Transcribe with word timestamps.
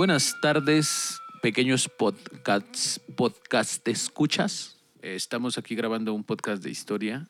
Buenas 0.00 0.40
tardes, 0.40 1.20
pequeños 1.42 1.86
podcasts, 1.86 3.02
podcast 3.18 3.86
escuchas. 3.86 4.78
Eh, 5.02 5.14
Estamos 5.14 5.58
aquí 5.58 5.74
grabando 5.74 6.14
un 6.14 6.24
podcast 6.24 6.62
de 6.62 6.70
historia. 6.70 7.28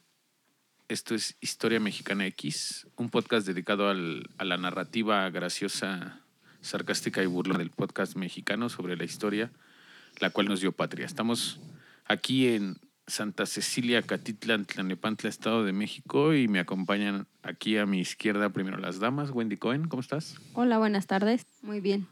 Esto 0.86 1.16
es 1.16 1.36
Historia 1.40 1.80
Mexicana 1.80 2.26
X, 2.26 2.86
un 2.94 3.10
podcast 3.10 3.44
dedicado 3.44 3.88
al- 3.88 4.30
a 4.38 4.44
la 4.44 4.56
narrativa 4.56 5.28
graciosa, 5.30 6.20
sarcástica 6.60 7.20
y 7.24 7.26
burlona 7.26 7.58
del 7.58 7.70
podcast 7.70 8.14
mexicano 8.14 8.68
sobre 8.68 8.96
la 8.96 9.02
historia, 9.02 9.50
la 10.20 10.30
cual 10.30 10.46
nos 10.46 10.60
dio 10.60 10.70
patria. 10.70 11.06
Estamos 11.06 11.58
aquí 12.04 12.46
en 12.46 12.76
Santa 13.08 13.46
Cecilia, 13.46 14.02
Catitlan, 14.02 14.64
Tlanepantla, 14.64 15.28
Estado 15.28 15.64
de 15.64 15.72
México, 15.72 16.34
y 16.34 16.46
me 16.46 16.60
acompañan 16.60 17.26
aquí 17.42 17.78
a 17.78 17.84
mi 17.84 17.98
izquierda 17.98 18.50
primero 18.50 18.78
las 18.78 19.00
damas. 19.00 19.30
Wendy 19.32 19.56
Cohen, 19.56 19.88
¿cómo 19.88 20.02
estás? 20.02 20.36
Hola, 20.54 20.78
buenas 20.78 21.08
tardes. 21.08 21.46
Muy 21.62 21.80
bien. 21.80 22.06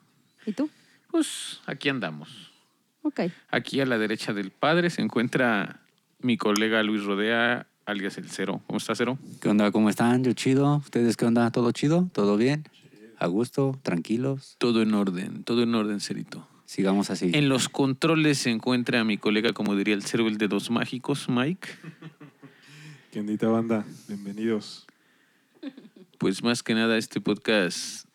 ¿Y 0.47 0.53
tú? 0.53 0.69
Pues 1.11 1.61
aquí 1.67 1.89
andamos. 1.89 2.53
Ok. 3.03 3.21
Aquí 3.51 3.81
a 3.81 3.87
la 3.87 3.99
derecha 3.99 4.33
del 4.33 4.51
padre 4.51 4.91
se 4.91 5.03
encuentra 5.03 5.81
mi 6.21 6.37
colega 6.37 6.83
Luis 6.83 7.05
Rodea, 7.05 7.67
alias 7.87 8.19
el 8.19 8.29
Cero. 8.29 8.63
¿Cómo 8.67 8.79
está 8.79 8.95
Cero? 8.95 9.19
¿Qué 9.41 9.49
onda? 9.49 9.71
¿Cómo 9.71 9.89
están? 9.89 10.25
Yo 10.25 10.33
chido. 10.33 10.77
¿Ustedes 10.77 11.17
qué 11.17 11.25
onda? 11.25 11.51
¿Todo 11.51 11.73
chido? 11.73 12.09
¿Todo 12.13 12.37
bien? 12.37 12.65
¿A 13.19 13.27
gusto? 13.27 13.79
¿Tranquilos? 13.83 14.57
Todo 14.59 14.83
en 14.83 14.95
orden, 14.95 15.45
todo 15.45 15.63
en 15.63 15.75
orden, 15.75 16.01
Cerito. 16.01 16.47
Sigamos 16.67 17.11
así. 17.11 17.31
En 17.33 17.49
los 17.49 17.69
controles 17.69 18.39
se 18.39 18.51
encuentra 18.51 19.03
mi 19.05 19.17
colega, 19.17 19.53
como 19.53 19.75
diría 19.75 19.95
el 19.95 20.03
Cero, 20.03 20.29
el 20.29 20.37
de 20.37 20.49
dos 20.49 20.71
mágicos, 20.71 21.29
Mike. 21.29 21.69
¿Qué 23.11 23.21
ondita 23.21 23.49
banda? 23.49 23.87
Bienvenidos. 24.07 24.87
Pues 26.19 26.43
más 26.43 26.63
que 26.63 26.75
nada 26.75 26.99
este 26.99 27.21
podcast 27.21 28.08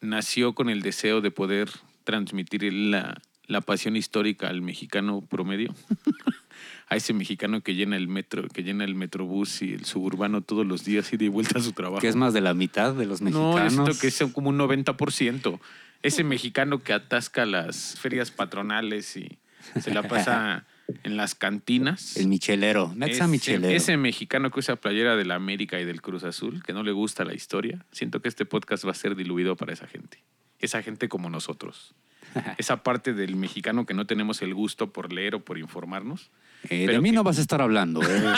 nació 0.00 0.54
con 0.54 0.68
el 0.70 0.82
deseo 0.82 1.20
de 1.20 1.30
poder 1.30 1.70
transmitir 2.04 2.72
la, 2.72 3.20
la 3.46 3.60
pasión 3.60 3.96
histórica 3.96 4.48
al 4.48 4.62
mexicano 4.62 5.20
promedio. 5.22 5.74
a 6.88 6.96
ese 6.96 7.12
mexicano 7.12 7.60
que 7.62 7.74
llena 7.76 7.96
el 7.96 8.08
metro, 8.08 8.48
que 8.48 8.62
llena 8.64 8.84
el 8.84 8.96
metrobús 8.96 9.62
y 9.62 9.72
el 9.74 9.84
suburbano 9.84 10.42
todos 10.42 10.66
los 10.66 10.84
días 10.84 11.12
y 11.12 11.16
de 11.16 11.28
vuelta 11.28 11.58
a 11.60 11.62
su 11.62 11.72
trabajo. 11.72 12.00
que 12.00 12.08
es 12.08 12.16
más 12.16 12.32
de 12.34 12.40
la 12.40 12.52
mitad 12.52 12.94
de 12.94 13.06
los 13.06 13.20
No, 13.22 13.52
mexicanos. 13.54 13.72
siento 13.72 13.92
que 14.00 14.08
es 14.08 14.32
como 14.32 14.48
un 14.50 14.58
90%. 14.58 15.60
Ese 16.02 16.24
mexicano 16.24 16.82
que 16.82 16.92
atasca 16.92 17.46
las 17.46 17.96
ferias 18.00 18.30
patronales 18.32 19.16
y 19.16 19.38
se 19.80 19.94
la 19.94 20.02
pasa 20.02 20.66
en 21.02 21.16
las 21.16 21.34
cantinas. 21.34 22.16
El 22.16 22.28
michelero. 22.28 22.92
Michelero. 23.28 23.68
Ese 23.74 23.96
mexicano 23.96 24.50
que 24.50 24.60
usa 24.60 24.76
playera 24.76 25.16
de 25.16 25.24
la 25.24 25.34
América 25.34 25.80
y 25.80 25.84
del 25.84 26.02
Cruz 26.02 26.24
Azul, 26.24 26.62
que 26.62 26.72
no 26.72 26.82
le 26.82 26.92
gusta 26.92 27.24
la 27.24 27.34
historia, 27.34 27.84
siento 27.92 28.20
que 28.22 28.28
este 28.28 28.44
podcast 28.46 28.84
va 28.86 28.90
a 28.92 28.94
ser 28.94 29.16
diluido 29.16 29.56
para 29.56 29.72
esa 29.72 29.86
gente. 29.86 30.22
Esa 30.58 30.82
gente 30.82 31.08
como 31.08 31.30
nosotros. 31.30 31.94
Esa 32.58 32.82
parte 32.84 33.12
del 33.12 33.34
mexicano 33.34 33.86
que 33.86 33.94
no 33.94 34.06
tenemos 34.06 34.40
el 34.42 34.54
gusto 34.54 34.92
por 34.92 35.12
leer 35.12 35.34
o 35.34 35.40
por 35.44 35.58
informarnos. 35.58 36.30
Eh, 36.68 36.86
de 36.86 37.00
mí 37.00 37.10
que- 37.10 37.16
no 37.16 37.24
vas 37.24 37.38
a 37.38 37.40
estar 37.40 37.60
hablando. 37.62 38.00
eh. 38.02 38.32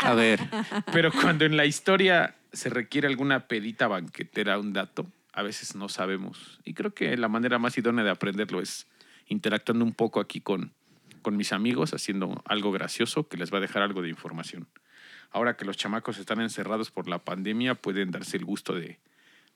A 0.00 0.14
ver. 0.14 0.40
Pero 0.92 1.10
cuando 1.12 1.44
en 1.44 1.56
la 1.56 1.66
historia 1.66 2.34
se 2.52 2.70
requiere 2.70 3.08
alguna 3.08 3.46
pedita 3.48 3.88
banquetera, 3.88 4.58
un 4.58 4.72
dato, 4.72 5.06
a 5.32 5.42
veces 5.42 5.74
no 5.74 5.88
sabemos. 5.90 6.60
Y 6.64 6.72
creo 6.72 6.94
que 6.94 7.14
la 7.18 7.28
manera 7.28 7.58
más 7.58 7.76
idónea 7.76 8.04
de 8.04 8.10
aprenderlo 8.10 8.60
es 8.62 8.86
interactuando 9.28 9.84
un 9.84 9.92
poco 9.92 10.20
aquí 10.20 10.40
con, 10.40 10.72
con 11.26 11.36
mis 11.36 11.52
amigos, 11.52 11.92
haciendo 11.92 12.40
algo 12.44 12.70
gracioso 12.70 13.26
que 13.26 13.36
les 13.36 13.52
va 13.52 13.58
a 13.58 13.60
dejar 13.60 13.82
algo 13.82 14.00
de 14.00 14.08
información. 14.08 14.68
Ahora 15.32 15.56
que 15.56 15.64
los 15.64 15.76
chamacos 15.76 16.18
están 16.18 16.40
encerrados 16.40 16.92
por 16.92 17.08
la 17.08 17.18
pandemia, 17.18 17.74
pueden 17.74 18.12
darse 18.12 18.36
el 18.36 18.44
gusto 18.44 18.74
de, 18.74 19.00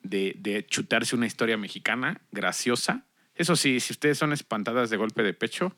de, 0.02 0.34
de 0.36 0.66
chutarse 0.66 1.14
una 1.14 1.28
historia 1.28 1.56
mexicana 1.56 2.22
graciosa. 2.32 3.06
Eso 3.36 3.54
sí, 3.54 3.78
si 3.78 3.92
ustedes 3.92 4.18
son 4.18 4.32
espantadas 4.32 4.90
de 4.90 4.96
golpe 4.96 5.22
de 5.22 5.32
pecho, 5.32 5.76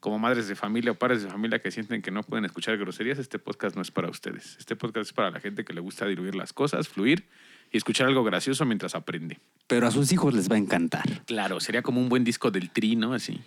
como 0.00 0.18
madres 0.18 0.48
de 0.48 0.54
familia 0.54 0.92
o 0.92 0.94
padres 0.94 1.22
de 1.22 1.28
familia 1.28 1.58
que 1.58 1.70
sienten 1.70 2.00
que 2.00 2.10
no 2.10 2.22
pueden 2.22 2.46
escuchar 2.46 2.78
groserías, 2.78 3.18
este 3.18 3.38
podcast 3.38 3.76
no 3.76 3.82
es 3.82 3.90
para 3.90 4.08
ustedes. 4.08 4.56
Este 4.58 4.76
podcast 4.76 5.08
es 5.08 5.12
para 5.12 5.30
la 5.30 5.40
gente 5.40 5.62
que 5.66 5.74
le 5.74 5.82
gusta 5.82 6.06
diluir 6.06 6.36
las 6.36 6.54
cosas, 6.54 6.88
fluir 6.88 7.28
y 7.70 7.76
escuchar 7.76 8.06
algo 8.06 8.24
gracioso 8.24 8.64
mientras 8.64 8.94
aprende. 8.94 9.40
Pero 9.66 9.86
a 9.86 9.90
sus 9.90 10.10
hijos 10.10 10.32
les 10.32 10.50
va 10.50 10.54
a 10.54 10.58
encantar. 10.58 11.22
Claro, 11.26 11.60
sería 11.60 11.82
como 11.82 12.00
un 12.00 12.08
buen 12.08 12.24
disco 12.24 12.50
del 12.50 12.70
tri, 12.70 12.96
¿no? 12.96 13.12
Así. 13.12 13.42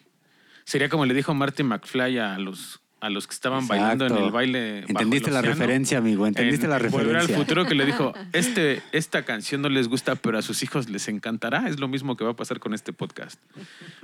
Sería 0.68 0.90
como 0.90 1.06
le 1.06 1.14
dijo 1.14 1.34
Marty 1.34 1.64
McFly 1.64 2.18
a 2.18 2.38
los, 2.40 2.82
a 3.00 3.10
los 3.10 3.26
que 3.26 3.34
estaban 3.34 3.64
Exacto. 3.64 3.82
bailando 3.82 4.08
en 4.08 4.22
el 4.22 4.32
baile. 4.32 4.82
bajo 4.82 4.90
Entendiste 4.90 5.30
el 5.30 5.36
la 5.36 5.42
referencia, 5.42 5.98
amigo. 6.00 6.28
Entendiste 6.28 6.66
En 6.66 6.72
la 6.72 6.78
Volver 6.78 6.92
referencia. 6.92 7.36
al 7.36 7.42
futuro 7.42 7.66
que 7.66 7.74
le 7.74 7.86
dijo, 7.86 8.14
este, 8.34 8.84
esta 8.92 9.24
canción 9.24 9.62
no 9.62 9.70
les 9.70 9.88
gusta, 9.88 10.16
pero 10.18 10.38
a 10.38 10.42
sus 10.42 10.64
hijos 10.64 10.90
les 10.90 11.08
encantará. 11.08 11.70
Es 11.70 11.80
lo 11.80 11.88
mismo 11.88 12.18
que 12.18 12.26
va 12.26 12.32
a 12.32 12.36
pasar 12.36 12.60
con 12.60 12.74
este 12.74 12.92
podcast. 12.92 13.40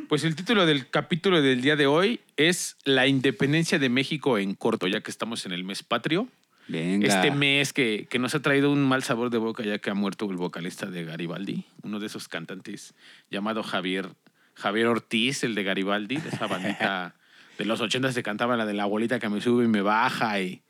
Pues 0.08 0.24
el 0.24 0.38
título 0.38 0.66
del 0.66 0.90
capítulo 0.90 1.42
del 1.42 1.60
día 1.60 1.76
de 1.76 1.86
hoy 1.86 2.22
es 2.38 2.78
La 2.86 3.08
independencia 3.08 3.78
de 3.78 3.90
México 3.90 4.38
en 4.38 4.56
corto, 4.56 4.88
ya 4.88 5.02
que 5.02 5.12
estamos 5.12 5.46
en 5.46 5.52
el 5.52 5.66
mes 5.66 5.84
patrio. 5.84 6.30
Venga. 6.70 7.10
Este 7.10 7.30
mes 7.32 7.74
que, 7.74 8.08
que 8.10 8.20
nos 8.20 8.36
ha 8.36 8.42
traído 8.42 8.72
un 8.72 8.88
mal 8.88 9.04
sabor 9.04 9.32
de 9.32 9.38
boca 9.38 9.64
ya 9.64 9.80
que 9.80 9.90
ha 9.90 9.96
muerto 9.96 10.32
el 10.32 10.38
vocalista 10.38 10.86
de 10.86 11.04
Garibaldi, 11.04 11.66
uno 11.82 12.00
de 12.00 12.06
esos 12.06 12.30
cantantes 12.30 12.94
llamado 13.30 13.64
Javier, 13.64 14.08
Javier 14.56 14.88
Ortiz, 14.88 15.44
el 15.44 15.56
de 15.56 15.64
Garibaldi, 15.64 16.18
de 16.18 16.30
esa 16.30 16.48
bandita 16.48 17.16
de 17.58 17.66
los 17.66 17.82
80 17.82 18.12
se 18.12 18.24
cantaba 18.24 18.58
la 18.58 18.66
de 18.66 18.74
la 18.74 18.84
abuelita 18.84 19.20
que 19.20 19.30
me 19.30 19.42
sube 19.42 19.66
y 19.66 19.68
me 19.68 19.82
baja 19.82 20.40
y, 20.42 20.62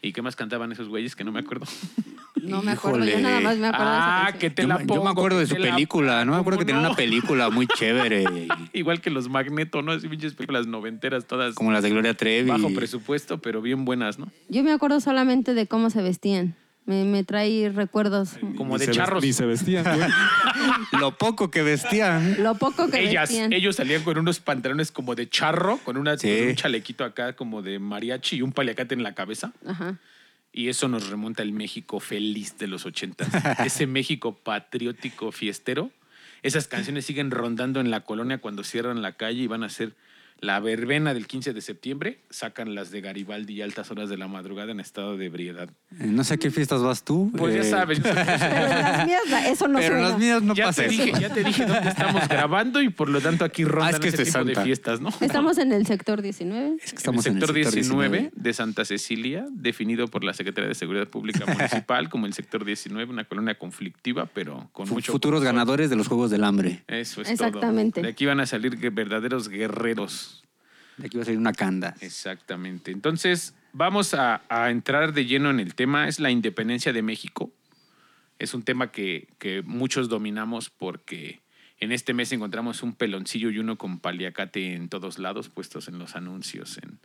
y 0.00 0.12
qué 0.12 0.22
más 0.22 0.34
cantaban 0.36 0.72
esos 0.72 0.88
güeyes 0.88 1.14
que 1.16 1.24
no 1.24 1.32
me 1.32 1.40
acuerdo. 1.40 1.66
No 2.42 2.60
me 2.60 2.72
acuerdo. 2.72 2.98
Yo 2.98 3.04
Híjole. 3.04 3.22
nada 3.22 3.40
más 3.40 3.56
me 3.56 3.68
acuerdo 3.68 3.92
de 3.92 3.98
esa 3.98 4.18
ah, 4.18 4.22
canción. 4.32 4.40
que 4.40 4.50
te 4.50 4.62
Yo, 4.62 4.68
la 4.68 4.74
me- 4.74 4.80
yo 4.80 4.86
pongo. 4.88 5.04
me 5.04 5.10
acuerdo 5.10 5.38
de 5.38 5.44
que 5.44 5.48
su 5.50 5.54
te 5.54 5.60
la 5.60 5.74
película. 5.76 6.24
No 6.24 6.32
me 6.32 6.38
acuerdo 6.38 6.58
que 6.58 6.64
¿Cómo 6.64 6.66
tenía 6.66 6.82
no? 6.82 6.88
una 6.88 6.96
película 6.96 7.50
muy 7.50 7.68
chévere. 7.68 8.24
Igual 8.72 9.00
que 9.00 9.10
los 9.10 9.28
Magneto, 9.28 9.80
¿no? 9.82 9.92
Así 9.92 10.08
pinches 10.08 10.34
películas 10.34 10.66
noventeras, 10.66 11.26
todas 11.26 11.54
Como 11.54 11.70
las 11.70 11.84
de 11.84 11.90
Gloria 11.90 12.14
Trevi. 12.14 12.50
bajo 12.50 12.74
presupuesto, 12.74 13.38
pero 13.38 13.62
bien 13.62 13.84
buenas, 13.84 14.18
¿no? 14.18 14.26
Yo 14.48 14.64
me 14.64 14.72
acuerdo 14.72 14.98
solamente 14.98 15.54
de 15.54 15.68
cómo 15.68 15.88
se 15.90 16.02
vestían. 16.02 16.56
Me, 16.84 17.04
me 17.04 17.22
trae 17.22 17.70
recuerdos. 17.72 18.30
Como 18.56 18.76
Ni 18.76 18.86
de 18.86 18.92
charros. 18.92 19.22
Ni 19.22 19.32
se 19.32 19.46
vestían, 19.46 19.84
güey. 19.84 20.10
Lo 21.00 21.16
poco 21.16 21.50
que 21.50 21.62
vestían. 21.62 22.42
Lo 22.42 22.56
poco 22.56 22.90
que 22.90 23.00
Ellas, 23.08 23.28
vestían. 23.28 23.52
ellos 23.52 23.76
salían 23.76 24.02
con 24.02 24.18
unos 24.18 24.40
pantalones 24.40 24.90
como 24.90 25.14
de 25.14 25.28
charro, 25.28 25.78
con, 25.84 25.96
una, 25.96 26.18
Sí. 26.18 26.28
con 26.38 26.48
un 26.48 26.54
chalequito 26.56 27.04
acá 27.04 27.34
como 27.34 27.62
de 27.62 27.78
mariachi 27.78 28.36
y 28.36 28.42
un 28.42 28.52
paliacate 28.52 28.94
en 28.94 29.02
la 29.04 29.14
cabeza. 29.14 29.52
Ajá. 29.66 29.96
Y 30.52 30.68
eso 30.68 30.88
nos 30.88 31.08
remonta 31.08 31.42
al 31.42 31.52
México 31.52 32.00
feliz 32.00 32.58
de 32.58 32.66
los 32.66 32.84
ochentas. 32.84 33.28
Ese 33.64 33.86
México 33.86 34.34
patriótico 34.36 35.30
fiestero. 35.32 35.90
Esas 36.42 36.66
canciones 36.66 37.06
siguen 37.06 37.30
rondando 37.30 37.80
en 37.80 37.90
la 37.92 38.00
colonia 38.00 38.38
cuando 38.38 38.64
cierran 38.64 39.00
la 39.02 39.12
calle 39.12 39.42
y 39.42 39.46
van 39.46 39.62
a 39.62 39.66
hacer 39.66 39.94
la 40.42 40.58
verbena 40.58 41.14
del 41.14 41.28
15 41.28 41.52
de 41.54 41.60
septiembre. 41.60 42.18
Sacan 42.28 42.74
las 42.74 42.90
de 42.90 43.00
Garibaldi 43.00 43.54
y 43.54 43.62
altas 43.62 43.90
horas 43.92 44.08
de 44.10 44.16
la 44.16 44.26
madrugada 44.26 44.72
en 44.72 44.80
estado 44.80 45.16
de 45.16 45.26
ebriedad. 45.26 45.68
Eh, 45.92 46.06
No 46.08 46.24
sé 46.24 46.34
a 46.34 46.36
qué 46.36 46.50
fiestas 46.50 46.82
vas 46.82 47.04
tú. 47.04 47.30
Pues 47.38 47.54
ya 47.54 47.60
eh, 47.60 47.64
sabes. 47.70 48.00
Pero 48.02 48.18
en 48.20 48.68
las 48.82 49.06
mías 49.06 49.20
eso 49.46 49.68
no 49.68 49.78
pero 49.78 49.94
en 49.94 50.00
suena. 50.02 50.08
las 50.10 50.18
mías 50.18 50.42
no 50.42 50.54
ya, 50.54 50.64
pasa 50.66 50.82
te 50.82 50.88
eso. 50.88 51.04
dije, 51.04 51.20
ya 51.20 51.32
te 51.32 51.44
dije 51.44 51.64
dónde 51.64 51.88
estamos 51.88 52.28
grabando 52.28 52.82
y 52.82 52.88
por 52.88 53.08
lo 53.08 53.20
tanto 53.20 53.44
aquí 53.44 53.62
rondan 53.64 53.94
es 53.94 54.00
que 54.00 54.08
ese 54.08 54.22
este 54.22 54.32
tipo 54.40 54.44
de 54.44 54.64
fiestas, 54.64 55.00
¿no? 55.00 55.10
Estamos 55.20 55.58
en 55.58 55.72
el 55.72 55.86
sector 55.86 56.20
19. 56.20 56.76
Es 56.82 56.90
que 56.90 56.96
estamos 56.96 57.24
en 57.26 57.34
el 57.36 57.40
sector, 57.40 57.54
19, 57.54 58.08
19. 58.18 58.32
de 58.34 58.52
Santa 58.52 58.84
Cecilia, 58.84 59.46
definido 59.52 60.08
por 60.08 60.24
la 60.24 60.34
Secretaría 60.34 60.66
de 60.68 60.74
Seguridad 60.74 61.06
Pública 61.06 61.46
Municipal 61.46 62.08
como 62.10 62.26
el 62.26 62.32
sector 62.34 62.64
19, 62.64 63.08
una 63.12 63.24
colonia 63.24 63.56
conflictiva, 63.56 64.26
pero 64.34 64.68
con 64.72 64.88
Fu- 64.88 64.94
mucho 64.94 65.12
Futuros 65.12 65.38
control. 65.38 65.54
ganadores 65.54 65.88
de 65.88 65.94
los 65.94 66.08
Juegos 66.08 66.32
del 66.32 66.42
Hambre. 66.42 66.82
Eso 66.88 67.22
es 67.22 67.30
Exactamente. 67.30 68.00
todo. 68.00 68.06
De 68.06 68.10
aquí 68.10 68.26
van 68.26 68.40
a 68.40 68.46
salir 68.46 68.76
verdaderos 68.90 69.48
guerreros. 69.48 70.31
De 70.96 71.06
aquí 71.06 71.16
va 71.16 71.22
a 71.22 71.24
salir 71.24 71.38
una 71.38 71.52
canda. 71.52 71.94
Exactamente. 72.00 72.90
Entonces, 72.90 73.54
vamos 73.72 74.14
a, 74.14 74.42
a 74.48 74.70
entrar 74.70 75.12
de 75.12 75.24
lleno 75.26 75.50
en 75.50 75.60
el 75.60 75.74
tema. 75.74 76.08
Es 76.08 76.20
la 76.20 76.30
independencia 76.30 76.92
de 76.92 77.02
México. 77.02 77.52
Es 78.38 78.54
un 78.54 78.62
tema 78.62 78.90
que, 78.90 79.28
que 79.38 79.62
muchos 79.62 80.08
dominamos 80.08 80.70
porque 80.70 81.40
en 81.78 81.92
este 81.92 82.14
mes 82.14 82.30
encontramos 82.32 82.82
un 82.82 82.94
peloncillo 82.94 83.50
y 83.50 83.58
uno 83.58 83.78
con 83.78 84.00
paliacate 84.00 84.74
en 84.74 84.88
todos 84.88 85.18
lados, 85.18 85.48
puestos 85.48 85.88
en 85.88 85.98
los 85.98 86.14
anuncios, 86.14 86.78
en, 86.78 86.98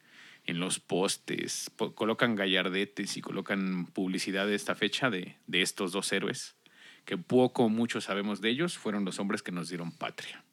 en 0.46 0.60
los 0.60 0.80
postes. 0.80 1.72
Po- 1.76 1.96
colocan 1.96 2.36
gallardetes 2.36 3.18
y 3.18 3.22
colocan 3.22 3.86
publicidad 3.88 4.48
de 4.48 4.56
esta 4.56 4.76
fecha 4.76 5.10
de, 5.10 5.38
de 5.48 5.62
estos 5.62 5.92
dos 5.92 6.12
héroes, 6.12 6.56
que 7.06 7.18
poco 7.18 7.66
o 7.66 7.70
mucho 7.70 8.02
sabemos 8.02 8.42
de 8.42 8.50
ellos, 8.50 8.78
fueron 8.78 9.06
los 9.06 9.20
hombres 9.20 9.42
que 9.42 9.52
nos 9.52 9.70
dieron 9.70 9.92
patria. 9.92 10.44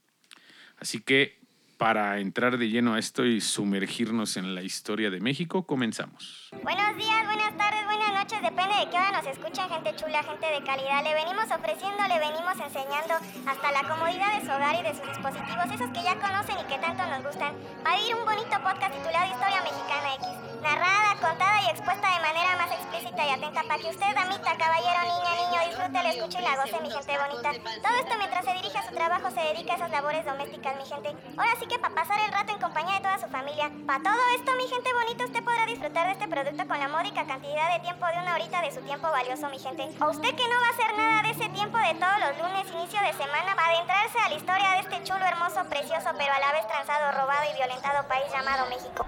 Así 0.79 1.01
que 1.01 1.39
para 1.85 2.19
entrar 2.19 2.57
de 2.57 2.71
lleno 2.71 2.95
a 2.95 2.99
esto 2.99 3.27
y 3.27 3.43
sumergirnos 3.43 4.39
en 4.39 4.55
la 4.55 4.63
historia 4.63 5.11
de 5.11 5.21
México, 5.21 5.67
comenzamos. 5.67 6.49
Buenos 6.63 6.97
días, 6.97 7.27
buenas 7.27 7.55
tardes, 7.59 7.85
buenas 7.85 8.09
noches, 8.15 8.41
depende 8.41 8.75
de 8.81 8.89
qué 8.89 8.97
hora 8.97 9.13
nos 9.13 9.27
escuchen, 9.27 9.69
gente 9.69 9.95
chula, 9.95 10.23
gente 10.23 10.47
de 10.47 10.65
calidad. 10.65 11.05
Le 11.05 11.13
venimos 11.13 11.45
ofreciendo, 11.45 12.01
le 12.09 12.19
venimos 12.19 12.57
enseñando 12.57 13.21
hasta 13.45 13.69
la 13.71 13.87
comodidad 13.87 14.33
de 14.33 14.47
su 14.47 14.51
hogar 14.51 14.81
y 14.81 14.83
de 14.83 14.95
sus 14.97 15.07
dispositivos, 15.13 15.69
esos 15.77 15.91
que 15.93 16.03
ya 16.03 16.17
conocen 16.17 16.57
y 16.57 16.65
que 16.73 16.79
tanto 16.81 17.05
nos 17.05 17.23
gustan, 17.23 17.53
para 17.85 17.99
vivir 18.01 18.17
un 18.17 18.25
bonito 18.25 18.57
podcast 18.65 18.89
titulado 18.97 19.29
Historia 19.29 19.61
Mexicana 19.61 20.09
X. 20.25 20.55
Narrada, 20.65 21.21
contada 21.21 21.61
y 21.61 21.69
expuesta 21.69 22.09
de 22.09 22.21
manera 22.25 22.57
más 22.57 22.73
explícita 22.73 23.21
y 23.27 23.29
atenta 23.29 23.61
para 23.69 23.77
que 23.77 23.91
usted, 23.93 24.09
damita, 24.17 24.57
caballero, 24.57 25.01
niña, 25.05 25.33
niño, 25.37 25.59
disfrute, 25.69 25.93
la 25.93 26.11
escuche 26.17 26.39
y 26.41 26.43
la 26.49 26.57
goce, 26.57 26.81
mi 26.81 26.89
gente 26.89 27.13
bonita. 27.21 27.53
Todo 27.85 27.95
esto 28.01 28.15
mientras 28.17 28.45
se 28.47 28.55
dirige 28.55 28.79
a 28.79 28.89
su 28.89 28.95
trabajo, 28.95 29.29
se 29.29 29.41
dedica 29.53 29.75
a 29.75 29.77
esas 29.77 29.91
labores 29.91 30.25
domésticas, 30.25 30.73
mi 30.81 30.89
gente. 30.89 31.13
Ahora 31.37 31.53
sí 31.61 31.67
que 31.69 31.74
para 31.79 31.95
pasar 31.95 32.19
el 32.25 32.33
rato 32.33 32.53
en 32.53 32.61
compañía 32.61 32.95
de 32.95 33.01
toda 33.01 33.19
su 33.19 33.27
familia. 33.29 33.71
Para 33.87 34.03
todo 34.03 34.21
esto, 34.37 34.53
mi 34.57 34.67
gente 34.69 34.91
bonita, 34.93 35.25
usted 35.25 35.43
podrá 35.43 35.67
disfrutar 35.67 36.07
de 36.07 36.13
este 36.13 36.29
producto 36.29 36.67
con 36.67 36.79
la 36.79 36.89
módica 36.89 37.27
cantidad 37.27 37.73
de 37.75 37.81
tiempo 37.81 38.07
de 38.07 38.19
una 38.19 38.35
horita 38.35 38.63
de 38.63 38.73
su 38.73 38.81
tiempo 38.83 39.09
valioso, 39.11 39.49
mi 39.51 39.59
gente. 39.59 39.89
O 40.01 40.11
usted 40.11 40.31
que 40.35 40.47
no 40.49 40.57
va 40.61 40.67
a 40.67 40.75
hacer 40.75 40.97
nada 40.97 41.23
de 41.23 41.31
ese 41.31 41.49
tiempo 41.51 41.79
de 41.79 41.95
todos 41.95 42.19
los 42.21 42.33
lunes, 42.39 42.71
inicio 42.71 43.01
de 43.01 43.13
semana, 43.13 43.55
va 43.55 43.65
a 43.65 43.71
adentrarse 43.71 44.19
a 44.19 44.29
la 44.29 44.37
historia 44.37 44.71
de 44.73 44.81
este 44.81 45.03
chulo, 45.03 45.25
hermoso, 45.25 45.65
precioso, 45.69 46.11
pero 46.17 46.33
a 46.33 46.41
la 46.41 46.53
vez 46.53 46.67
transado, 46.67 47.13
robado 47.13 47.43
y 47.51 47.57
violentado 47.57 48.07
país 48.09 48.27
llamado 48.33 48.69
México. 48.69 49.07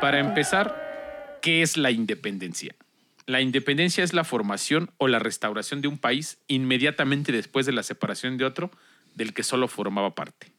Para 0.00 0.18
empezar, 0.18 1.38
¿qué 1.42 1.62
es 1.62 1.76
la 1.76 1.90
independencia? 1.90 2.74
La 3.26 3.40
independencia 3.40 4.02
es 4.02 4.12
la 4.12 4.24
formación 4.24 4.90
o 4.98 5.06
la 5.06 5.18
restauración 5.18 5.82
de 5.82 5.88
un 5.88 5.98
país 5.98 6.38
inmediatamente 6.48 7.32
después 7.32 7.66
de 7.66 7.72
la 7.72 7.82
separación 7.82 8.38
de 8.38 8.44
otro 8.44 8.70
del 9.20 9.34
que 9.34 9.42
solo 9.42 9.68
formaba 9.68 10.14
parte. 10.14 10.50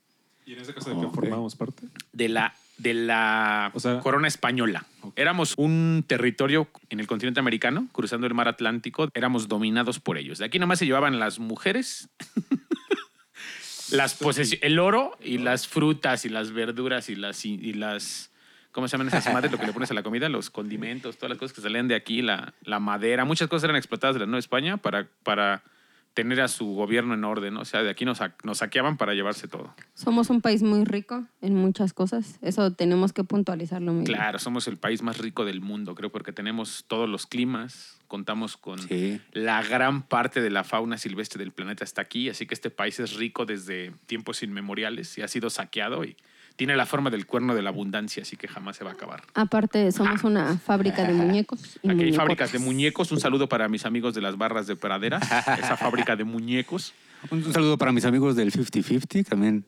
¿Y 0.46 0.54
en 0.54 0.60
ese 0.60 0.74
caso 0.74 0.92
de 0.92 1.00
que 1.00 1.06
Ok. 1.08 1.16
formamos 1.16 1.56
parte? 1.56 1.88
De 2.14 2.30
la, 2.30 2.54
de 2.78 2.94
la 2.94 3.72
O 3.74 3.80
sea- 3.80 4.00
corona 4.02 4.28
española. 4.28 4.86
Éramos 5.16 5.56
un 5.58 6.04
territorio 6.06 6.68
en 6.90 7.00
el 7.00 7.08
continente 7.08 7.40
americano, 7.40 7.88
cruzando 7.92 8.28
el 8.28 8.34
mar 8.36 8.48
Atlántico, 8.48 9.10
éramos 9.16 9.48
dominados 9.48 10.00
por 10.00 10.18
ellos. 10.20 10.38
De 10.38 10.46
aquí 10.46 10.60
nomás 10.60 10.78
se 10.80 10.86
llevaban 10.86 11.20
las 11.20 11.40
mujeres, 11.40 12.10
las 13.92 14.18
el 14.62 14.80
oro 14.80 15.18
y 15.24 15.38
las 15.40 15.68
frutas 15.68 16.24
y 16.26 16.30
las 16.30 16.52
verduras 16.52 17.10
y 17.10 17.16
las, 17.16 17.44
y 17.46 17.74
las 17.74 18.32
¿cómo 18.72 18.88
se 18.88 18.94
llaman 18.94 19.08
esas 19.08 19.34
madres? 19.34 19.52
Lo 19.52 19.58
que 19.58 19.66
le 19.66 19.74
pones 19.74 19.90
a 19.92 19.94
la 19.96 20.04
comida, 20.04 20.30
los 20.30 20.50
condimentos, 20.50 21.18
todas 21.18 21.30
las 21.32 21.38
cosas 21.40 21.54
que 21.56 21.62
salían 21.62 21.88
de 21.88 21.96
aquí, 21.96 22.22
la, 22.22 22.54
la 22.64 22.80
madera, 22.80 23.26
muchas 23.26 23.48
cosas 23.50 23.66
eran 23.66 23.76
explotadas 23.76 24.16
de 24.16 24.20
la 24.22 24.26
Nueva 24.28 24.40
España 24.40 24.78
para, 24.78 25.08
para 25.24 25.64
tener 26.14 26.42
a 26.42 26.48
su 26.50 26.66
gobierno 26.74 27.14
en 27.14 27.24
orden, 27.24 27.54
¿no? 27.54 27.62
O 27.62 27.66
sea, 27.66 27.84
de 27.84 27.90
aquí 27.90 28.04
nos, 28.04 28.20
nos 28.44 28.58
saqueaban 28.58 28.98
para 28.98 29.14
llevarse 29.14 29.48
todo. 29.48 29.74
Somos 29.94 30.30
un 30.30 30.42
país 30.42 30.62
muy 30.62 30.84
rico 30.84 31.26
en 31.42 31.56
muchas 31.56 31.94
cosas. 31.94 32.38
Eso 32.42 32.74
tenemos 32.74 33.14
que 33.14 33.24
puntualizarlo 33.24 33.94
muy 33.94 34.04
bien. 34.04 34.18
Claro, 34.18 34.38
somos 34.38 34.68
el 34.68 34.78
país 34.78 35.02
más 35.02 35.20
rico 35.20 35.46
del 35.46 35.62
mundo, 35.62 35.96
creo, 35.96 36.12
porque 36.12 36.34
tenemos 36.34 36.84
todos 36.88 37.08
los 37.08 37.26
climas, 37.28 37.98
contamos 38.08 38.58
con 38.58 38.78
Sí. 38.80 39.22
la 39.32 39.64
gran 39.64 40.02
parte 40.04 40.42
de 40.42 40.50
la 40.50 40.66
fauna 40.66 40.98
silvestre 40.98 41.40
del 41.40 41.52
planeta 41.52 41.86
está 41.86 42.02
aquí, 42.02 42.28
así 42.30 42.46
que 42.46 42.56
este 42.56 42.70
país 42.70 43.00
es 43.00 43.16
rico 43.16 43.46
desde 43.46 43.94
tiempos 44.06 44.44
inmemoriales 44.44 45.18
y 45.18 45.22
ha 45.22 45.30
sido 45.30 45.50
saqueado 45.50 46.04
y 46.04 46.18
tiene 46.62 46.78
la 46.78 46.86
forma 46.86 47.10
del 47.10 47.26
cuerno 47.26 47.56
de 47.56 47.64
la 47.64 47.70
abundancia, 47.70 48.22
así 48.22 48.38
que 48.38 48.48
jamás 48.48 48.78
se 48.78 48.84
va 48.84 48.92
a 48.92 48.94
acabar. 48.94 49.24
Aparte, 49.34 49.92
somos 49.92 50.24
una 50.24 50.60
fábrica 50.64 51.04
de 51.04 51.12
muñecos. 51.12 51.80
y 51.82 51.90
Aquí 51.90 52.04
hay 52.04 52.14
fábricas 52.14 52.52
de 52.52 52.60
muñecos. 52.60 53.12
Un 53.12 53.20
saludo 53.20 53.50
para 53.50 53.68
mis 53.68 53.84
amigos 53.84 54.14
de 54.14 54.22
las 54.22 54.38
barras 54.38 54.68
de 54.68 54.76
praderas, 54.76 55.24
esa 55.24 55.76
fábrica 55.76 56.16
de 56.16 56.24
muñecos. 56.24 56.94
Un, 57.32 57.44
un 57.44 57.52
saludo 57.52 57.80
para 57.80 57.92
mis 57.92 58.06
amigos 58.06 58.36
del 58.36 58.52
50-50, 58.52 59.26
también 59.26 59.66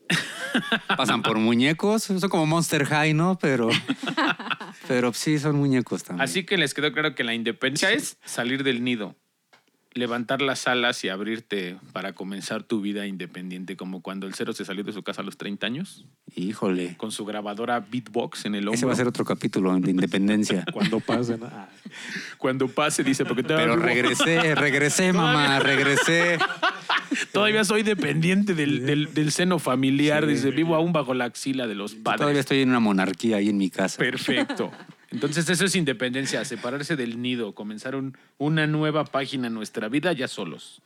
pasan 0.96 1.24
por 1.24 1.40
muñecos. 1.40 2.04
Son 2.04 2.20
como 2.30 2.46
Monster 2.46 2.86
High, 2.86 3.16
¿no? 3.16 3.40
Pero, 3.42 3.70
pero 4.88 5.14
sí, 5.14 5.40
son 5.40 5.56
muñecos 5.56 6.04
también. 6.04 6.24
Así 6.24 6.44
que 6.44 6.58
les 6.58 6.76
quedó 6.76 6.92
claro 6.92 7.16
que 7.16 7.24
la 7.24 7.34
independencia 7.34 7.92
es 7.92 8.18
salir 8.24 8.64
del 8.64 8.84
nido, 8.84 9.16
levantar 9.96 10.42
las 10.42 10.68
alas 10.68 11.04
y 11.04 11.10
abrirte 11.10 11.78
para 11.92 12.14
comenzar 12.14 12.64
tu 12.64 12.82
vida 12.82 13.06
independiente, 13.08 13.76
como 13.78 14.02
cuando 14.02 14.28
el 14.28 14.34
cero 14.34 14.54
se 14.54 14.66
salió 14.66 14.84
de 14.84 14.92
su 14.94 15.04
casa 15.04 15.22
a 15.22 15.26
los 15.26 15.38
30 15.38 15.68
años, 15.68 16.06
Híjole. 16.36 16.96
con 16.98 17.12
su 17.12 17.26
grabadora 17.26 17.80
beatbox 17.80 18.46
en 18.46 18.56
el 18.56 18.62
hombro. 18.68 18.74
Ese 18.76 18.86
va 18.86 18.94
a 18.94 18.96
ser 18.96 19.08
otro 19.08 19.24
capítulo 19.26 19.78
de 19.80 19.92
independencia. 19.92 20.66
Cuando 20.74 21.00
pasen. 21.00 21.42
ah, 21.44 21.70
Cuando 22.38 22.68
pase, 22.68 23.04
dice, 23.04 23.24
porque 23.26 23.44
Pero 23.44 23.76
todavía, 23.76 23.86
regresé, 23.86 24.56
regresé, 24.56 25.14
mamá, 25.14 25.60
regresé. 25.60 26.38
todavía 27.32 27.64
soy 27.64 27.84
dependiente 27.84 28.54
del, 28.56 28.86
del- 28.86 29.14
del 29.14 29.32
seno 29.32 29.60
familiar, 29.60 30.24
Sí. 30.26 30.32
dice, 30.32 30.52
vivo 30.52 30.76
aún 30.76 30.94
bajo 30.94 31.14
la 31.14 31.26
axila 31.26 31.68
de 31.68 31.76
los 31.76 31.96
padres. 31.96 32.20
Todavía 32.22 32.40
estoy 32.40 32.62
en 32.62 32.70
una 32.70 32.80
monarquía 32.80 33.38
ahí 33.38 33.50
en 33.50 33.58
mi 33.58 33.70
casa. 33.70 33.98
Perfecto. 33.98 34.72
Entonces 35.14 35.48
eso 35.50 35.64
es 35.66 35.76
independencia, 35.76 36.44
separarse 36.44 36.96
del 36.96 37.22
nido, 37.22 37.54
comenzar 37.54 37.96
un- 37.96 38.18
una 38.40 38.66
nueva 38.68 39.06
página 39.06 39.48
en 39.48 39.54
nuestra 39.54 39.88
vida 39.88 40.12
ya 40.12 40.28
solos. 40.28 40.82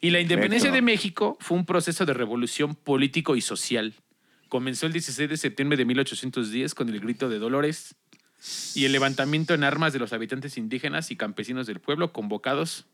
Y 0.00 0.10
la 0.10 0.20
independencia 0.20 0.70
Perfecto. 0.70 0.74
de 0.74 0.82
México 0.92 1.36
fue 1.40 1.56
un 1.58 1.66
proceso 1.66 2.04
de 2.06 2.14
revolución 2.14 2.74
político 2.74 3.36
y 3.36 3.40
social. 3.40 3.94
Comenzó 4.48 4.86
el 4.86 4.92
16 4.92 5.28
de 5.28 5.36
septiembre 5.36 5.76
de 5.76 5.84
1810 5.84 6.74
con 6.74 6.88
el 6.88 7.00
grito 7.00 7.28
de 7.28 7.38
Dolores 7.38 7.94
y 8.74 8.84
el 8.86 8.92
levantamiento 8.92 9.54
en 9.54 9.64
armas 9.64 9.92
de 9.92 9.98
los 9.98 10.12
habitantes 10.12 10.56
indígenas 10.58 11.10
y 11.10 11.16
campesinos 11.16 11.66
del 11.66 11.80
pueblo 11.80 12.12
convocados 12.12 12.86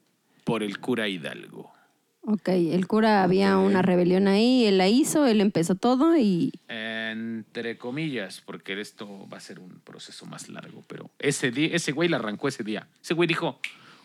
por 0.44 0.62
el 0.62 0.78
cura 0.78 1.08
Hidalgo. 1.08 1.72
Ok, 2.22 2.48
el 2.48 2.86
cura 2.86 3.22
había 3.22 3.56
una 3.56 3.82
rebelión 3.82 4.28
ahí, 4.28 4.66
él 4.66 4.78
la 4.78 4.88
hizo, 4.88 5.26
él 5.26 5.40
empezó 5.40 5.74
todo 5.74 6.16
y 6.18 6.52
Entre 6.68 7.78
comillas, 7.78 8.42
porque 8.44 8.78
esto 8.80 9.26
va 9.32 9.38
a 9.38 9.40
ser 9.40 9.58
un 9.58 9.80
proceso 9.80 10.26
más 10.26 10.48
largo, 10.48 10.84
pero 10.86 11.10
ese, 11.18 11.50
día, 11.50 11.70
ese 11.72 11.92
güey 11.92 12.08
la 12.08 12.18
arrancó 12.18 12.48
ese 12.48 12.62
día. 12.62 12.86
Ese 13.02 13.14
güey 13.14 13.26
dijo, 13.26 13.58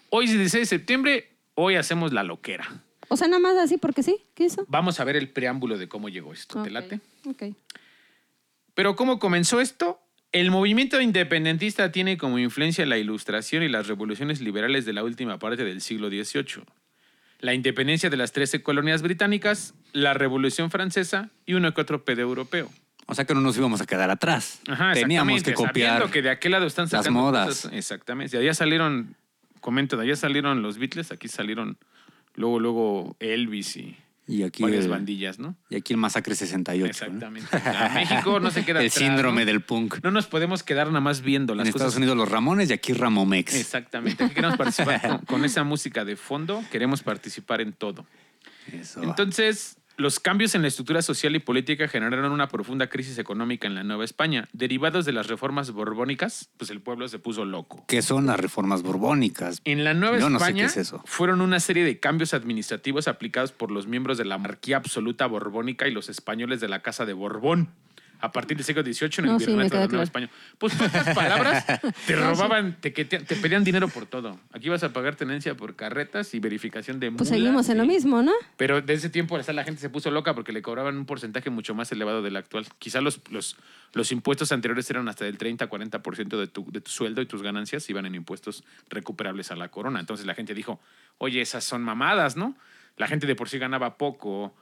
hoy 0.10 0.26
es 0.26 0.32
16 0.32 0.62
de 0.62 0.66
septiembre, 0.66 1.30
hoy 1.56 1.76
hacemos 1.76 2.14
la 2.14 2.24
loquera. 2.24 2.82
O 3.10 3.18
sea, 3.18 3.28
nada 3.28 3.40
más 3.40 3.58
así 3.58 3.78
porque 3.78 4.02
sí, 4.02 4.18
¿qué 4.34 4.46
hizo? 4.46 4.66
Vamos 4.68 5.00
a 5.00 5.04
ver 5.04 5.16
el 5.18 5.30
preámbulo 5.30 5.78
de 5.78 5.88
cómo 5.88 6.10
llegó 6.10 6.34
esto. 6.34 6.64
¿Te 6.64 6.70
Ok, 6.70 6.74
late? 6.74 7.00
Ok. 7.28 7.44
Pero 8.74 8.96
¿cómo 8.96 9.20
comenzó 9.20 9.62
esto? 9.62 10.00
El 10.32 10.52
movimiento 10.52 11.00
independentista 11.00 11.92
tiene 11.92 12.18
como 12.18 12.40
influencia 12.40 12.86
la 12.86 12.98
ilustración 12.98 13.64
y 13.64 13.70
las 13.70 13.88
revoluciones 13.88 14.42
liberales 14.42 14.86
de 14.86 14.94
la 14.94 15.04
última 15.04 15.38
parte 15.40 15.64
del 15.64 15.82
siglo 15.82 16.10
XVIII. 16.10 16.64
La 17.46 17.54
independencia 17.54 18.10
de 18.10 18.18
las 18.18 18.32
13 18.32 18.64
colonias 18.64 19.04
británicas, 19.04 19.76
la 19.94 20.16
Revolución 20.16 20.72
Francesa 20.72 21.30
y 21.46 21.54
uno 21.54 21.76
que 21.76 21.82
otro 21.82 22.04
pedo 22.04 22.22
europeo. 22.22 22.72
O 23.06 23.14
sea 23.14 23.26
que 23.26 23.36
no 23.36 23.42
nos 23.42 23.56
íbamos 23.56 23.82
a 23.82 23.86
quedar 23.86 24.10
atrás. 24.10 24.62
Ajá, 24.68 24.94
Teníamos 24.94 25.44
que 25.44 25.54
copiar. 25.54 26.10
Que 26.10 26.24
de 26.24 26.32
aquel 26.32 26.54
lado 26.54 26.66
están 26.66 26.88
las 26.92 27.08
modas. 27.12 27.48
cosas. 27.50 27.74
Exactamente. 27.74 28.36
De 28.36 28.44
allá 28.44 28.56
salieron, 28.56 29.16
comento, 29.62 29.96
de 29.96 30.06
allá 30.06 30.16
salieron 30.16 30.64
los 30.64 30.80
Beatles, 30.80 31.12
aquí 31.12 31.28
salieron 31.28 31.78
luego, 32.34 32.60
luego 32.60 33.16
Elvis 33.20 33.78
y 33.78 33.96
Y 34.28 34.42
aquí, 34.44 34.64
varias 34.64 34.86
el, 34.86 34.92
bandillas, 34.92 35.38
¿no? 35.38 35.56
y 35.70 35.76
aquí 35.76 35.94
el 35.94 35.98
Masacre 35.98 36.34
68. 36.34 36.84
¿no? 36.84 36.90
Exactamente. 36.90 37.56
O 37.56 37.60
sea, 37.60 37.90
México 37.94 38.40
no 38.40 38.50
se 38.50 38.66
queda 38.66 38.80
El 38.82 38.88
atrás, 38.88 39.00
síndrome 39.00 39.42
¿no? 39.42 39.46
del 39.46 39.62
punk. 39.62 40.04
No 40.04 40.10
nos 40.10 40.26
podemos 40.26 40.64
quedar 40.64 40.88
nada 40.88 41.00
más 41.02 41.22
viendo 41.22 41.54
En 41.54 41.60
las 41.60 41.68
Estados 41.68 41.90
cosas. 41.90 41.98
Unidos 41.98 42.18
los 42.18 42.30
Ramones 42.30 42.70
y 42.72 42.74
aquí 42.74 42.94
Ramomex. 42.94 43.54
Exactamente. 43.54 44.24
Aquí 44.24 44.34
queremos 44.34 44.58
participar 44.58 45.02
con, 45.08 45.18
con 45.20 45.46
esa 45.46 45.64
música 45.64 46.04
de 46.06 46.16
fondo, 46.16 46.64
queremos 46.72 47.04
participar 47.04 47.62
en 47.62 47.74
todo. 47.74 48.06
Eso. 48.72 49.04
Entonces, 49.04 49.78
los 49.98 50.20
cambios 50.20 50.56
en 50.56 50.62
la 50.62 50.68
estructura 50.68 51.02
social 51.02 51.36
y 51.36 51.40
política 51.40 51.88
generaron 51.88 52.32
una 52.32 52.48
profunda 52.48 52.88
crisis 52.88 53.18
económica 53.18 53.68
en 53.68 53.76
la 53.76 53.84
Nueva 53.84 54.06
España. 54.06 54.48
Derivados 54.54 55.06
de 55.06 55.14
las 55.14 55.28
reformas 55.28 55.72
borbónicas, 55.72 56.50
pues 56.58 56.70
el 56.70 56.82
pueblo 56.82 57.08
se 57.08 57.20
puso 57.20 57.46
loco. 57.46 57.86
¿Qué 57.88 58.02
son 58.02 58.26
las 58.26 58.40
reformas 58.40 58.84
borbónicas? 58.84 59.62
En 59.66 59.84
la 59.84 59.94
Nueva 59.94 60.20
Yo 60.20 60.30
no 60.30 60.40
sé 60.40 60.46
España 60.46 60.64
qué 60.64 60.68
es 60.68 60.78
eso. 60.78 61.02
fueron 61.06 61.42
una 61.42 61.60
serie 61.60 61.84
de 61.84 62.00
cambios 62.00 62.34
administrativos 62.34 63.08
aplicados 63.08 63.52
por 63.52 63.72
los 63.72 63.88
miembros 63.88 64.18
de 64.18 64.26
la 64.26 64.38
monarquía 64.38 64.78
absoluta 64.78 65.26
borbónica 65.26 65.88
y 65.88 65.92
los 65.92 66.10
españoles 66.10 66.62
de 66.62 66.68
la 66.68 66.82
Casa 66.82 67.06
de 67.06 67.14
Borbón. 67.14 67.70
A 68.20 68.32
partir 68.32 68.58
del 68.58 68.66
siglo 68.66 68.82
XVIII 68.84 69.10
en 69.20 69.26
el 69.26 69.32
No, 69.32 69.40
sí, 69.40 69.46
virreinato 69.46 69.76
de 69.76 69.82
la 69.82 69.88
claro. 69.88 70.04
España. 70.04 70.30
Pues 70.58 70.74
pocas 70.76 71.10
palabras, 71.16 71.66
te 72.08 72.16
robaban, 72.16 72.78
te, 72.80 72.92
te 72.92 73.36
pedían 73.36 73.64
dinero 73.64 73.88
por 73.88 74.06
todo. 74.06 74.40
Aquí 74.52 74.70
vas 74.70 74.84
a 74.84 74.94
pagar 74.94 75.16
tenencia 75.16 75.56
por 75.56 75.76
carretas 75.76 76.34
y 76.34 76.40
verificación 76.40 77.00
de 77.00 77.12
Pues 77.12 77.30
seguimos 77.30 77.70
en 77.70 77.78
lo 77.78 77.86
mismo, 77.86 78.22
¿no? 78.22 78.32
pero 78.58 78.82
de 78.82 78.94
ese 78.94 79.10
tiempo 79.10 79.36
hasta 79.36 79.54
la 79.54 79.64
gente 79.64 79.82
se 79.82 79.90
puso 79.90 80.12
loca 80.12 80.34
porque 80.34 80.52
le 80.52 80.62
cobraban 80.62 80.98
un 80.98 81.06
porcentaje 81.06 81.50
mucho 81.50 81.76
más 81.76 81.92
elevado 81.92 82.22
del 82.22 82.36
actual. 82.38 82.66
Quizá 82.80 83.02
los, 83.02 83.22
los, 83.30 83.58
los 83.94 84.12
impuestos 84.12 84.52
anteriores 84.52 84.90
eran 84.90 85.08
hasta 85.10 85.26
del 85.26 85.38
30-40% 85.38 86.38
de 86.40 86.48
tu, 86.48 86.72
de 86.72 86.82
tu 86.82 86.92
sueldo 86.92 87.22
y 87.22 87.26
tus 87.26 87.42
ganancias 87.42 87.90
iban 87.90 88.06
en 88.06 88.16
impuestos 88.16 88.64
recuperables 88.90 89.52
a 89.52 89.56
la 89.56 89.70
corona. 89.70 90.00
Entonces 90.00 90.26
la 90.26 90.36
gente 90.36 90.54
dijo, 90.54 90.80
oye, 91.18 91.42
esas 91.42 91.64
son 91.64 91.84
mamadas, 91.84 92.36
¿no? 92.38 92.56
La 92.98 93.08
gente 93.08 93.28
de 93.28 93.36
por 93.36 93.50
sí 93.50 93.58
ganaba 93.58 93.98
poco, 93.98 94.56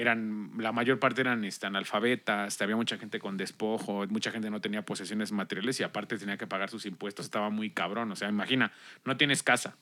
eran, 0.00 0.52
la 0.58 0.72
mayor 0.72 0.98
parte 0.98 1.20
eran 1.20 1.44
este, 1.44 1.66
analfabetas, 1.66 2.60
había 2.62 2.76
mucha 2.76 2.96
gente 2.96 3.18
con 3.18 3.36
despojo, 3.36 4.06
mucha 4.08 4.30
gente 4.30 4.50
no 4.50 4.60
tenía 4.60 4.82
posesiones 4.82 5.30
materiales 5.30 5.78
y 5.80 5.82
aparte 5.82 6.16
tenía 6.16 6.36
que 6.36 6.46
pagar 6.46 6.70
sus 6.70 6.86
impuestos, 6.86 7.26
estaba 7.26 7.50
muy 7.50 7.70
cabrón. 7.70 8.10
O 8.10 8.16
sea, 8.16 8.28
imagina, 8.28 8.72
no 9.04 9.16
tienes 9.16 9.42
casa, 9.42 9.76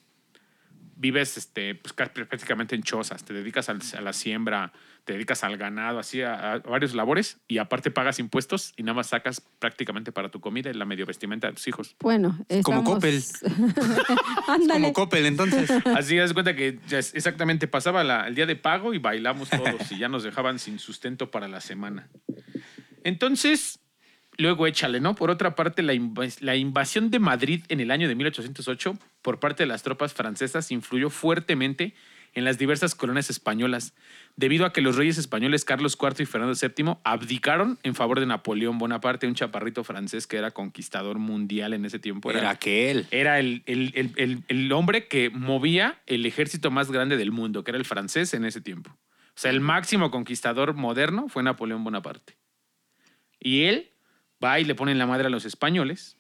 vives 1.00 1.36
este, 1.38 1.74
pues, 1.76 1.92
ca- 1.92 2.12
prácticamente 2.12 2.74
en 2.74 2.82
chozas, 2.82 3.24
te 3.24 3.32
dedicas 3.32 3.68
al- 3.68 3.80
a 3.96 4.00
la 4.00 4.12
siembra, 4.12 4.72
te 5.04 5.12
dedicas 5.14 5.44
al 5.44 5.56
ganado, 5.56 5.98
así 6.00 6.20
a, 6.22 6.54
a 6.54 6.58
varios 6.58 6.94
labores 6.94 7.38
y 7.48 7.58
aparte 7.58 7.90
pagas 7.90 8.18
impuestos 8.18 8.74
y 8.76 8.82
nada 8.82 8.94
más 8.94 9.06
sacas 9.06 9.40
prácticamente 9.60 10.10
para 10.12 10.28
tu 10.30 10.40
comida 10.40 10.70
y 10.70 10.74
la 10.74 10.84
medio 10.84 11.06
vestimenta 11.06 11.46
de 11.46 11.54
tus 11.54 11.66
hijos. 11.68 11.96
Bueno, 12.00 12.36
Como 12.62 12.82
Coppel. 12.84 13.22
Como 14.72 14.92
Coppel, 14.92 15.26
entonces. 15.26 15.70
Así 15.96 16.16
das 16.16 16.32
cuenta 16.32 16.54
que 16.54 16.78
ya 16.88 16.98
es- 16.98 17.14
exactamente 17.14 17.68
pasaba 17.68 18.04
la- 18.04 18.26
el 18.28 18.34
día 18.34 18.46
de 18.46 18.56
pago 18.56 18.92
y 18.94 18.98
bailamos 18.98 19.48
todos 19.50 19.90
y 19.92 19.98
ya 19.98 20.08
nos 20.08 20.22
dejaban 20.24 20.58
sin 20.58 20.78
sustento 20.78 21.30
para 21.30 21.48
la 21.48 21.60
semana. 21.60 22.08
Entonces, 23.04 23.80
luego 24.38 24.66
échale, 24.66 25.00
¿no? 25.00 25.14
Por 25.14 25.30
otra 25.30 25.54
parte, 25.54 25.82
la, 25.82 25.94
inva- 25.94 26.40
la 26.40 26.56
invasión 26.56 27.10
de 27.10 27.18
Madrid 27.18 27.64
en 27.68 27.80
el 27.80 27.90
año 27.90 28.08
de 28.08 28.14
1808 28.14 28.96
por 29.22 29.40
parte 29.40 29.64
de 29.64 29.66
las 29.66 29.82
tropas 29.82 30.14
francesas 30.14 30.70
influyó 30.70 31.10
fuertemente 31.10 31.94
en 32.34 32.44
las 32.44 32.58
diversas 32.58 32.94
colonias 32.94 33.30
españolas, 33.30 33.94
debido 34.36 34.66
a 34.66 34.72
que 34.72 34.82
los 34.82 34.96
reyes 34.96 35.16
españoles 35.18 35.64
Carlos 35.64 35.96
IV 36.00 36.22
y 36.22 36.26
Fernando 36.26 36.54
VII 36.60 36.98
abdicaron 37.02 37.78
en 37.82 37.94
favor 37.94 38.20
de 38.20 38.26
Napoleón 38.26 38.78
Bonaparte, 38.78 39.26
un 39.26 39.34
chaparrito 39.34 39.82
francés 39.82 40.26
que 40.26 40.36
era 40.36 40.50
conquistador 40.50 41.18
mundial 41.18 41.72
en 41.72 41.84
ese 41.86 41.98
tiempo. 41.98 42.30
Era 42.30 42.50
aquel. 42.50 43.06
Era 43.10 43.40
el, 43.40 43.62
el- 43.66 43.92
el- 43.96 44.12
el- 44.16 44.44
el 44.46 44.72
hombre 44.72 45.08
que 45.08 45.30
movía 45.30 46.00
el 46.06 46.26
ejército 46.26 46.70
más 46.70 46.90
grande 46.92 47.16
del 47.16 47.32
mundo, 47.32 47.64
que 47.64 47.70
era 47.70 47.78
el 47.78 47.86
francés 47.86 48.34
en 48.34 48.44
ese 48.44 48.60
tiempo. 48.60 48.90
O 48.90 49.40
sea, 49.40 49.50
el 49.50 49.60
máximo 49.60 50.10
conquistador 50.10 50.74
moderno 50.74 51.28
fue 51.28 51.42
Napoleón 51.42 51.82
Bonaparte. 51.82 52.36
Y 53.40 53.62
él 53.62 53.90
va 54.42 54.60
y 54.60 54.64
le 54.64 54.74
pone 54.74 54.92
en 54.92 54.98
la 54.98 55.06
madre 55.06 55.26
a 55.26 55.30
los 55.30 55.44
españoles 55.44 56.16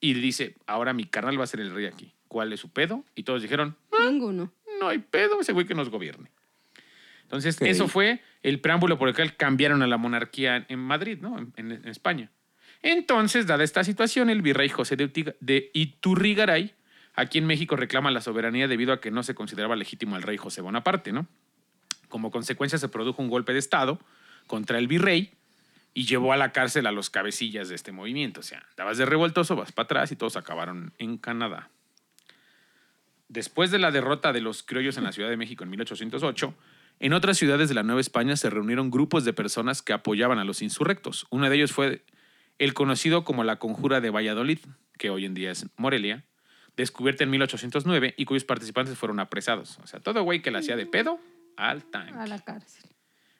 y 0.00 0.14
dice, 0.14 0.56
ahora 0.66 0.92
mi 0.92 1.04
carnal 1.04 1.38
va 1.38 1.44
a 1.44 1.46
ser 1.48 1.60
el 1.60 1.72
rey 1.74 1.86
aquí. 1.86 2.12
¿Cuál 2.28 2.52
es 2.52 2.60
su 2.60 2.68
pedo? 2.70 3.04
Y 3.14 3.22
todos 3.22 3.42
dijeron, 3.42 3.76
Ninguno. 3.98 4.52
no 4.80 4.88
hay 4.88 4.98
pedo, 4.98 5.40
ese 5.40 5.52
güey 5.52 5.66
que 5.66 5.74
nos 5.74 5.88
gobierne. 5.88 6.30
Entonces, 7.22 7.60
eso 7.62 7.88
fue 7.88 8.20
el 8.42 8.60
preámbulo 8.60 8.98
por 8.98 9.08
el 9.08 9.14
cual 9.14 9.36
cambiaron 9.36 9.82
a 9.82 9.86
la 9.86 9.96
monarquía 9.96 10.56
en- 10.56 10.66
en 10.68 10.78
Madrid, 10.78 11.18
¿no? 11.20 11.38
En, 11.38 11.52
en- 11.56 11.72
en 11.72 11.88
España. 11.88 12.30
Entonces, 12.82 13.46
dada 13.46 13.64
esta 13.64 13.82
situación, 13.82 14.28
el 14.28 14.42
virrey 14.42 14.68
José 14.68 14.96
de, 14.96 15.04
Utiga- 15.06 15.34
de 15.40 15.70
Iturrigaray, 15.72 16.74
aquí 17.14 17.38
en 17.38 17.46
México, 17.46 17.76
reclama 17.76 18.10
la 18.10 18.20
soberanía 18.20 18.68
debido 18.68 18.92
a 18.92 19.00
que 19.00 19.10
no 19.10 19.22
se 19.22 19.34
consideraba 19.34 19.74
legítimo 19.74 20.16
al 20.16 20.22
rey 20.22 20.36
José 20.36 20.60
Bonaparte, 20.60 21.12
¿no? 21.12 21.26
Como 22.08 22.30
consecuencia, 22.30 22.78
se 22.78 22.88
produjo 22.88 23.22
un 23.22 23.28
golpe 23.30 23.52
de 23.54 23.58
Estado 23.58 23.98
contra 24.46 24.78
el 24.78 24.86
virrey 24.86 25.32
y 25.94 26.06
llevó 26.06 26.32
a 26.32 26.36
la 26.36 26.52
cárcel 26.52 26.86
a 26.86 26.92
los 26.92 27.08
cabecillas 27.08 27.68
de 27.68 27.76
este 27.76 27.92
movimiento. 27.92 28.40
O 28.40 28.42
sea, 28.42 28.66
dabas 28.76 28.98
de 28.98 29.06
revoltoso, 29.06 29.54
vas 29.54 29.72
para 29.72 29.84
atrás 29.84 30.12
y 30.12 30.16
todos 30.16 30.36
acabaron 30.36 30.92
en 30.98 31.16
Canadá. 31.16 31.70
Después 33.28 33.70
de 33.70 33.78
la 33.78 33.92
derrota 33.92 34.32
de 34.32 34.40
los 34.40 34.62
criollos 34.62 34.98
en 34.98 35.04
la 35.04 35.12
Ciudad 35.12 35.30
de 35.30 35.36
México 35.36 35.64
en 35.64 35.70
1808, 35.70 36.54
en 37.00 37.12
otras 37.12 37.38
ciudades 37.38 37.68
de 37.68 37.74
la 37.74 37.82
Nueva 37.82 38.00
España 38.00 38.36
se 38.36 38.50
reunieron 38.50 38.90
grupos 38.90 39.24
de 39.24 39.32
personas 39.32 39.82
que 39.82 39.92
apoyaban 39.92 40.38
a 40.38 40.44
los 40.44 40.62
insurrectos. 40.62 41.26
Uno 41.30 41.48
de 41.48 41.56
ellos 41.56 41.72
fue 41.72 42.04
el 42.58 42.74
conocido 42.74 43.24
como 43.24 43.44
la 43.44 43.58
Conjura 43.58 44.00
de 44.00 44.10
Valladolid, 44.10 44.58
que 44.98 45.10
hoy 45.10 45.24
en 45.24 45.34
día 45.34 45.50
es 45.50 45.66
Morelia, 45.76 46.24
descubierta 46.76 47.24
en 47.24 47.30
1809 47.30 48.14
y 48.16 48.24
cuyos 48.24 48.44
participantes 48.44 48.96
fueron 48.98 49.20
apresados. 49.20 49.78
O 49.82 49.86
sea, 49.86 50.00
todo 50.00 50.22
güey 50.22 50.42
que 50.42 50.50
la 50.50 50.58
hacía 50.58 50.76
de 50.76 50.86
pedo 50.86 51.18
al 51.56 51.84
tanque. 51.84 52.14
A 52.14 52.26
la 52.26 52.40
cárcel. 52.40 52.90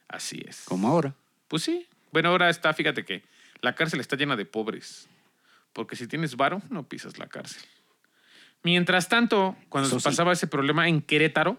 Así 0.08 0.42
es. 0.46 0.64
Como 0.64 0.88
ahora. 0.88 1.14
Pues 1.48 1.62
sí. 1.62 1.86
Bueno, 2.14 2.28
ahora 2.28 2.48
está, 2.48 2.72
fíjate 2.72 3.04
que 3.04 3.24
la 3.60 3.74
cárcel 3.74 3.98
está 3.98 4.14
llena 4.14 4.36
de 4.36 4.44
pobres. 4.46 5.08
Porque 5.72 5.96
si 5.96 6.06
tienes 6.06 6.36
varo, 6.36 6.62
no 6.70 6.88
pisas 6.88 7.18
la 7.18 7.26
cárcel. 7.26 7.60
Mientras 8.62 9.08
tanto, 9.08 9.56
cuando 9.68 9.88
Eso 9.88 9.98
se 9.98 10.02
sí. 10.02 10.08
pasaba 10.10 10.32
ese 10.32 10.46
problema 10.46 10.86
en 10.86 11.02
Querétaro, 11.02 11.58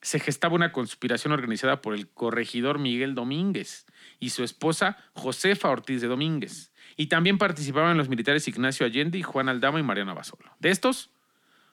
se 0.00 0.20
gestaba 0.20 0.54
una 0.54 0.70
conspiración 0.70 1.32
organizada 1.32 1.82
por 1.82 1.92
el 1.92 2.06
corregidor 2.06 2.78
Miguel 2.78 3.16
Domínguez 3.16 3.84
y 4.20 4.30
su 4.30 4.44
esposa 4.44 4.96
Josefa 5.14 5.70
Ortiz 5.70 6.00
de 6.02 6.06
Domínguez. 6.06 6.70
Y 6.96 7.08
también 7.08 7.36
participaban 7.36 7.96
los 7.96 8.08
militares 8.08 8.46
Ignacio 8.46 8.86
Allende 8.86 9.18
y 9.18 9.24
Juan 9.24 9.48
Aldama 9.48 9.80
y 9.80 9.82
Mariano 9.82 10.14
Basolo. 10.14 10.52
De 10.60 10.70
estos, 10.70 11.10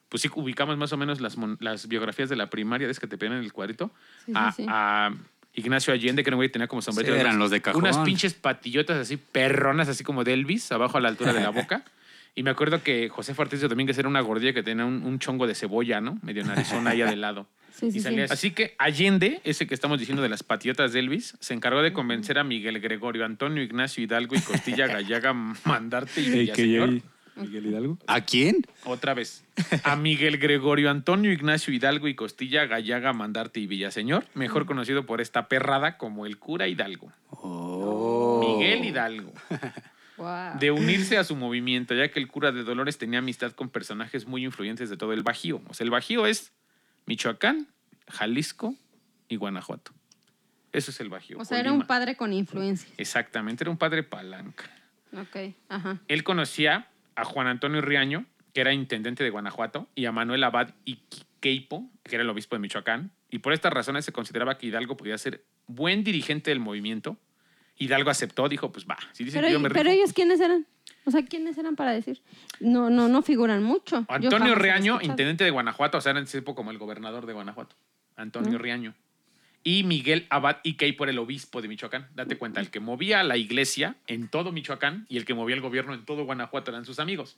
pues 0.10 0.24
sí 0.24 0.30
ubicamos 0.34 0.76
más 0.76 0.92
o 0.92 0.98
menos 0.98 1.22
las, 1.22 1.88
biografías 1.88 2.30
de 2.30 2.36
la 2.36 2.50
primaria, 2.50 2.90
es 2.90 3.00
que 3.00 3.06
te 3.06 3.20
ponen 3.20 3.34
en 3.34 3.44
el 3.44 3.54
cuadrito. 3.54 3.92
Sí, 4.26 4.32
sí, 4.32 4.34
a, 4.34 4.52
sí. 4.52 4.66
a 4.68 5.12
Ignacio 5.54 5.94
Allende, 5.94 6.24
que 6.24 6.30
era 6.30 6.36
un 6.36 6.40
güey 6.40 6.50
que 6.50 6.54
tenía 6.54 6.68
como 6.68 6.82
sombrero. 6.82 7.14
Sí, 7.14 7.20
eran 7.20 7.38
los 7.38 7.52
de 7.52 7.62
cajón. 7.62 7.82
Unas 7.84 7.98
pinches 8.00 8.34
patillotas 8.34 8.98
así, 8.98 9.18
perronas, 9.18 9.88
así 9.88 10.04
como 10.04 10.24
de 10.24 10.34
Elvis, 10.34 10.72
abajo 10.72 10.98
a 10.98 11.02
la 11.02 11.10
altura 11.10 11.34
de 11.34 11.42
la 11.42 11.50
boca. 11.52 11.84
Y 12.36 12.42
me 12.42 12.50
acuerdo 12.50 12.82
que 12.82 13.10
José 13.10 13.34
de 13.34 13.68
Domínguez 13.68 13.98
era 13.98 14.08
una 14.08 14.22
gordilla 14.22 14.54
que 14.54 14.64
tenía 14.64 14.86
un, 14.86 15.04
un 15.04 15.20
chongo 15.20 15.46
de 15.46 15.54
cebolla, 15.54 16.02
¿no? 16.02 16.18
Medio 16.24 16.44
narizón 16.44 16.88
ahí 16.88 17.00
de 17.00 17.16
lado. 17.16 17.48
Sí, 17.74 17.92
sí, 17.92 18.02
sí. 18.02 18.20
así. 18.30 18.52
Que 18.52 18.76
Allende, 18.78 19.42
ese 19.44 19.66
que 19.66 19.74
estamos 19.74 19.98
diciendo 20.00 20.22
de 20.22 20.30
las 20.30 20.44
patillotas 20.44 20.94
de 20.94 21.00
Elvis, 21.00 21.36
se 21.40 21.56
encargó 21.56 21.82
de 21.82 21.92
convencer 21.92 22.38
a 22.38 22.44
Miguel 22.44 22.80
Gregorio, 22.80 23.26
Antonio 23.26 23.64
Ignacio 23.64 24.04
Hidalgo 24.04 24.36
y 24.36 24.42
Costilla 24.42 24.86
Gallaga 24.94 25.34
Mandarte 25.34 26.22
y 26.22 26.26
que 26.26 26.32
Villaseñor. 26.32 27.02
Miguel 27.36 27.68
Hidalgo. 27.68 27.98
¿A 28.08 28.22
quién? 28.22 28.66
Otra 28.86 29.14
vez. 29.14 29.44
A 29.84 29.96
Miguel 29.96 30.38
Gregorio 30.38 30.90
Antonio 30.90 31.32
Ignacio 31.32 31.74
Hidalgo 31.74 32.08
y 32.08 32.16
Costilla 32.16 32.66
Gallaga 32.66 33.14
Mandarte 33.14 33.60
y 33.60 33.68
Villaseñor, 33.68 34.26
mejor 34.34 34.66
conocido 34.66 35.06
por 35.06 35.22
esta 35.22 35.48
perrada 35.48 35.98
como 35.98 36.26
el 36.26 36.38
cura 36.38 36.68
Hidalgo. 36.68 37.12
Oh. 37.30 38.58
Miguel 38.58 38.86
Hidalgo. 38.86 39.34
Wow. 40.16 40.60
De 40.60 40.70
unirse 40.70 41.18
a 41.18 41.24
su 41.24 41.36
movimiento, 41.36 41.96
ya 41.96 42.08
que 42.10 42.20
el 42.20 42.28
cura 42.28 42.52
de 42.52 42.64
Dolores 42.64 43.00
tenía 43.00 43.18
amistad 43.18 43.52
con 43.54 43.70
personajes 43.70 44.28
muy 44.28 44.46
influyentes 44.46 44.92
de 44.92 44.96
todo 44.96 45.12
el 45.12 45.24
Bajío. 45.24 45.60
O 45.68 45.74
sea, 45.74 45.86
el 45.86 45.90
Bajío 45.90 46.28
es 46.28 46.52
Michoacán, 47.08 47.68
Jalisco 48.08 48.76
y 49.28 49.38
Guanajuato. 49.38 49.92
Eso 50.72 50.92
es 50.92 51.00
el 51.00 51.10
Bajío. 51.10 51.40
O 51.40 51.46
sea, 51.46 51.60
era 51.60 51.72
un 51.72 51.88
padre 51.88 52.16
con 52.16 52.32
influencia. 52.32 52.94
Exactamente, 52.98 53.64
era 53.64 53.72
un 53.72 53.78
padre 53.78 54.04
palanca. 54.04 54.66
Ok, 55.14 55.56
ajá. 55.70 56.00
Él 56.08 56.24
conocía 56.24 56.88
a 57.16 57.26
Juan 57.26 57.48
Antonio 57.48 57.82
Riaño, 57.82 58.26
que 58.54 58.62
era 58.62 58.74
intendente 58.74 59.24
de 59.24 59.30
Guanajuato, 59.30 59.88
y 59.96 60.06
a 60.06 60.12
Manuel 60.12 60.44
Abad 60.44 60.74
Iqueipo, 60.86 61.90
que 62.04 62.16
era 62.16 62.24
el 62.24 62.30
obispo 62.30 62.56
de 62.56 62.60
Michoacán. 62.60 63.12
Y 63.30 63.40
por 63.40 63.54
estas 63.54 63.74
razones 63.74 64.06
se 64.06 64.12
consideraba 64.12 64.58
que 64.58 64.68
Hidalgo 64.68 64.96
podía 64.98 65.18
ser 65.18 65.44
buen 65.68 66.04
dirigente 66.04 66.52
del 66.52 66.60
movimiento. 66.60 67.18
Hidalgo 67.78 68.12
aceptó, 68.12 68.48
dijo, 68.50 68.72
pues 68.72 68.86
va, 68.86 68.98
si 69.14 69.24
dicen 69.24 69.40
Pero, 69.40 69.48
que 69.48 69.54
yo 69.54 69.60
me 69.60 69.70
pero 69.70 69.90
ellos, 69.90 70.14
¿quiénes 70.14 70.40
eran? 70.40 70.68
O 71.06 71.12
sea, 71.12 71.26
¿quiénes 71.26 71.58
eran 71.58 71.76
para 71.76 71.92
decir? 71.92 72.22
No, 72.60 72.90
no, 72.90 73.10
no 73.10 73.22
figuran 73.24 73.64
mucho. 73.64 74.06
Antonio 74.08 74.56
Riaño, 74.56 75.00
intendente 75.02 75.44
de 75.44 75.50
Guanajuato, 75.50 75.98
o 75.98 76.02
sea, 76.02 76.12
era 76.12 76.20
en 76.20 76.26
ese 76.26 76.34
tiempo 76.34 76.56
como 76.56 76.72
el 76.72 76.78
gobernador 76.78 77.26
de 77.26 77.34
Guanajuato. 77.34 77.76
Antonio. 78.16 78.58
Riaño. 78.58 78.94
Y 79.64 79.84
Miguel 79.84 80.28
Abad 80.30 80.58
Iquei 80.64 80.94
por 80.94 81.10
el 81.10 81.20
obispo 81.20 81.62
de 81.62 81.68
Michoacán. 81.68 82.08
Date 82.16 82.38
cuenta, 82.38 82.60
el 82.60 82.70
que 82.70 82.80
movía 82.80 83.24
la 83.24 83.38
iglesia 83.38 83.96
en 84.08 84.28
todo 84.28 84.52
Michoacán 84.52 85.06
y 85.10 85.18
el 85.18 85.26
que 85.26 85.34
movía 85.34 85.56
el 85.56 85.62
gobierno 85.62 85.94
en 85.94 86.04
todo 86.04 86.26
Guanajuato 86.26 86.72
eran 86.72 86.86
sus 86.86 87.00
amigos. 87.00 87.38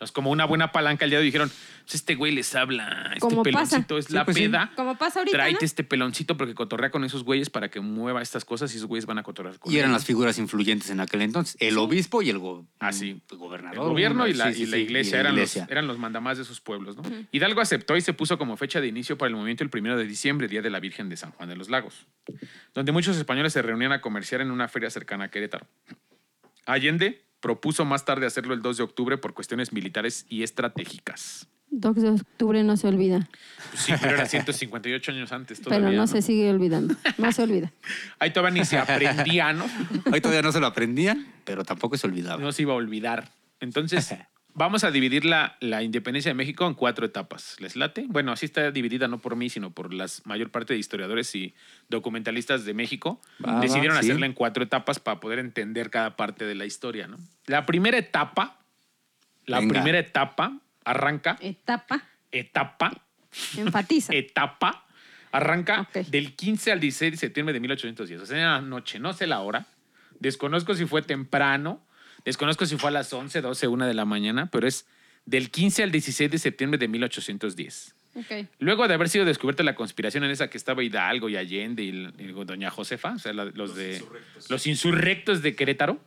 Entonces, 0.00 0.12
como 0.14 0.30
una 0.30 0.46
buena 0.46 0.72
palanca, 0.72 1.04
el 1.04 1.10
día 1.10 1.18
de 1.18 1.24
hoy 1.24 1.26
dijeron, 1.26 1.50
pues 1.82 1.94
este 1.96 2.14
güey 2.14 2.32
les 2.32 2.54
habla, 2.54 3.08
este 3.08 3.20
Como 3.20 3.42
pasa. 3.42 3.76
peloncito 3.76 3.98
es 3.98 4.06
Sí, 4.06 4.14
la 4.14 4.24
pues 4.24 4.34
sí. 4.34 4.44
peda. 4.44 4.72
Como 4.74 4.96
pasa 4.96 5.18
ahorita, 5.18 5.36
Tráete 5.36 5.58
¿no? 5.60 5.66
este 5.66 5.84
peloncito 5.84 6.38
porque 6.38 6.54
cotorrea 6.54 6.90
con 6.90 7.04
esos 7.04 7.22
güeyes 7.22 7.50
para 7.50 7.68
que 7.68 7.80
mueva 7.80 8.22
estas 8.22 8.46
cosas 8.46 8.72
y 8.72 8.78
esos 8.78 8.88
güeyes 8.88 9.04
van 9.04 9.18
a 9.18 9.22
cotorrear 9.22 9.58
con 9.58 9.70
Y 9.70 9.76
eran 9.76 9.90
él. 9.90 9.92
las 9.92 10.06
figuras 10.06 10.38
influyentes 10.38 10.88
en 10.88 11.00
aquel 11.00 11.20
entonces. 11.20 11.54
El 11.60 11.76
obispo 11.76 12.22
y 12.22 12.30
el, 12.30 12.38
go- 12.38 12.66
Ah, 12.78 12.94
sí. 12.94 13.10
el 13.10 13.22
El 13.30 13.36
gobernador. 13.36 13.88
gobierno 13.90 14.26
y 14.26 14.32
la, 14.32 14.46
Sí, 14.48 14.54
sí, 14.54 14.62
y 14.62 14.66
la 14.68 14.76
sí, 14.78 14.82
iglesia, 14.84 15.10
y 15.10 15.12
la 15.12 15.20
eran, 15.20 15.32
iglesia. 15.34 15.62
Los, 15.64 15.70
eran 15.70 15.86
los 15.86 15.98
mandamás 15.98 16.38
de 16.38 16.44
esos 16.44 16.62
pueblos. 16.62 16.96
¿no? 16.96 17.02
Hidalgo 17.30 17.60
aceptó 17.60 17.94
y 17.94 18.00
se 18.00 18.14
puso 18.14 18.38
como 18.38 18.56
fecha 18.56 18.80
de 18.80 18.86
inicio 18.86 19.18
para 19.18 19.28
el 19.28 19.34
movimiento 19.34 19.64
el 19.64 19.68
primero 19.70 19.98
de 19.98 20.06
diciembre, 20.06 20.48
Día 20.48 20.62
de 20.62 20.70
la 20.70 20.80
Virgen 20.80 21.10
de 21.10 21.18
San 21.18 21.32
Juan 21.32 21.50
de 21.50 21.56
los 21.56 21.68
Lagos, 21.68 22.06
donde 22.72 22.90
muchos 22.92 23.18
españoles 23.18 23.52
se 23.52 23.60
reunían 23.60 23.92
a 23.92 24.00
comerciar 24.00 24.40
en 24.40 24.50
una 24.50 24.66
feria 24.66 24.88
cercana 24.88 25.24
a 25.24 25.28
Querétaro. 25.28 25.66
Allende 26.64 27.22
propuso 27.40 27.84
más 27.84 28.04
tarde 28.04 28.26
hacerlo 28.26 28.54
el 28.54 28.62
2 28.62 28.78
de 28.78 28.82
octubre 28.82 29.18
por 29.18 29.34
cuestiones 29.34 29.72
militares 29.72 30.26
y 30.28 30.42
estratégicas. 30.42 31.48
2 31.70 31.96
de 31.96 32.08
octubre 32.10 32.64
no 32.64 32.76
se 32.76 32.88
olvida. 32.88 33.28
Pues 33.70 33.82
sí, 33.82 33.92
pero 34.00 34.14
era 34.14 34.26
158 34.26 35.12
años 35.12 35.32
antes 35.32 35.60
todavía. 35.60 35.86
pero 35.86 35.96
no, 35.96 36.02
¿no? 36.02 36.06
se 36.06 36.20
sigue 36.20 36.50
olvidando. 36.50 36.96
No 37.16 37.30
se 37.32 37.42
olvida. 37.42 37.72
Ahí 38.18 38.32
todavía 38.32 38.60
ni 38.60 38.66
se 38.66 38.76
aprendía, 38.76 39.52
¿no? 39.52 39.66
Ahí 40.12 40.20
todavía 40.20 40.42
no 40.42 40.52
se 40.52 40.60
lo 40.60 40.66
aprendían, 40.66 41.26
pero 41.44 41.64
tampoco 41.64 41.96
se 41.96 42.06
olvidaba. 42.06 42.42
no 42.42 42.52
se 42.52 42.62
iba 42.62 42.72
a 42.72 42.76
olvidar. 42.76 43.30
Entonces, 43.60 44.14
vamos 44.54 44.84
a 44.84 44.90
dividir 44.90 45.24
la, 45.24 45.56
la 45.60 45.82
independencia 45.82 46.30
de 46.30 46.34
México 46.34 46.66
en 46.66 46.74
cuatro 46.74 47.06
etapas. 47.06 47.56
¿Les 47.60 47.76
late? 47.76 48.04
Bueno, 48.08 48.32
así 48.32 48.46
está 48.46 48.70
dividida 48.70 49.08
no 49.08 49.18
por 49.18 49.36
mí, 49.36 49.48
sino 49.50 49.70
por 49.70 49.92
la 49.94 50.06
mayor 50.24 50.50
parte 50.50 50.74
de 50.74 50.78
historiadores 50.80 51.34
y 51.34 51.54
documentalistas 51.88 52.64
de 52.64 52.74
México. 52.74 53.20
Va, 53.44 53.54
va, 53.54 53.60
Decidieron 53.60 53.96
sí. 53.98 54.06
hacerla 54.06 54.26
en 54.26 54.32
cuatro 54.32 54.62
etapas 54.64 54.98
para 55.00 55.20
poder 55.20 55.38
entender 55.38 55.90
cada 55.90 56.16
parte 56.16 56.44
de 56.44 56.54
la 56.54 56.66
historia, 56.66 57.06
¿no? 57.06 57.18
La 57.46 57.66
primera 57.66 57.98
etapa, 57.98 58.58
la 59.46 59.60
Venga. 59.60 59.74
primera 59.74 59.98
etapa 59.98 60.58
arranca, 60.84 61.36
Etapa. 61.40 62.02
etapa, 62.32 62.92
Enfatiza. 63.56 64.12
etapa, 64.16 64.86
arranca 65.32 65.88
del 66.08 66.34
15 66.34 66.72
al 66.72 66.80
16 66.80 67.12
de 67.12 67.16
septiembre 67.18 67.52
de 67.52 67.60
1810. 67.60 68.20
O 68.22 68.26
sea, 68.26 68.36
en 68.38 68.44
la 68.44 68.60
noche, 68.60 68.98
no 68.98 69.12
sé 69.12 69.26
la 69.26 69.40
hora. 69.40 69.66
Desconozco 70.18 70.74
si 70.74 70.84
fue 70.86 71.02
temprano, 71.02 71.80
desconozco 72.24 72.66
si 72.66 72.76
fue 72.76 72.88
a 72.90 72.92
las 72.92 73.12
11, 73.12 73.40
12, 73.40 73.66
1 73.68 73.86
de 73.86 73.94
la 73.94 74.04
mañana, 74.04 74.46
pero 74.50 74.66
es 74.66 74.86
del 75.26 75.50
15 75.50 75.82
al 75.82 75.90
16 75.92 76.30
de 76.30 76.38
septiembre 76.38 76.78
de 76.78 76.88
1810. 76.88 77.94
Ok. 78.16 78.46
Luego 78.58 78.88
de 78.88 78.94
haber 78.94 79.08
sido 79.08 79.24
descubierta 79.24 79.62
la 79.62 79.74
conspiración 79.76 80.24
en 80.24 80.30
esa 80.30 80.48
que 80.50 80.58
estaba 80.58 80.82
Hidalgo 80.82 81.28
y 81.28 81.36
Allende 81.36 81.82
y, 81.82 81.92
doña 82.44 82.70
Josefa, 82.70 83.12
o 83.12 83.18
sea, 83.18 83.32
la- 83.32 83.44
los, 83.44 83.74
de 83.76 84.02
los 84.48 84.66
insurrectos 84.66 85.42
de 85.42 85.54
Querétaro, 85.54 86.00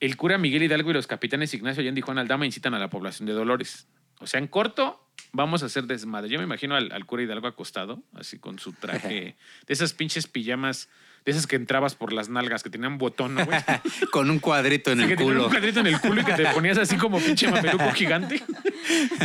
el 0.00 0.16
cura 0.16 0.36
Miguel 0.38 0.62
Hidalgo 0.64 0.90
y 0.90 0.94
los 0.94 1.06
capitanes 1.06 1.54
Ignacio 1.54 1.80
Allende 1.80 2.00
y 2.00 2.02
Juan 2.02 2.18
Aldama 2.18 2.44
incitan 2.44 2.74
a 2.74 2.78
la 2.78 2.90
población 2.90 3.26
de 3.26 3.32
Dolores. 3.32 3.86
O 4.20 4.26
sea, 4.26 4.38
en 4.38 4.48
corto, 4.48 5.03
vamos 5.32 5.62
a 5.62 5.66
hacer 5.66 5.84
desmadre. 5.84 6.28
Yo 6.30 6.38
me 6.38 6.44
imagino 6.44 6.74
al, 6.76 6.92
al 6.92 7.06
cura 7.06 7.22
Hidalgo 7.22 7.46
acostado, 7.48 8.02
así 8.14 8.38
con 8.38 8.58
su 8.58 8.72
traje, 8.72 9.36
de 9.66 9.72
esas 9.72 9.92
pinches 9.92 10.26
pijamas, 10.26 10.88
de 11.24 11.32
esas 11.32 11.46
que 11.46 11.56
entrabas 11.56 11.94
por 11.94 12.12
las 12.12 12.28
nalgas, 12.28 12.62
que 12.62 12.68
tenían 12.68 12.98
botón, 12.98 13.34
¿no, 13.34 13.46
güey? 13.46 13.58
Con 14.12 14.28
un 14.28 14.38
cuadrito 14.40 14.90
en 14.92 14.98
Sí, 14.98 15.04
el 15.04 15.08
que 15.16 15.16
culo. 15.24 15.44
un 15.46 15.50
cuadrito 15.50 15.80
en 15.80 15.86
el 15.86 15.98
culo 15.98 16.20
y 16.20 16.24
que 16.24 16.34
te 16.34 16.44
ponías 16.48 16.76
así 16.76 16.96
como 16.98 17.18
pinche 17.18 17.50
mameluco 17.50 17.90
gigante. 17.94 18.42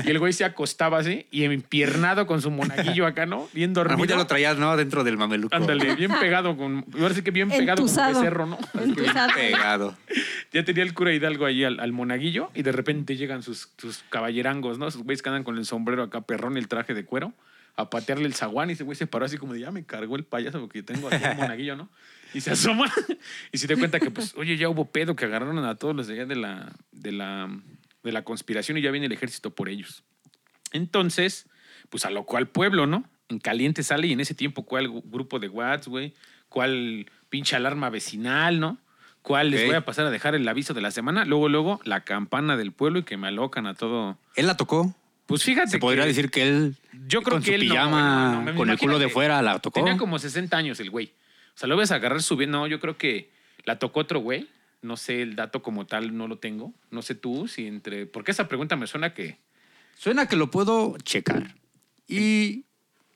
Y 0.05 0.09
el 0.09 0.17
güey 0.17 0.31
se 0.31 0.45
acostaba 0.45 0.99
así 0.99 1.25
y 1.29 1.43
empiernado 1.43 2.25
con 2.25 2.41
su 2.41 2.51
monaguillo 2.51 3.05
acá, 3.05 3.25
¿no? 3.25 3.49
Bien 3.53 3.73
dormido. 3.73 4.05
ya 4.05 4.15
lo 4.15 4.27
traías, 4.27 4.57
¿no? 4.57 4.77
Dentro 4.77 5.03
del 5.03 5.17
mameluco. 5.17 5.53
Ándale, 5.53 5.93
bien 5.95 6.11
pegado 6.21 6.55
con. 6.55 6.85
Ahora 6.97 7.13
sí 7.13 7.21
que 7.21 7.31
bien 7.31 7.49
pegado 7.49 7.81
Entusado. 7.81 8.13
con 8.13 8.21
becerro, 8.21 8.45
¿no? 8.45 8.57
Entusado. 8.81 9.33
Pegado. 9.35 9.97
Ya 10.53 10.63
tenía 10.63 10.83
el 10.83 10.93
cura 10.93 11.13
Hidalgo 11.13 11.45
ahí 11.47 11.65
al, 11.65 11.81
al 11.81 11.91
monaguillo 11.91 12.49
y 12.55 12.63
de 12.63 12.71
repente 12.71 13.17
llegan 13.17 13.43
sus, 13.43 13.67
sus 13.77 14.05
caballerangos, 14.09 14.77
¿no? 14.79 14.87
Esos 14.87 15.03
güeyes 15.03 15.21
que 15.21 15.27
andan 15.27 15.43
con 15.43 15.57
el 15.57 15.65
sombrero 15.65 15.78
acá 16.03 16.21
perrón 16.21 16.55
y 16.55 16.59
el 16.59 16.67
traje 16.67 16.93
de 16.93 17.05
cuero 17.05 17.33
a 17.75 17.89
patearle 17.89 18.25
el 18.25 18.33
zaguán 18.33 18.69
y 18.69 18.73
ese 18.73 18.83
güey 18.83 18.95
se 18.95 19.07
paró 19.07 19.25
así 19.25 19.37
como 19.37 19.53
de 19.53 19.61
ya 19.61 19.71
me 19.71 19.85
cargó 19.85 20.17
el 20.17 20.25
payaso 20.25 20.59
porque 20.59 20.83
tengo 20.83 21.07
aquí 21.07 21.23
el 21.23 21.37
monaguillo, 21.37 21.75
¿no? 21.75 21.89
Y 22.33 22.41
se 22.41 22.51
asoma 22.51 22.91
y 23.51 23.57
se 23.57 23.67
da 23.67 23.75
cuenta 23.75 23.99
que, 23.99 24.11
pues, 24.11 24.35
oye, 24.35 24.57
ya 24.57 24.69
hubo 24.69 24.85
pedo 24.85 25.15
que 25.15 25.25
agarraron 25.25 25.57
a 25.63 25.75
todos 25.75 25.95
los 25.95 26.07
de 26.07 26.15
allá 26.15 26.25
de 26.25 26.35
la, 26.35 26.73
de 26.91 27.11
la, 27.11 27.49
de 28.03 28.11
la 28.11 28.23
conspiración 28.23 28.77
y 28.77 28.81
ya 28.81 28.91
viene 28.91 29.07
el 29.07 29.11
ejército 29.13 29.55
por 29.55 29.69
ellos. 29.69 30.03
Entonces, 30.71 31.47
pues 31.89 32.05
alocó 32.05 32.37
al 32.37 32.47
pueblo, 32.47 32.85
¿no? 32.85 33.05
En 33.29 33.39
caliente 33.39 33.81
sale 33.83 34.07
y 34.07 34.11
en 34.11 34.19
ese 34.19 34.33
tiempo, 34.33 34.65
¿cuál 34.65 34.89
grupo 35.05 35.39
de 35.39 35.49
Watts, 35.49 35.87
güey? 35.87 36.13
¿Cuál 36.49 37.09
pinche 37.29 37.55
alarma 37.55 37.89
vecinal, 37.89 38.59
¿no? 38.59 38.77
¿Cuál 39.21 39.51
les 39.51 39.65
voy 39.65 39.75
a 39.75 39.85
pasar 39.85 40.05
a 40.05 40.11
dejar 40.11 40.33
el 40.33 40.47
aviso 40.47 40.73
de 40.73 40.81
la 40.81 40.91
semana? 40.91 41.25
Luego, 41.25 41.49
luego, 41.49 41.79
la 41.83 42.01
campana 42.01 42.57
del 42.57 42.71
pueblo 42.71 42.99
y 42.99 43.03
que 43.03 43.17
me 43.17 43.27
alocan 43.27 43.67
a 43.67 43.73
todo. 43.73 44.17
Él 44.35 44.47
la 44.47 44.57
tocó. 44.57 44.95
Pues 45.29 45.43
fíjate. 45.43 45.69
Se 45.69 45.77
podría 45.77 46.01
que 46.01 46.07
decir 46.07 46.31
que 46.31 46.41
él, 46.41 46.75
Yo 47.07 47.21
creo 47.21 47.35
con 47.35 47.43
que 47.43 47.51
su 47.51 47.53
él 47.53 47.61
pijama, 47.61 48.41
no, 48.43 48.51
no, 48.51 48.55
con 48.57 48.71
el 48.71 48.79
culo 48.79 48.97
de 48.97 49.09
fuera, 49.09 49.43
la 49.43 49.59
tocó. 49.59 49.79
Tenía 49.79 49.95
como 49.95 50.17
60 50.17 50.57
años 50.57 50.79
el 50.79 50.89
güey. 50.89 51.13
O 51.53 51.57
sea, 51.59 51.69
lo 51.69 51.77
ves 51.77 51.91
a 51.91 51.95
agarrar 51.95 52.23
subiendo. 52.23 52.57
No, 52.57 52.65
yo 52.65 52.79
creo 52.79 52.97
que 52.97 53.29
la 53.63 53.77
tocó 53.77 53.99
otro 53.99 54.21
güey. 54.21 54.49
No 54.81 54.97
sé, 54.97 55.21
el 55.21 55.35
dato 55.35 55.61
como 55.61 55.85
tal 55.85 56.17
no 56.17 56.27
lo 56.27 56.39
tengo. 56.39 56.73
No 56.89 57.03
sé 57.03 57.13
tú 57.13 57.47
si 57.47 57.67
entre. 57.67 58.07
Porque 58.07 58.31
esa 58.31 58.47
pregunta 58.47 58.75
me 58.75 58.87
suena 58.87 59.13
que. 59.13 59.37
Suena 59.99 60.27
que 60.27 60.35
lo 60.35 60.49
puedo 60.49 60.97
checar. 61.03 61.53
Y 62.07 62.65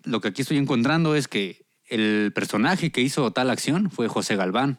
lo 0.03 0.22
que 0.22 0.27
aquí 0.27 0.43
estoy 0.43 0.58
encontrando 0.58 1.15
es 1.15 1.27
que 1.27 1.65
el 1.88 2.32
personaje 2.36 2.91
que 2.91 3.01
hizo 3.01 3.32
tal 3.32 3.50
acción 3.50 3.89
fue 3.89 4.08
José 4.08 4.36
Galván, 4.36 4.77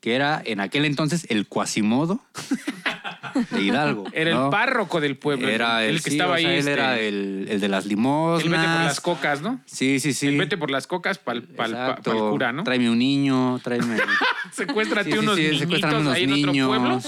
que 0.00 0.14
era 0.14 0.40
en 0.42 0.60
aquel 0.60 0.86
entonces 0.86 1.26
el 1.28 1.48
cuasimodo 1.48 2.24
de 3.50 3.62
Hidalgo. 3.62 4.04
Era 4.12 4.30
¿no? 4.32 4.44
el 4.46 4.50
párroco 4.50 5.00
del 5.00 5.16
pueblo. 5.16 5.48
Era 5.48 5.82
el, 5.82 5.90
el, 5.90 5.96
el 5.96 6.02
que 6.02 6.10
sí, 6.10 6.16
estaba 6.16 6.34
o 6.34 6.38
sea, 6.38 6.48
ahí. 6.48 6.52
Él 6.54 6.58
este, 6.60 6.72
era 6.72 6.98
el, 7.00 7.46
el 7.50 7.60
de 7.60 7.68
las 7.68 7.86
limosnas. 7.86 8.44
el 8.44 8.50
vete 8.50 8.62
por 8.64 8.84
las 8.84 9.00
cocas, 9.00 9.40
¿no? 9.42 9.60
Sí, 9.66 10.00
sí, 10.00 10.12
sí. 10.12 10.28
El 10.28 10.38
vete 10.38 10.56
por 10.56 10.70
las 10.70 10.86
cocas 10.86 11.18
para 11.18 11.38
el 11.38 11.44
Exacto. 11.50 12.30
cura, 12.30 12.52
¿no? 12.52 12.64
Tráeme 12.64 12.90
un 12.90 12.98
niño, 12.98 13.58
tráeme. 13.62 13.96
Secuéstrate 14.52 15.10
Sí, 15.10 15.12
sí, 15.12 15.18
unos 15.18 15.36
sí, 15.36 15.42
niñitos 15.50 15.92
unos 15.94 16.14
ahí 16.14 16.24
en 16.24 16.32
otro 16.32 16.52
niños. 16.52 16.68
pueblo. 16.68 17.00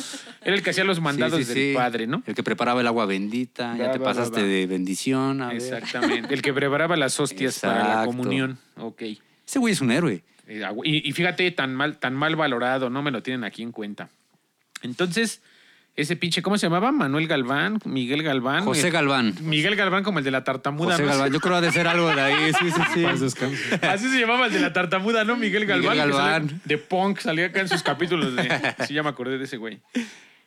Era 0.43 0.57
el 0.57 0.63
que 0.63 0.71
hacía 0.71 0.85
los 0.85 1.01
mandados 1.01 1.39
Sí, 1.39 1.45
sí, 1.45 1.61
del 1.69 1.75
padre, 1.75 2.07
¿no? 2.07 2.23
El 2.27 2.35
que 2.35 2.43
preparaba 2.43 2.81
el 2.81 2.87
agua 2.87 3.07
bendita. 3.07 3.73
Va, 3.73 3.77
ya 3.79 3.93
te 3.93 3.99
va, 3.99 4.05
pasaste 4.07 4.41
va. 4.43 4.47
de 4.49 4.67
bendición. 4.67 5.43
A 5.43 5.49
ver. 5.49 5.57
Exactamente. 5.57 6.33
El 6.35 6.43
que 6.43 6.53
preparaba 6.53 6.97
las 6.97 7.19
hostias 7.21 7.59
para 7.61 7.75
la 7.79 7.85
Exacto. 7.85 8.07
comunión. 8.07 8.59
Ok. 8.77 9.03
Ese 9.47 9.59
güey 9.59 9.73
es 9.75 9.81
un 9.81 9.91
héroe. 9.91 10.23
Eh, 10.47 10.61
agu- 10.63 10.83
Y, 10.85 11.09
y 11.09 11.13
fíjate, 11.13 11.51
tan 11.51 11.75
mal, 11.75 11.99
tan 11.99 12.15
mal 12.15 12.37
valorado, 12.37 12.89
no 12.91 13.03
me 13.03 13.11
lo 13.11 13.23
tienen 13.23 13.45
aquí 13.45 13.63
en 13.63 13.73
cuenta. 13.73 14.09
Entonces, 14.83 15.41
ese 15.97 16.17
pinche, 16.17 16.43
¿cómo 16.43 16.59
se 16.59 16.67
llamaba? 16.67 16.91
Manuel 16.91 17.29
Galván, 17.29 17.79
Miguel 17.85 18.23
Galván. 18.23 18.65
José 18.65 18.89
eh, 18.89 18.91
Galván. 18.91 19.35
Miguel 19.43 19.77
Galván 19.77 20.03
como 20.03 20.19
el 20.19 20.25
de 20.25 20.33
la 20.33 20.43
tartamuda. 20.43 20.93
José 20.93 21.05
¿no? 21.05 21.09
Galván. 21.09 21.33
Yo 21.33 21.41
creo 21.41 21.53
que 21.53 21.59
ha 21.59 21.61
de 21.61 21.73
ser 21.73 21.87
algo 21.87 22.09
de 22.09 22.21
ahí. 22.21 22.53
Sí, 22.53 22.71
sí, 22.71 22.81
sí. 22.95 23.05
Así 23.83 24.09
se 24.09 24.21
llamaba 24.21 24.47
el 24.47 24.53
de 24.53 24.61
la 24.61 24.73
tartamuda, 24.73 25.25
¿no? 25.25 25.37
Miguel 25.37 25.67
Galván. 25.67 25.97
Miguel 25.97 26.11
Galván. 26.11 26.61
de 26.65 26.79
punk, 26.79 27.21
salía 27.21 27.47
acá 27.47 27.61
en 27.61 27.69
sus 27.69 27.83
capítulos. 27.83 28.35
De, 28.35 28.75
sí, 28.87 28.95
ya 28.95 29.05
me 29.05 29.11
acordé 29.11 29.39
de 29.39 29.45
ese 29.45 29.57
güey. 29.57 29.81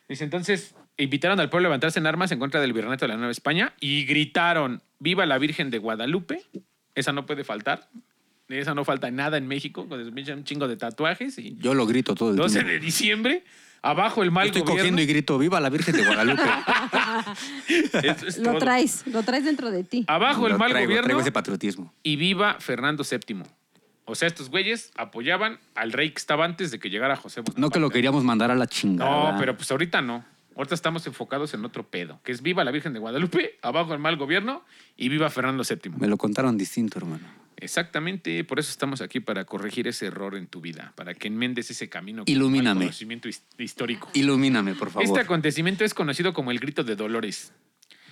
Dice, 0.06 0.24
entonces, 0.24 0.74
invitaron 0.98 1.40
al 1.40 1.48
pueblo 1.48 1.68
a 1.68 1.70
levantarse 1.70 1.98
en 1.98 2.06
armas 2.06 2.30
en 2.30 2.38
contra 2.38 2.60
del 2.60 2.74
virreinato 2.74 3.06
de 3.06 3.08
la 3.08 3.16
Nueva 3.16 3.32
España 3.32 3.72
y 3.80 4.04
gritaron, 4.04 4.82
¡Viva 4.98 5.24
la 5.24 5.38
Virgen 5.38 5.70
de 5.70 5.78
Guadalupe! 5.78 6.42
Esa 6.94 7.12
no 7.12 7.24
puede 7.24 7.44
faltar. 7.44 7.88
Esa 8.48 8.74
no 8.74 8.84
falta 8.84 9.10
nada 9.10 9.36
en 9.36 9.46
México, 9.46 9.86
con 9.88 10.00
un 10.00 10.44
chingo 10.44 10.68
de 10.68 10.76
tatuajes. 10.76 11.38
Y 11.38 11.56
Yo 11.58 11.74
lo 11.74 11.86
grito 11.86 12.14
todo 12.14 12.30
el 12.30 12.36
12 12.36 12.54
tiempo. 12.54 12.70
de 12.72 12.78
diciembre, 12.80 13.44
abajo 13.82 14.22
el 14.22 14.30
mal 14.30 14.46
Estoy 14.46 14.62
gobierno. 14.62 14.78
cogiendo 14.80 15.02
y 15.02 15.06
grito, 15.06 15.38
¡Viva 15.38 15.60
la 15.60 15.70
Virgen 15.70 15.96
de 15.96 16.04
Guadalupe! 16.04 16.42
Eso 18.02 18.26
es 18.26 18.38
Lo 18.38 18.50
todo. 18.50 18.58
traes, 18.58 19.06
lo 19.06 19.22
traes 19.22 19.44
dentro 19.44 19.70
de 19.70 19.84
ti. 19.84 20.04
Abajo 20.08 20.46
el 20.46 20.52
Lo 20.54 20.58
mal 20.58 20.70
traigo, 20.70 20.88
gobierno 20.88 21.04
Traigo 21.06 21.20
ese 21.20 21.32
patriotismo. 21.32 21.92
y 22.02 22.16
viva 22.16 22.56
Fernando 22.60 23.04
VII. 23.08 23.42
O 24.04 24.14
sea, 24.14 24.26
estos 24.28 24.48
güeyes 24.48 24.90
apoyaban 24.96 25.58
al 25.74 25.92
rey 25.92 26.10
que 26.10 26.18
estaba 26.18 26.44
antes 26.46 26.70
de 26.70 26.78
que 26.78 26.88
llegara 26.88 27.14
José 27.16 27.40
Bonaparte. 27.40 27.60
No 27.60 27.70
que 27.70 27.78
lo 27.78 27.90
queríamos 27.90 28.24
mandar 28.24 28.50
a 28.50 28.54
la 28.54 28.66
chingada. 28.66 29.32
No, 29.32 29.38
pero 29.38 29.54
pues 29.56 29.70
ahorita 29.70 30.00
no. 30.00 30.24
Ahorita 30.58 30.74
estamos 30.74 31.06
enfocados 31.06 31.54
en 31.54 31.64
otro 31.64 31.88
pedo, 31.88 32.20
que 32.24 32.32
es 32.32 32.42
viva 32.42 32.64
la 32.64 32.72
Virgen 32.72 32.92
de 32.92 32.98
Guadalupe, 32.98 33.60
abajo 33.62 33.94
el 33.94 34.00
mal 34.00 34.16
gobierno 34.16 34.64
y 34.96 35.08
viva 35.08 35.30
Fernando 35.30 35.62
VII. 35.62 35.92
Me 35.96 36.08
lo 36.08 36.16
contaron 36.16 36.58
distinto, 36.58 36.98
hermano. 36.98 37.28
Exactamente, 37.58 38.42
por 38.42 38.58
eso 38.58 38.72
estamos 38.72 39.00
aquí 39.00 39.20
para 39.20 39.44
corregir 39.44 39.86
ese 39.86 40.06
error 40.06 40.34
en 40.34 40.48
tu 40.48 40.60
vida, 40.60 40.92
para 40.96 41.14
que 41.14 41.28
enmendes 41.28 41.70
ese 41.70 41.88
camino 41.88 42.24
Ilumíname. 42.26 42.80
conocimiento 42.86 43.28
his- 43.28 43.44
histórico. 43.56 44.10
Ilumíname, 44.14 44.74
por 44.74 44.90
favor. 44.90 45.04
Este 45.04 45.20
acontecimiento 45.20 45.84
es 45.84 45.94
conocido 45.94 46.32
como 46.34 46.50
el 46.50 46.58
Grito 46.58 46.82
de 46.82 46.96
Dolores 46.96 47.52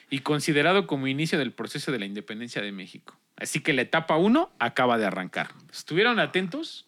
y 0.08 0.20
considerado 0.20 0.86
como 0.86 1.08
inicio 1.08 1.40
del 1.40 1.52
proceso 1.52 1.90
de 1.90 1.98
la 1.98 2.06
independencia 2.06 2.62
de 2.62 2.70
México. 2.70 3.18
Así 3.36 3.58
que 3.58 3.72
la 3.72 3.82
etapa 3.82 4.16
1 4.18 4.52
acaba 4.60 4.98
de 4.98 5.04
arrancar. 5.06 5.48
¿Estuvieron 5.72 6.20
atentos? 6.20 6.85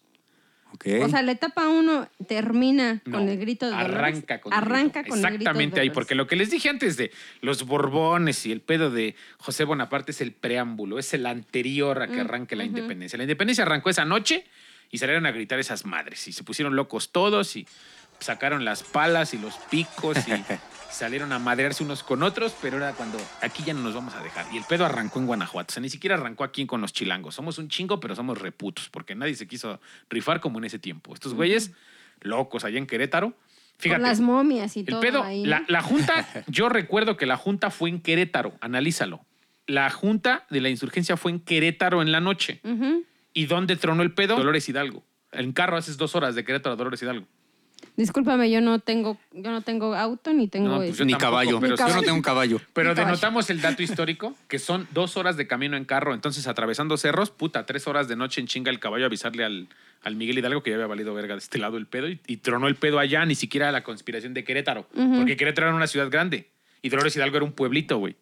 O 1.03 1.09
sea, 1.09 1.21
la 1.23 1.31
etapa 1.31 1.67
uno 1.67 2.07
termina 2.27 3.01
No, 3.05 3.17
con 3.17 3.27
el 3.29 3.37
grito 3.39 3.65
de 3.65 3.71
Dolores. 3.71 3.95
Arranca 3.95 4.39
con 4.41 4.53
el 4.53 4.57
Arranca 4.59 5.01
grito. 5.01 5.09
con 5.15 5.19
el 5.19 5.25
grito 5.25 5.31
de 5.31 5.35
Exactamente 5.43 5.79
ahí, 5.81 5.89
porque 5.89 6.15
lo 6.15 6.27
que 6.27 6.35
les 6.35 6.49
dije 6.51 6.69
antes 6.69 6.95
de 6.95 7.11
los 7.41 7.65
Borbones 7.65 8.45
y 8.45 8.51
el 8.51 8.61
pedo 8.61 8.89
de 8.91 9.15
José 9.39 9.63
Bonaparte 9.65 10.11
es 10.11 10.21
el 10.21 10.31
preámbulo, 10.31 10.99
es 10.99 11.13
el 11.13 11.25
anterior 11.25 12.01
a 12.01 12.07
que 12.07 12.17
Mm, 12.17 12.25
arranque 12.25 12.55
la 12.55 12.63
independencia. 12.65 13.17
La 13.17 13.23
independencia 13.23 13.63
arrancó 13.63 13.89
esa 13.89 14.05
noche 14.05 14.45
y 14.91 14.97
salieron 14.99 15.25
a 15.25 15.31
gritar 15.31 15.59
esas 15.59 15.85
madres 15.85 16.27
y 16.27 16.31
se 16.33 16.43
pusieron 16.43 16.75
locos 16.75 17.11
todos 17.11 17.55
y 17.55 17.67
sacaron 18.19 18.65
las 18.65 18.83
palas 18.83 19.33
y 19.33 19.37
los 19.37 19.55
picos 19.69 20.17
y 20.27 20.31
salieron 20.91 21.31
a 21.31 21.39
madrearse 21.39 21.83
unos 21.83 22.03
con 22.03 22.23
otros, 22.23 22.55
pero 22.61 22.77
era 22.77 22.93
cuando 22.93 23.17
aquí 23.41 23.63
ya 23.63 23.73
no 23.73 23.81
nos 23.81 23.93
vamos 23.93 24.13
a 24.15 24.23
dejar. 24.23 24.45
Y 24.51 24.57
el 24.57 24.63
pedo 24.63 24.85
arrancó 24.85 25.19
en 25.19 25.27
Guanajuato, 25.27 25.71
o 25.71 25.73
sea, 25.73 25.81
ni 25.81 25.89
siquiera 25.89 26.15
arrancó 26.15 26.43
aquí 26.43 26.65
con 26.65 26.81
los 26.81 26.93
chilangos. 26.93 27.35
Somos 27.35 27.57
un 27.57 27.69
chingo, 27.69 27.99
pero 27.99 28.15
somos 28.15 28.37
reputos, 28.37 28.89
porque 28.89 29.15
nadie 29.15 29.35
se 29.35 29.47
quiso 29.47 29.79
rifar 30.09 30.39
como 30.39 30.57
en 30.59 30.65
ese 30.65 30.79
tiempo. 30.79 31.13
Estos 31.13 31.33
güeyes 31.33 31.71
locos 32.21 32.63
allá 32.65 32.77
en 32.77 32.87
Querétaro. 32.87 33.33
Fíjate, 33.77 34.01
Con 34.01 34.09
las 34.09 34.19
momias 34.19 34.75
y 34.75 34.81
el 34.81 34.85
todo 34.87 34.99
pedo, 34.99 35.23
ahí. 35.23 35.45
la, 35.45 35.63
la 35.69 35.81
junta, 35.81 36.27
yo 36.47 36.67
recuerdo 36.67 37.15
que 37.15 37.25
la 37.25 37.37
junta 37.37 37.69
fue 37.71 37.89
en 37.89 38.01
Querétaro, 38.01 38.53
analízalo. 38.59 39.23
La 39.67 39.89
junta 39.89 40.45
de 40.49 40.59
la 40.61 40.69
insurgencia 40.69 41.15
fue 41.15 41.31
en 41.31 41.39
Querétaro 41.39 42.01
en 42.01 42.11
la 42.11 42.19
noche. 42.19 42.59
¿Y 43.33 43.45
dónde 43.45 43.75
tronó 43.75 44.01
el 44.03 44.13
pedo? 44.13 44.35
Dolores 44.35 44.67
Hidalgo. 44.67 45.05
En 45.31 45.53
carro 45.53 45.77
haces 45.77 45.95
dos 45.95 46.15
horas 46.15 46.33
de 46.33 46.43
Querétaro 46.43 46.73
a 46.73 46.75
Dolores 46.75 47.01
Hidalgo. 47.03 47.27
Discúlpame, 47.95 48.49
yo 48.49 48.61
no 48.61 48.79
tengo, 48.79 49.17
yo 49.33 49.51
no 49.51 49.61
tengo 49.61 49.95
auto 49.95 50.33
ni 50.33 50.47
tengo 50.47 50.69
No, 50.69 50.75
pues 50.77 50.91
este, 50.91 50.99
yo 50.99 51.05
Ni 51.05 51.11
tampoco, 51.13 51.31
caballo. 51.31 51.59
pero 51.59 51.75
Yo 51.75 51.87
no 51.95 52.01
tengo 52.01 52.15
un 52.15 52.21
caballo. 52.21 52.61
Pero 52.73 52.95
denotamos 52.95 53.49
el 53.49 53.61
dato 53.61 53.83
histórico, 53.83 54.35
que 54.47 54.59
son 54.59 54.87
dos 54.91 55.17
horas 55.17 55.37
de 55.37 55.47
camino 55.47 55.75
en 55.77 55.85
carro. 55.85 56.13
Entonces, 56.13 56.47
atravesando 56.47 56.97
cerros, 56.97 57.29
puta, 57.31 57.65
tres 57.65 57.87
horas 57.87 58.07
de 58.07 58.15
noche 58.15 58.41
en 58.41 58.47
chinga 58.47 58.71
el 58.71 58.79
caballo 58.79 59.05
a 59.05 59.07
avisarle 59.07 59.43
al, 59.43 59.67
al 60.03 60.15
Miguel 60.15 60.37
Hidalgo 60.37 60.63
que 60.63 60.69
ya 60.71 60.75
había 60.77 60.87
valido 60.87 61.13
verga 61.13 61.35
de 61.35 61.39
este 61.39 61.57
lado 61.57 61.77
el 61.77 61.87
pedo 61.87 62.07
y, 62.09 62.19
y 62.27 62.37
tronó 62.37 62.67
el 62.67 62.75
pedo 62.75 62.99
allá, 62.99 63.25
ni 63.25 63.35
siquiera 63.35 63.71
la 63.71 63.83
conspiración 63.83 64.33
de 64.33 64.43
Querétaro. 64.43 64.87
Porque 64.93 65.35
Querétaro 65.35 65.67
era 65.67 65.75
una 65.75 65.87
ciudad 65.87 66.09
grande 66.09 66.49
y 66.81 66.89
Dolores 66.89 67.15
Hidalgo 67.15 67.37
era 67.37 67.45
un 67.45 67.51
pueblito, 67.53 67.97
güey. 67.97 68.15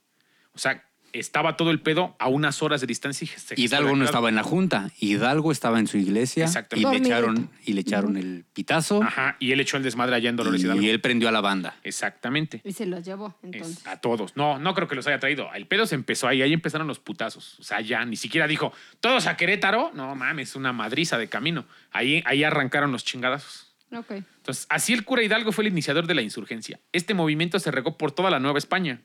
O 0.54 0.60
sea, 0.60 0.84
estaba 1.20 1.58
todo 1.58 1.72
el 1.72 1.80
pedo 1.82 2.16
a 2.20 2.28
unas 2.28 2.62
horas 2.62 2.82
de 2.82 2.88
distancia. 2.88 3.28
y 3.56 3.64
Hidalgo 3.66 3.96
no 3.96 4.06
estaba 4.06 4.30
en 4.30 4.36
la 4.36 4.44
junta. 4.44 4.90
Hidalgo 5.00 5.52
estaba 5.52 5.80
en 5.80 5.88
su 5.88 5.98
iglesia 5.98 6.48
y 6.76 6.86
le 6.86 6.98
echaron, 6.98 7.50
y 7.66 7.74
le 7.74 7.82
echaron 7.82 8.18
el 8.18 8.46
pitazo 8.54 9.02
Ajá, 9.04 9.36
y 9.40 9.52
él 9.52 9.60
echó 9.60 9.78
el 9.78 9.84
desmadre 9.84 10.16
allá 10.16 10.30
en 10.30 10.36
Dolores 10.36 10.62
Hidalgo. 10.64 10.82
y 10.82 10.90
él 10.90 11.02
prendió 11.02 11.30
a 11.30 11.32
la 11.32 11.42
banda. 11.42 11.76
Exactamente. 11.84 12.62
Y 12.64 12.72
se 12.74 12.86
los 12.86 13.04
llevó, 13.04 13.36
Es 13.44 13.54
entonces. 13.54 13.88
a 13.88 13.98
todos. 14.02 14.36
No, 14.36 14.60
no 14.60 14.74
creo 14.74 14.88
que 14.88 14.96
los 14.96 15.08
haya 15.08 15.20
traído. 15.20 15.52
El 15.54 15.68
pedo 15.68 15.86
se 15.86 15.96
empezó 15.96 16.28
ahí, 16.28 16.42
ahí 16.42 16.54
empezaron 16.54 16.88
los 16.88 17.00
putazos. 17.00 17.60
O 17.60 17.64
sea, 17.64 17.82
ya 17.82 18.06
ni 18.06 18.16
siquiera 18.16 18.48
dijo, 18.48 18.72
todos 19.00 19.28
a 19.28 19.38
Querétaro. 19.38 19.92
No 19.94 20.16
mames, 20.16 20.56
una 20.56 20.74
madriza 20.74 21.18
de 21.18 21.28
camino. 21.30 21.66
Ahí, 21.92 22.22
ahí 22.26 22.44
arrancaron 22.44 22.92
los 22.92 23.04
chingadazos. 23.04 23.74
Ok. 23.92 24.12
Entonces, 24.12 24.66
así 24.70 24.94
el 24.94 25.06
cura 25.06 25.24
Hidalgo 25.24 25.52
fue 25.52 25.64
el 25.64 25.72
iniciador 25.72 26.08
de 26.08 26.16
la 26.16 26.22
insurgencia. 26.22 26.80
Este 26.92 27.14
movimiento 27.14 27.58
se 27.60 27.72
regó 27.72 27.98
por 27.98 28.12
toda 28.12 28.30
la 28.30 28.40
Nueva 28.40 28.58
España. 28.58 29.02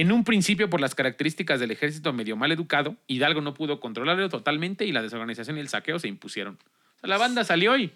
En 0.00 0.12
un 0.12 0.22
principio, 0.22 0.70
por 0.70 0.80
las 0.80 0.94
características 0.94 1.58
del 1.58 1.70
ejército 1.72 2.12
medio 2.12 2.36
mal 2.36 2.52
educado, 2.52 2.96
Hidalgo 3.08 3.40
no 3.40 3.54
pudo 3.54 3.80
controlarlo 3.80 4.28
totalmente 4.28 4.84
y 4.86 4.92
la 4.92 5.02
desorganización 5.02 5.56
y 5.56 5.60
el 5.60 5.68
saqueo 5.68 5.98
se 5.98 6.06
impusieron. 6.08 6.54
O 6.54 7.00
sea, 7.00 7.08
la 7.08 7.18
banda 7.18 7.42
salió 7.42 7.76
y 7.76 7.90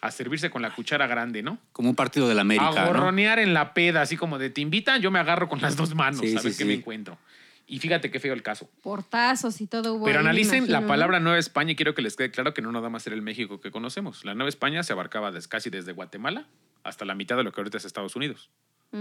a 0.00 0.10
servirse 0.10 0.48
con 0.48 0.62
la 0.62 0.74
cuchara 0.74 1.06
grande, 1.06 1.42
¿no? 1.42 1.58
Como 1.72 1.90
un 1.90 1.94
partido 1.94 2.26
de 2.26 2.34
la 2.34 2.40
América, 2.40 2.68
a 2.68 2.74
¿no? 2.74 2.86
gorronear 2.86 3.38
en 3.38 3.52
la 3.52 3.74
peda, 3.74 4.00
así 4.00 4.16
como 4.16 4.38
de 4.38 4.48
te 4.48 4.62
invitan, 4.62 5.02
yo 5.02 5.10
me 5.10 5.18
agarro 5.18 5.48
con 5.48 5.60
las 5.60 5.76
dos 5.76 5.94
manos 5.94 6.20
Sí, 6.20 6.30
a 6.36 6.40
ver 6.40 6.52
sí, 6.52 6.58
qué 6.58 6.64
sí. 6.64 6.64
me 6.64 6.74
encuentro. 6.74 7.18
Y 7.66 7.78
fíjate 7.78 8.10
qué 8.10 8.18
feo 8.18 8.32
el 8.32 8.42
caso. 8.42 8.68
Portazos 8.82 9.60
y 9.60 9.66
todo 9.66 9.94
hubo 9.94 10.06
Pero 10.06 10.20
ahí, 10.20 10.24
analicen 10.24 10.70
la 10.72 10.80
¿no? 10.80 10.86
palabra 10.88 11.20
Nueva 11.20 11.38
España 11.38 11.72
y 11.72 11.76
quiero 11.76 11.94
que 11.94 12.00
les 12.02 12.16
quede 12.16 12.30
claro 12.30 12.54
que 12.54 12.62
no 12.62 12.72
nada 12.72 12.88
más 12.88 13.06
era 13.06 13.14
el 13.14 13.22
México 13.22 13.60
que 13.60 13.70
conocemos. 13.70 14.24
La 14.24 14.34
Nueva 14.34 14.48
España 14.48 14.82
se 14.82 14.92
abarcaba 14.94 15.30
des- 15.30 15.48
casi 15.48 15.68
desde 15.70 15.92
Guatemala 15.92 16.46
hasta 16.82 17.04
la 17.04 17.14
mitad 17.14 17.36
de 17.36 17.44
lo 17.44 17.52
que 17.52 17.60
ahorita 17.60 17.76
es 17.76 17.84
Estados 17.84 18.16
Unidos. 18.16 18.48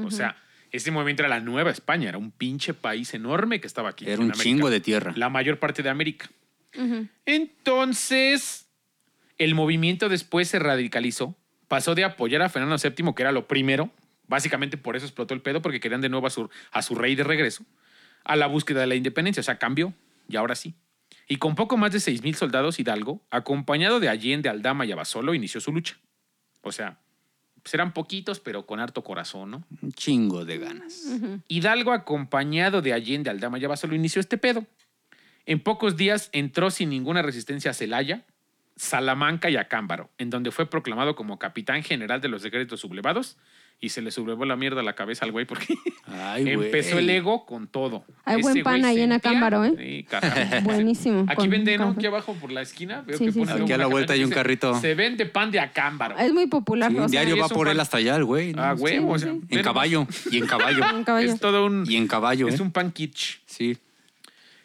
O 0.06 0.12
sea, 0.12 0.36
ese 0.72 0.92
movimiento 0.92 1.24
era 1.24 1.30
la 1.30 1.40
Nueva 1.42 1.72
España, 1.72 2.10
era 2.10 2.18
un 2.18 2.32
pinche 2.32 2.74
país 2.74 3.14
enorme 3.14 3.60
que 3.60 3.68
estaba 3.68 3.90
aquí. 3.90 4.06
Era 4.06 4.16
un 4.18 4.26
América. 4.26 4.44
chingo 4.44 4.70
de 4.70 4.80
tierra. 4.80 5.14
La 5.16 5.30
mayor 5.30 5.60
parte 5.60 5.84
de 5.84 5.90
América. 5.90 6.30
Entonces, 7.26 8.68
el 9.38 9.56
movimiento 9.56 10.10
después 10.10 10.48
se 10.48 10.60
radicalizó, 10.60 11.36
pasó 11.68 11.96
de 11.96 12.04
apoyar 12.04 12.42
a 12.42 12.50
Fernando 12.50 12.78
VII, 12.78 13.14
que 13.14 13.24
era 13.24 13.32
lo 13.32 13.48
primero, 13.48 13.90
básicamente 14.28 14.78
por 14.78 14.96
eso 14.96 15.06
explotó 15.06 15.34
el 15.34 15.42
pedo, 15.42 15.62
porque 15.62 15.80
querían 15.80 16.02
de 16.02 16.10
nuevo 16.10 16.28
a 16.28 16.30
su, 16.30 16.50
a 16.72 16.82
su 16.82 16.96
rey 16.96 17.16
de 17.16 17.24
regreso, 17.24 17.66
a 18.24 18.36
la 18.36 18.48
búsqueda 18.48 18.82
de 18.82 18.88
la 18.88 18.96
independencia. 18.96 19.42
O 19.42 19.44
sea, 19.44 19.58
cambió, 19.58 19.94
y 20.30 20.36
ahora 20.38 20.56
sí. 20.56 20.76
Y 21.28 21.38
con 21.38 21.56
poco 21.56 21.78
más 21.78 21.92
de 21.92 22.00
6.000 22.00 22.36
soldados, 22.36 22.80
Hidalgo, 22.80 23.22
acompañado 23.30 24.00
de 24.00 24.10
Allende, 24.10 24.50
Aldama 24.50 24.86
y 24.86 24.92
Abasolo, 24.92 25.34
inició 25.34 25.60
su 25.62 25.72
lucha. 25.72 25.98
O 26.62 26.72
sea, 26.72 27.00
pues 27.64 27.74
eran 27.74 27.94
poquitos, 27.94 28.40
pero 28.40 28.66
con 28.66 28.80
harto 28.80 29.04
corazón, 29.04 29.52
¿no? 29.52 29.64
Un 29.82 29.92
chingo 29.92 30.46
de 30.46 30.58
ganas. 30.58 31.06
Hidalgo, 31.48 31.92
acompañado 31.92 32.82
de 32.82 32.94
Allende, 32.94 33.30
Aldama 33.30 33.60
y 33.60 33.66
Abasolo, 33.66 33.96
inició 33.96 34.20
este 34.20 34.38
pedo. 34.38 34.66
En 35.46 35.60
pocos 35.60 35.98
días 35.98 36.30
entró 36.32 36.72
sin 36.72 36.90
ninguna 36.90 37.22
resistencia 37.22 37.72
a 37.72 37.74
Celaya, 37.74 38.26
Salamanca 38.76 39.50
y 39.50 39.58
Acámbaro, 39.58 40.10
en 40.18 40.30
donde 40.30 40.52
fue 40.52 40.70
proclamado 40.70 41.16
como 41.16 41.38
capitán 41.38 41.84
general 41.84 42.22
de 42.22 42.30
los 42.30 42.44
ejércitos 42.46 42.80
sublevados 42.80 43.38
y 43.84 43.90
se 43.90 44.02
le 44.04 44.12
sublevó 44.12 44.46
la 44.46 44.56
mierda 44.56 44.82
a 44.82 44.84
la 44.84 44.94
cabeza 44.94 45.26
al 45.26 45.32
güey 45.32 45.46
porque 45.46 45.74
Ay, 46.06 46.44
güey. 46.56 46.68
empezó 46.68 47.00
el 47.00 47.10
ego 47.10 47.46
con 47.48 47.68
todo. 47.68 48.06
Hay 48.26 48.36
Ese 48.40 48.44
buen 48.52 48.64
pan 48.64 48.80
güey 48.82 48.92
ahí 48.98 49.02
en 49.02 49.12
Acámbaro, 49.12 49.66
¿eh? 49.66 49.74
Sí, 49.76 50.04
carajo. 50.08 50.62
Buenísimo. 50.64 51.26
Aquí 51.28 51.48
venden, 51.48 51.82
¿no? 51.82 51.88
Aquí 51.90 52.06
abajo 52.06 52.36
por 52.36 52.52
la 52.52 52.62
esquina. 52.62 53.02
Veo 53.02 53.18
Sí, 53.18 53.26
que 53.26 53.32
sí, 53.32 53.40
ponen. 53.40 53.64
Aquí 53.64 53.74
a 53.74 53.78
la 53.80 53.88
vuelta 53.88 54.14
hay 54.14 54.24
un 54.24 54.30
carrito. 54.30 54.80
Se 54.80 54.94
vende 54.94 55.26
pan 55.26 55.50
de 55.50 55.60
Acámbaro. 55.60 56.16
Es 56.18 56.32
muy 56.32 56.46
popular. 56.48 56.92
Sí, 56.92 56.98
o 56.98 57.10
sea, 57.10 57.22
diario 57.24 57.42
va 57.42 57.50
por 57.50 57.66
pan- 57.66 57.76
él 57.76 57.80
hasta 57.80 57.98
allá, 57.98 58.16
el 58.18 58.24
güey. 58.24 58.54
¿no? 58.54 58.62
Ah, 58.62 58.76
huevo. 58.78 59.18
Sí, 59.18 59.26
o 59.26 59.32
sea, 59.32 59.34
sí. 59.50 59.58
En 59.58 59.64
caballo. 59.64 60.08
Y 60.30 60.38
en 60.38 60.46
caballo. 60.46 60.84
un 60.96 61.04
caballo. 61.04 61.34
Es 61.34 61.40
todo 61.40 61.66
un... 61.66 61.86
y 61.90 61.96
en 61.96 62.08
caballo, 62.08 62.48
Es 62.48 62.60
¿eh? 62.60 62.64
un 62.64 62.72
pan 62.72 62.92
kitsch. 62.92 63.40
Sí. 63.48 63.78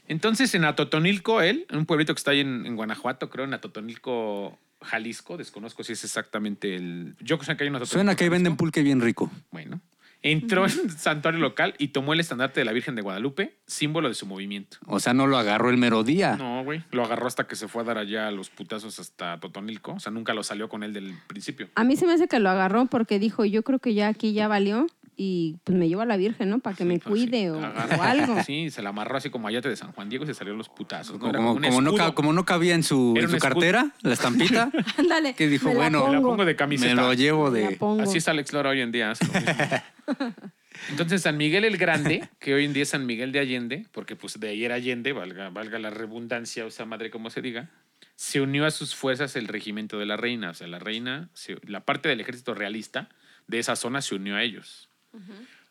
Entonces, 0.08 0.54
en 0.54 0.64
Atotonilco, 0.64 1.40
él, 1.40 1.66
en 1.70 1.78
un 1.78 1.86
pueblito 1.86 2.14
que 2.14 2.18
está 2.18 2.30
ahí 2.32 2.40
en, 2.40 2.64
en 2.66 2.76
Guanajuato, 2.76 3.28
creo, 3.28 3.44
en 3.44 3.54
Atotonilco, 3.54 4.56
Jalisco, 4.86 5.36
desconozco 5.36 5.84
si 5.84 5.92
es 5.92 6.04
exactamente 6.04 6.74
el. 6.74 7.16
Yo 7.20 7.38
sé 7.42 7.56
que 7.56 7.64
hay 7.64 7.70
un 7.70 7.76
Atotonilco, 7.76 7.92
Suena 7.92 8.16
que 8.16 8.24
ahí 8.24 8.30
venden 8.30 8.56
pulque 8.56 8.82
bien 8.82 9.00
rico. 9.00 9.30
Bueno. 9.50 9.80
Entró 10.22 10.64
en 10.66 10.72
el 10.72 10.90
santuario 10.90 11.38
local 11.38 11.74
y 11.78 11.88
tomó 11.88 12.12
el 12.12 12.20
estandarte 12.20 12.60
de 12.60 12.64
la 12.64 12.72
Virgen 12.72 12.96
de 12.96 13.02
Guadalupe, 13.02 13.58
símbolo 13.66 14.08
de 14.08 14.14
su 14.14 14.26
movimiento. 14.26 14.78
O 14.86 14.98
sea, 14.98 15.14
no 15.14 15.26
lo 15.26 15.36
agarró 15.36 15.70
el 15.70 15.76
mero 15.76 16.02
día. 16.02 16.36
No, 16.36 16.64
güey. 16.64 16.82
Lo 16.90 17.04
agarró 17.04 17.26
hasta 17.26 17.46
que 17.46 17.54
se 17.54 17.68
fue 17.68 17.82
a 17.82 17.84
dar 17.84 17.98
allá 17.98 18.26
a 18.26 18.30
los 18.30 18.50
putazos 18.50 18.98
hasta 18.98 19.38
Totonilco. 19.38 19.92
O 19.92 20.00
sea, 20.00 20.10
nunca 20.10 20.34
lo 20.34 20.42
salió 20.42 20.68
con 20.68 20.82
él 20.82 20.92
del 20.92 21.14
principio. 21.28 21.68
A 21.74 21.84
mí 21.84 21.96
se 21.96 22.06
me 22.06 22.14
hace 22.14 22.26
que 22.26 22.40
lo 22.40 22.50
agarró 22.50 22.86
porque 22.86 23.18
dijo, 23.18 23.44
yo 23.44 23.62
creo 23.62 23.78
que 23.78 23.94
ya 23.94 24.08
aquí 24.08 24.32
ya 24.32 24.48
valió 24.48 24.86
y 25.18 25.56
pues 25.64 25.78
me 25.78 25.88
llevo 25.88 26.02
a 26.02 26.04
la 26.06 26.18
Virgen, 26.18 26.50
¿no? 26.50 26.58
Para 26.58 26.76
que 26.76 26.84
me 26.84 26.96
Sí, 26.96 27.00
pues, 27.04 27.20
sí. 27.20 27.26
cuide 27.26 27.50
o, 27.50 27.62
algo. 28.02 28.36
Sí, 28.46 28.70
se 28.70 28.82
la 28.82 28.90
amarró 28.90 29.16
así 29.16 29.30
como 29.30 29.48
ayate 29.48 29.68
de 29.68 29.76
San 29.76 29.92
Juan 29.92 30.10
Diego 30.10 30.24
y 30.24 30.26
se 30.26 30.34
salió 30.34 30.54
los 30.54 30.68
putazos. 30.68 31.18
¿no? 31.18 31.32
Como, 31.32 31.80
no, 31.80 32.14
como 32.14 32.44
cabía 32.44 32.74
en 32.74 32.82
su, 32.82 33.14
en 33.16 33.38
cartera, 33.38 33.92
la 34.02 34.12
estampita, 34.12 34.70
Ándale. 34.98 35.34
que 35.34 35.48
dijo, 35.48 35.68
me 35.68 35.74
la 35.74 35.80
bueno, 35.80 36.06
Me 36.06 36.12
la 36.14 36.20
pongo, 36.20 36.44
de 36.44 36.54
camiseta. 36.54 36.94
me 36.94 37.00
lo 37.00 37.14
llevo 37.14 37.50
me 37.50 37.62
la 37.62 37.68
de... 37.70 37.76
pongo. 37.76 38.02
Así 38.02 38.18
es 38.18 38.28
Alex 38.28 38.52
Lora 38.52 38.70
hoy 38.70 38.82
en 38.82 38.92
día. 38.92 39.14
Entonces, 40.90 41.22
San 41.22 41.38
Miguel 41.38 41.64
el 41.64 41.78
Grande, 41.78 42.28
que 42.38 42.54
hoy 42.54 42.66
en 42.66 42.74
día 42.74 42.82
es 42.82 42.90
San 42.90 43.06
Miguel 43.06 43.32
de 43.32 43.40
Allende, 43.40 43.86
porque 43.92 44.14
pues 44.16 44.38
de 44.38 44.48
ahí 44.48 44.64
era 44.64 44.74
Allende, 44.74 45.14
valga, 45.14 45.48
valga 45.48 45.78
la 45.78 45.88
redundancia, 45.88 46.66
o 46.66 46.70
sea, 46.70 46.84
madre 46.84 47.10
como 47.10 47.30
se 47.30 47.40
diga, 47.40 47.70
se 48.14 48.42
unió 48.42 48.66
a 48.66 48.70
sus 48.70 48.94
fuerzas 48.94 49.34
el 49.36 49.48
regimiento 49.48 49.98
de 49.98 50.04
la 50.04 50.18
reina. 50.18 50.50
O 50.50 50.54
sea, 50.54 50.66
la 50.66 50.78
reina, 50.78 51.30
la 51.62 51.80
parte 51.86 52.10
del 52.10 52.20
ejército 52.20 52.52
realista 52.54 53.08
de 53.46 53.58
esa 53.58 53.76
zona 53.76 54.02
se 54.02 54.14
unió 54.14 54.36
a 54.36 54.42
ellos. 54.42 54.90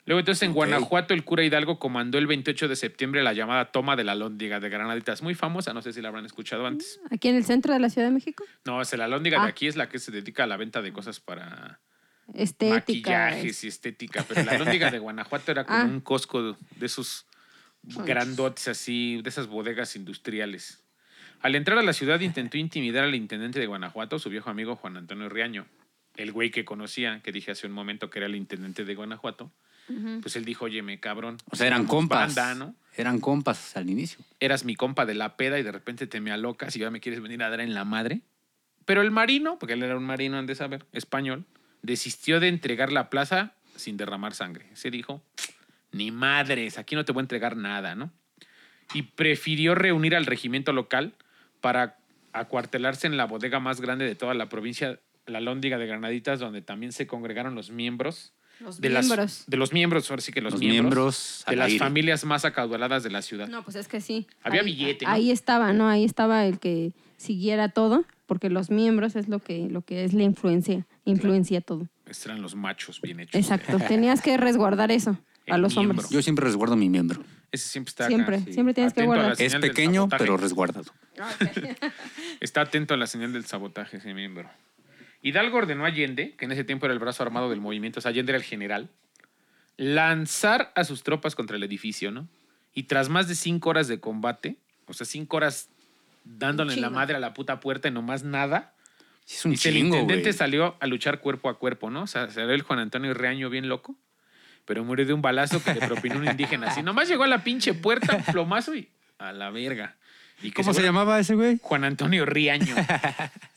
Luego, 0.08 0.20
entonces, 0.20 0.44
en. 0.44 0.54
Guanajuato, 0.54 1.14
el 1.16 1.24
cura 1.24 1.44
Hidalgo 1.44 1.80
comandó 1.80 2.18
el 2.20 2.28
28 2.28 2.68
de 2.68 2.76
septiembre 2.76 3.24
la 3.24 3.34
llamada 3.34 3.72
toma 3.72 3.96
de 3.96 4.04
la 4.04 4.14
Lóndiga 4.14 4.60
de 4.60 4.70
Granaditas. 4.70 5.22
Muy 5.24 5.34
famosa, 5.34 5.74
no 5.74 5.82
sé 5.82 5.94
si 5.94 6.02
la 6.02 6.10
habrán 6.10 6.26
escuchado 6.26 6.68
antes. 6.68 7.00
Aquí 7.10 7.28
en 7.30 7.36
el 7.36 7.44
centro 7.44 7.74
de 7.74 7.80
la 7.80 7.90
Ciudad 7.90 8.08
de 8.10 8.14
México. 8.14 8.44
No, 8.66 8.82
es 8.82 8.94
la 8.96 9.08
Lóndiga 9.08 9.40
Ah. 9.42 9.46
de 9.46 9.50
aquí 9.50 9.66
es 9.68 9.76
la 9.76 9.90
que 9.90 9.98
se 9.98 10.12
dedica 10.12 10.44
a 10.44 10.48
la 10.48 10.58
venta 10.58 10.82
de 10.84 10.94
cosas 10.94 11.20
para 11.20 11.80
Estética. 12.36 12.76
maquillajes 12.76 13.64
y 13.64 13.68
estética, 13.68 14.24
pero 14.28 14.44
la 14.44 14.58
lóndiga 14.58 14.90
de 14.92 15.00
Guanajuato 15.00 15.52
era 15.52 15.64
como 15.66 15.80
Ah. 15.80 15.84
un 15.86 16.02
cosco 16.02 16.42
de 16.76 16.86
esos 16.86 17.26
grandotes 17.84 18.68
así, 18.68 19.22
de 19.24 19.30
esas 19.30 19.48
bodegas 19.48 19.96
industriales. 19.96 20.84
Al 21.42 21.56
entrar 21.56 21.78
a 21.78 21.84
la 21.84 21.94
ciudad 21.94 22.20
intentó 22.22 22.58
intimidar 22.58 23.04
al 23.04 23.14
intendente 23.16 23.60
de 23.60 23.68
Guanajuato, 23.68 24.18
su 24.20 24.30
viejo 24.30 24.50
amigo 24.50 24.76
Juan 24.76 24.98
Antonio 24.98 25.30
Riaño, 25.30 25.68
el 26.18 26.32
güey 26.32 26.52
que 26.52 26.66
conocía, 26.66 27.22
que 27.22 27.32
dije 27.32 27.52
hace 27.52 27.68
un 27.68 27.74
momento 27.74 28.10
que 28.10 28.20
era 28.20 28.26
el 28.26 28.36
intendente 28.36 28.86
de 28.86 28.96
Guanajuato. 28.96 29.52
Pues 30.22 30.36
él 30.36 30.46
dijo, 30.46 30.66
oye, 30.66 30.82
me 30.82 31.00
cabrón. 31.00 31.38
O 31.52 31.56
sea, 31.56 31.68
eran 31.68 31.86
compas. 31.86 32.34
banda, 32.34 32.56
¿no? 32.56 32.76
Eran 32.98 33.20
compas 33.20 33.78
al 33.78 33.90
inicio. 33.90 34.20
Eras 34.40 34.66
mi 34.66 34.76
compa 34.76 35.06
de 35.06 35.14
la 35.14 35.38
peda 35.38 35.60
y 35.60 35.64
de 35.64 35.72
repente 35.72 36.08
te 36.08 36.20
me 36.22 36.32
alocas 36.32 36.76
y 36.76 36.80
ya 36.80 36.90
me 36.90 37.00
quieres 37.00 37.22
venir 37.22 37.44
a 37.44 37.50
dar 37.50 37.60
en 37.60 37.76
la 37.76 37.86
madre. 37.86 38.22
Pero 38.86 39.02
el 39.02 39.12
marino, 39.12 39.60
porque 39.60 39.74
él 39.74 39.84
era 39.84 39.98
un 39.98 40.04
marino, 40.04 40.38
han 40.38 40.48
de 40.48 40.56
saber, 40.56 40.86
español, 40.92 41.46
desistió 41.84 42.40
de 42.40 42.48
entregar 42.48 42.92
la 42.92 43.10
plaza 43.10 43.54
sin 43.76 43.98
derramar 43.98 44.34
sangre. 44.34 44.66
Se 44.74 44.90
dijo, 44.90 45.22
ni 45.92 46.12
madres, 46.12 46.78
aquí 46.78 46.96
no 46.96 47.06
te 47.06 47.12
voy 47.12 47.22
a 47.22 47.26
entregar 47.26 47.56
nada, 47.56 47.96
¿no? 47.96 48.12
Y 48.94 49.04
prefirió 49.04 49.76
reunir 49.76 50.16
al 50.16 50.26
regimiento 50.26 50.74
local 50.74 51.14
para 51.62 51.98
acuartelarse 52.34 53.08
en 53.08 53.18
la 53.18 53.26
bodega 53.26 53.60
más 53.60 53.82
grande 53.82 54.06
de 54.06 54.16
toda 54.16 54.34
la 54.34 54.50
provincia, 54.50 55.00
la 55.28 55.40
Lóndiga 55.42 55.78
de 55.78 55.86
Granaditas, 55.88 56.40
donde 56.40 56.62
también 56.62 56.92
se 56.92 57.08
congregaron 57.08 57.56
los 57.56 57.72
miembros. 57.72 58.34
Los 58.60 58.80
de 58.80 58.90
miembros. 58.90 59.18
Las, 59.18 59.46
de 59.48 59.58
los 59.58 59.74
miembros, 59.74 60.10
ahora 60.10 60.22
sí 60.22 60.32
que 60.32 60.40
los, 60.42 60.54
Los 60.54 60.60
miembros, 60.62 60.84
miembros 60.84 61.44
de 61.48 61.56
las 61.58 61.68
aire. 61.68 61.80
familias 61.80 62.24
más 62.24 62.46
acaudaladas 62.46 63.04
de 63.04 63.10
la 63.12 63.22
ciudad. 63.22 63.48
No, 63.50 63.64
pues 63.64 63.76
es 63.76 63.88
que 63.90 64.00
sí. 64.00 64.28
Había 64.44 64.62
Ahí- 64.62 64.66
billete, 64.68 65.06
¿no? 65.06 65.12
Ahí 65.12 65.32
estaba, 65.32 65.74
¿no? 65.74 65.90
Ahí 65.90 66.06
estaba 66.06 66.46
el 66.46 66.60
que 66.60 66.94
siguiera 67.18 67.70
todo, 67.70 68.06
porque 68.28 68.50
los 68.50 68.70
miembros 68.70 69.16
es 69.18 69.28
lo 69.28 69.40
que, 69.40 69.68
lo 69.70 69.82
que 69.82 70.06
es 70.06 70.14
la 70.14 70.24
influencia, 70.24 70.86
influencia 71.04 71.60
todo. 71.60 71.88
Estos 72.06 72.28
eran 72.28 72.42
los 72.42 72.56
machos 72.56 73.02
bien 73.02 73.20
hechos. 73.20 73.36
Exacto. 73.36 73.78
Tenías 73.88 74.22
que 74.22 74.38
resguardar 74.38 74.90
eso 74.92 75.18
a 75.48 75.58
los 75.58 75.76
miembro. 75.76 75.92
hombres. 75.98 76.10
Yo 76.12 76.22
siempre 76.22 76.46
resguardo 76.46 76.78
mi 76.78 76.88
miembro. 76.88 77.24
Ese 77.52 77.68
siempre 77.70 77.90
está 77.90 78.08
Siempre, 78.08 78.38
acá. 78.38 78.52
siempre 78.54 78.74
tienes 78.74 78.94
que 78.94 79.02
Atento 79.02 79.16
guardar. 79.20 79.42
Es 79.42 79.56
pequeño, 79.56 80.08
pero 80.10 80.38
resguardado. 80.38 80.92
Está 82.40 82.62
atento 82.62 82.94
a 82.94 82.98
la 82.98 83.08
señal 83.08 83.34
del 83.34 83.46
sabotaje 83.46 83.98
ese 83.98 84.14
miembro. 84.14 84.50
Hidalgo 85.28 85.58
ordenó 85.58 85.86
a 85.86 85.88
Allende, 85.88 86.36
que 86.38 86.46
en 86.46 86.52
ese 86.52 86.64
tiempo 86.64 86.86
era 86.86 86.94
el 86.94 87.00
brazo 87.00 87.24
armado 87.24 87.50
del 87.50 87.60
movimiento, 87.62 88.00
o 88.00 88.02
sea, 88.02 88.10
Allende 88.10 88.32
era 88.32 88.38
el 88.38 88.44
general, 88.44 88.90
lanzar 89.78 90.72
a 90.76 90.84
sus 90.84 91.04
tropas 91.04 91.36
contra 91.36 91.58
el 91.58 91.64
edificio, 91.64 92.12
¿no? 92.12 92.28
Y 92.74 92.84
tras 92.84 93.10
más 93.10 93.28
de 93.28 93.36
cinco 93.36 93.70
horas 93.70 93.88
de 93.88 94.00
combate, 94.00 94.58
o 94.88 94.94
sea, 94.94 95.06
cinco 95.06 95.38
horas 95.38 95.70
dándole 96.24 96.74
en 96.74 96.82
la 96.82 96.88
Chingo. 96.88 97.00
madre 97.00 97.16
a 97.16 97.20
la 97.20 97.34
puta 97.34 97.60
puerta 97.60 97.88
y 97.88 97.92
nomás 97.92 98.24
nada, 98.24 98.74
es 99.28 99.44
un 99.46 99.52
Dice, 99.52 99.70
el 99.70 99.76
chingo, 99.76 99.96
intendente 99.96 100.30
güey. 100.30 100.34
salió 100.34 100.76
a 100.80 100.88
luchar 100.88 101.20
cuerpo 101.20 101.50
a 101.50 101.58
cuerpo, 101.58 101.90
¿no? 101.90 102.04
O 102.04 102.08
sea, 102.08 102.30
salió 102.30 102.52
el 102.52 102.62
Juan 102.62 102.80
Antonio 102.80 103.14
Reaño 103.14 103.50
bien 103.50 103.68
loco, 103.70 103.96
pero 104.66 104.84
murió 104.84 105.06
de 105.06 105.14
un 105.14 105.22
balazo 105.22 105.64
que 105.64 105.74
le 105.74 105.88
propinó 105.88 106.18
un 106.18 106.28
indígena. 106.28 106.68
Así 106.68 106.84
nomás 106.84 107.08
llegó 107.08 107.24
a 107.24 107.28
la 107.28 107.44
pinche 107.44 107.74
puerta, 107.74 108.16
un 108.16 108.24
plomazo 108.24 108.76
y 108.76 108.90
a 109.18 109.32
la 109.32 109.50
verga. 109.50 109.96
Y 110.42 110.52
¿Cómo 110.52 110.74
se 110.74 110.82
seguro- 110.82 110.88
llamaba 110.88 111.20
ese 111.20 111.34
güey? 111.36 111.58
Juan 111.62 111.84
Antonio 111.86 112.26
Riaño. 112.26 112.76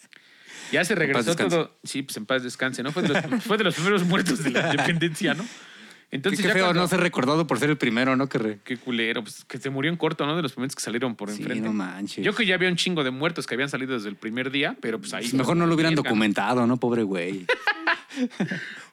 Ya 0.73 0.85
se 0.85 0.95
regresó 0.95 1.35
todo. 1.37 1.77
Sí, 1.85 2.03
pues 2.03 2.17
en 2.17 2.27
paz 2.27 2.43
descanse, 2.43 2.83
¿no? 2.83 2.93
Fue 2.93 3.03
de 3.03 3.09
los, 3.09 3.19
fue 3.45 3.57
de 3.59 3.65
los 3.65 3.75
primeros 3.75 4.05
muertos 4.05 4.43
de 4.45 4.51
la 4.51 4.71
independencia, 4.71 5.35
¿no? 5.35 5.45
Entonces 6.11 6.39
Qué, 6.39 6.43
qué 6.45 6.49
ya 6.49 6.55
feo 6.55 6.65
cuando- 6.67 6.81
no 6.83 6.89
ser 6.89 7.01
recordado 7.01 7.47
por 7.47 7.59
ser 7.59 7.69
el 7.69 7.77
primero, 7.77 8.17
¿no? 8.17 8.29
Que 8.31 8.59
Qué 8.65 8.79
culero, 8.79 9.23
pues 9.23 9.45
que 9.45 9.59
se 9.59 9.69
murió 9.69 9.91
en 9.91 9.99
corto, 9.99 10.25
¿no? 10.27 10.37
De 10.37 10.43
los 10.43 10.53
primeros 10.53 10.75
que 10.75 10.81
salieron 10.83 11.17
por 11.17 11.31
Sí, 11.31 11.43
enfrente. 11.43 11.67
no 11.69 11.75
manches. 11.75 12.25
Yo 12.25 12.35
que 12.35 12.47
ya 12.47 12.55
había 12.55 12.71
un 12.71 12.77
chingo 12.77 13.05
de 13.05 13.11
muertos 13.11 13.47
que 13.47 13.55
habían 13.55 13.69
salido 13.69 13.93
desde 13.93 14.09
el 14.09 14.17
primer 14.17 14.51
día, 14.51 14.75
pero 14.81 14.99
pues 14.99 15.13
ahí. 15.13 15.23
Pues 15.25 15.35
mejor 15.35 15.57
no 15.59 15.67
lo 15.67 15.75
hubieran 15.75 15.95
documentado, 15.95 16.67
¿no? 16.67 16.79
Pobre 16.79 17.03
güey. 17.03 17.45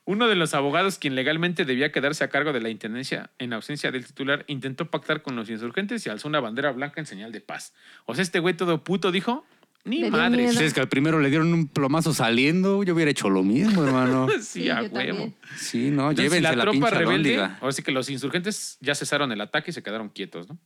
Uno 0.07 0.27
de 0.27 0.35
los 0.35 0.53
abogados, 0.53 0.99
quien 0.99 1.15
legalmente 1.15 1.65
debía 1.65 1.91
quedarse 1.91 2.23
a 2.23 2.29
cargo 2.29 2.53
de 2.53 2.61
la 2.61 2.69
intendencia 2.69 3.31
en 3.39 3.53
ausencia 3.53 3.91
del 3.91 4.05
titular, 4.05 4.43
intentó 4.47 4.91
pactar 4.91 5.23
con 5.23 5.35
los 5.35 5.49
insurgentes 5.49 6.05
y 6.05 6.09
alzó 6.09 6.27
una 6.27 6.39
bandera 6.39 6.71
blanca 6.71 6.99
en 7.01 7.07
señal 7.07 7.31
de 7.31 7.41
paz. 7.41 7.73
O 8.05 8.13
sea, 8.13 8.21
este 8.21 8.39
güey 8.39 8.55
todo 8.55 8.83
puto 8.83 9.11
dijo: 9.11 9.45
Ni 9.85 10.01
miedo. 10.01 10.51
Si 10.51 10.63
es 10.63 10.73
que 10.73 10.81
al 10.81 10.89
primero 10.89 11.19
le 11.19 11.29
dieron 11.29 11.53
un 11.53 11.67
plomazo 11.67 12.13
saliendo, 12.13 12.83
yo 12.83 12.95
hubiera 12.95 13.11
hecho 13.11 13.29
lo 13.29 13.43
mismo, 13.43 13.83
hermano. 13.83 14.27
Sí, 14.41 14.63
Sí, 14.63 14.69
a 14.69 14.81
huevo. 14.81 14.89
también. 14.93 15.35
Sí, 15.57 15.91
no, 15.91 16.09
Entonces, 16.09 16.23
llévense 16.23 16.41
la 16.41 16.55
la, 16.55 16.61
tropa 16.63 16.71
pinche 16.71 16.95
rebelde, 16.95 17.39
ahora 17.39 17.71
sí 17.71 17.83
que 17.83 17.91
los 17.91 18.09
insurgentes 18.09 18.77
ya 18.81 18.95
cesaron 18.95 19.31
el 19.31 19.39
ataque 19.41 19.71
y 19.71 19.73
se 19.73 19.83
quedaron 19.83 20.09
quietos, 20.09 20.49
¿no? 20.49 20.57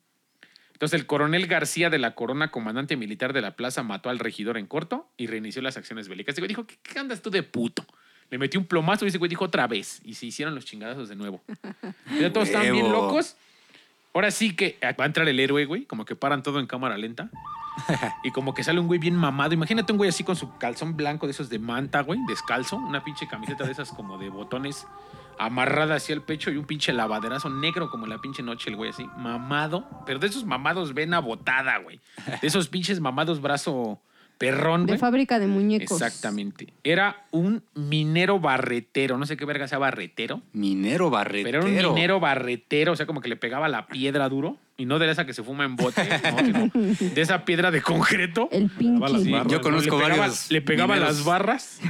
Entonces 0.73 0.97
el 0.97 1.05
coronel 1.05 1.45
García 1.47 1.89
de 1.89 1.99
la 1.99 2.15
Corona, 2.15 2.51
comandante 2.51 2.95
militar 2.95 3.34
de 3.34 3.41
la 3.41 3.58
plaza, 3.58 3.84
mató 3.84 4.10
al 4.10 4.17
regidor 4.17 4.58
en 4.58 4.65
corto 4.65 5.12
y 5.17 5.27
reinició 5.27 5.62
las 5.62 5.75
acciones 5.75 6.08
bélicas. 6.08 6.38
Güey 6.38 6.47
dijo, 6.47 6.65
¿qué, 6.65 6.77
qué 6.82 6.97
andas 6.97 7.21
tú 7.21 7.29
de 7.29 7.43
puto? 7.43 7.86
Le 8.29 8.38
metió 8.38 8.60
un 8.62 8.65
plomazo 8.65 9.03
y 9.03 9.10
ese 9.10 9.17
güey 9.17 9.27
dijo 9.27 9.43
otra 9.43 9.67
vez. 9.67 9.99
Y 10.05 10.13
se 10.13 10.27
hicieron 10.27 10.55
los 10.55 10.63
chingadazos 10.63 11.10
de 11.10 11.17
nuevo. 11.17 11.43
Ya 12.19 12.32
todos 12.32 12.47
estaban 12.47 12.71
bien 12.71 12.89
locos. 12.91 13.36
Ahora 14.13 14.31
sí 14.31 14.55
que 14.55 14.77
va 14.83 15.03
a 15.03 15.07
entrar 15.07 15.27
el 15.27 15.39
héroe, 15.39 15.65
güey. 15.65 15.85
Como 15.85 16.05
que 16.05 16.15
paran 16.15 16.43
todo 16.43 16.59
en 16.59 16.67
cámara 16.67 16.97
lenta. 16.97 17.29
Y 18.23 18.31
como 18.31 18.53
que 18.53 18.63
sale 18.63 18.79
un 18.79 18.87
güey 18.87 18.99
bien 18.99 19.15
mamado. 19.15 19.53
Imagínate 19.53 19.91
un 19.93 19.97
güey 19.97 20.09
así 20.09 20.23
con 20.23 20.35
su 20.35 20.57
calzón 20.57 20.97
blanco 20.97 21.27
de 21.27 21.31
esos 21.31 21.49
de 21.49 21.59
manta, 21.59 22.01
güey, 22.01 22.19
descalzo. 22.27 22.75
Una 22.75 23.03
pinche 23.03 23.27
camiseta 23.27 23.63
de 23.63 23.71
esas 23.71 23.91
como 23.91 24.17
de 24.17 24.29
botones 24.29 24.85
amarrada 25.37 25.95
hacia 25.95 26.13
el 26.13 26.21
pecho 26.21 26.51
y 26.51 26.57
un 26.57 26.65
pinche 26.65 26.91
lavaderazo 26.91 27.49
negro 27.49 27.89
como 27.89 28.05
la 28.05 28.17
pinche 28.17 28.43
noche, 28.43 28.69
el 28.69 28.75
güey 28.75 28.89
así, 28.89 29.09
mamado. 29.17 29.85
Pero 30.05 30.19
de 30.19 30.27
esos 30.27 30.45
mamados 30.45 30.93
vena 30.93 31.19
botada, 31.19 31.77
güey. 31.77 32.01
De 32.41 32.47
esos 32.47 32.67
pinches 32.67 32.99
mamados 32.99 33.41
brazo 33.41 34.01
perrón, 34.39 34.86
De 34.86 34.97
fábrica 34.97 35.38
de 35.38 35.47
muñecos. 35.47 36.02
Exactamente. 36.02 36.73
Era 36.84 37.25
un 37.32 37.62
minero 37.75 38.39
barretero. 38.39 39.17
No 39.17 39.25
sé 39.25 39.36
qué 39.38 39.45
verga 39.45 39.67
sea 39.67 39.78
barretero. 39.78 40.41
Minero 40.54 41.10
barretero. 41.10 41.60
Pero 41.62 41.67
era 41.67 41.88
un 41.89 41.93
minero 41.93 42.19
barretero, 42.19 42.93
o 42.93 42.95
sea, 42.95 43.06
como 43.06 43.21
que 43.21 43.28
le 43.28 43.36
pegaba 43.36 43.67
la 43.67 43.86
piedra 43.88 44.30
duro. 44.30 44.58
Y 44.78 44.86
no 44.86 44.97
de 44.97 45.12
esa 45.12 45.25
que 45.25 45.34
se 45.34 45.43
fuma 45.43 45.65
en 45.65 45.75
bote, 45.75 46.08
no, 46.32 46.39
sino 46.39 46.71
de 47.13 47.21
esa 47.21 47.43
piedra 47.43 47.69
de 47.69 47.82
concreto. 47.82 48.47
El 48.49 48.69
pinky. 48.69 48.99
barras. 49.28 49.52
Yo 49.52 49.60
conozco 49.60 49.97
le 49.97 50.04
pegaba, 50.04 50.19
varios. 50.21 50.52
le 50.52 50.62
pegaba 50.62 50.93
mineros. 50.95 51.17
las 51.17 51.25
barras 51.25 51.82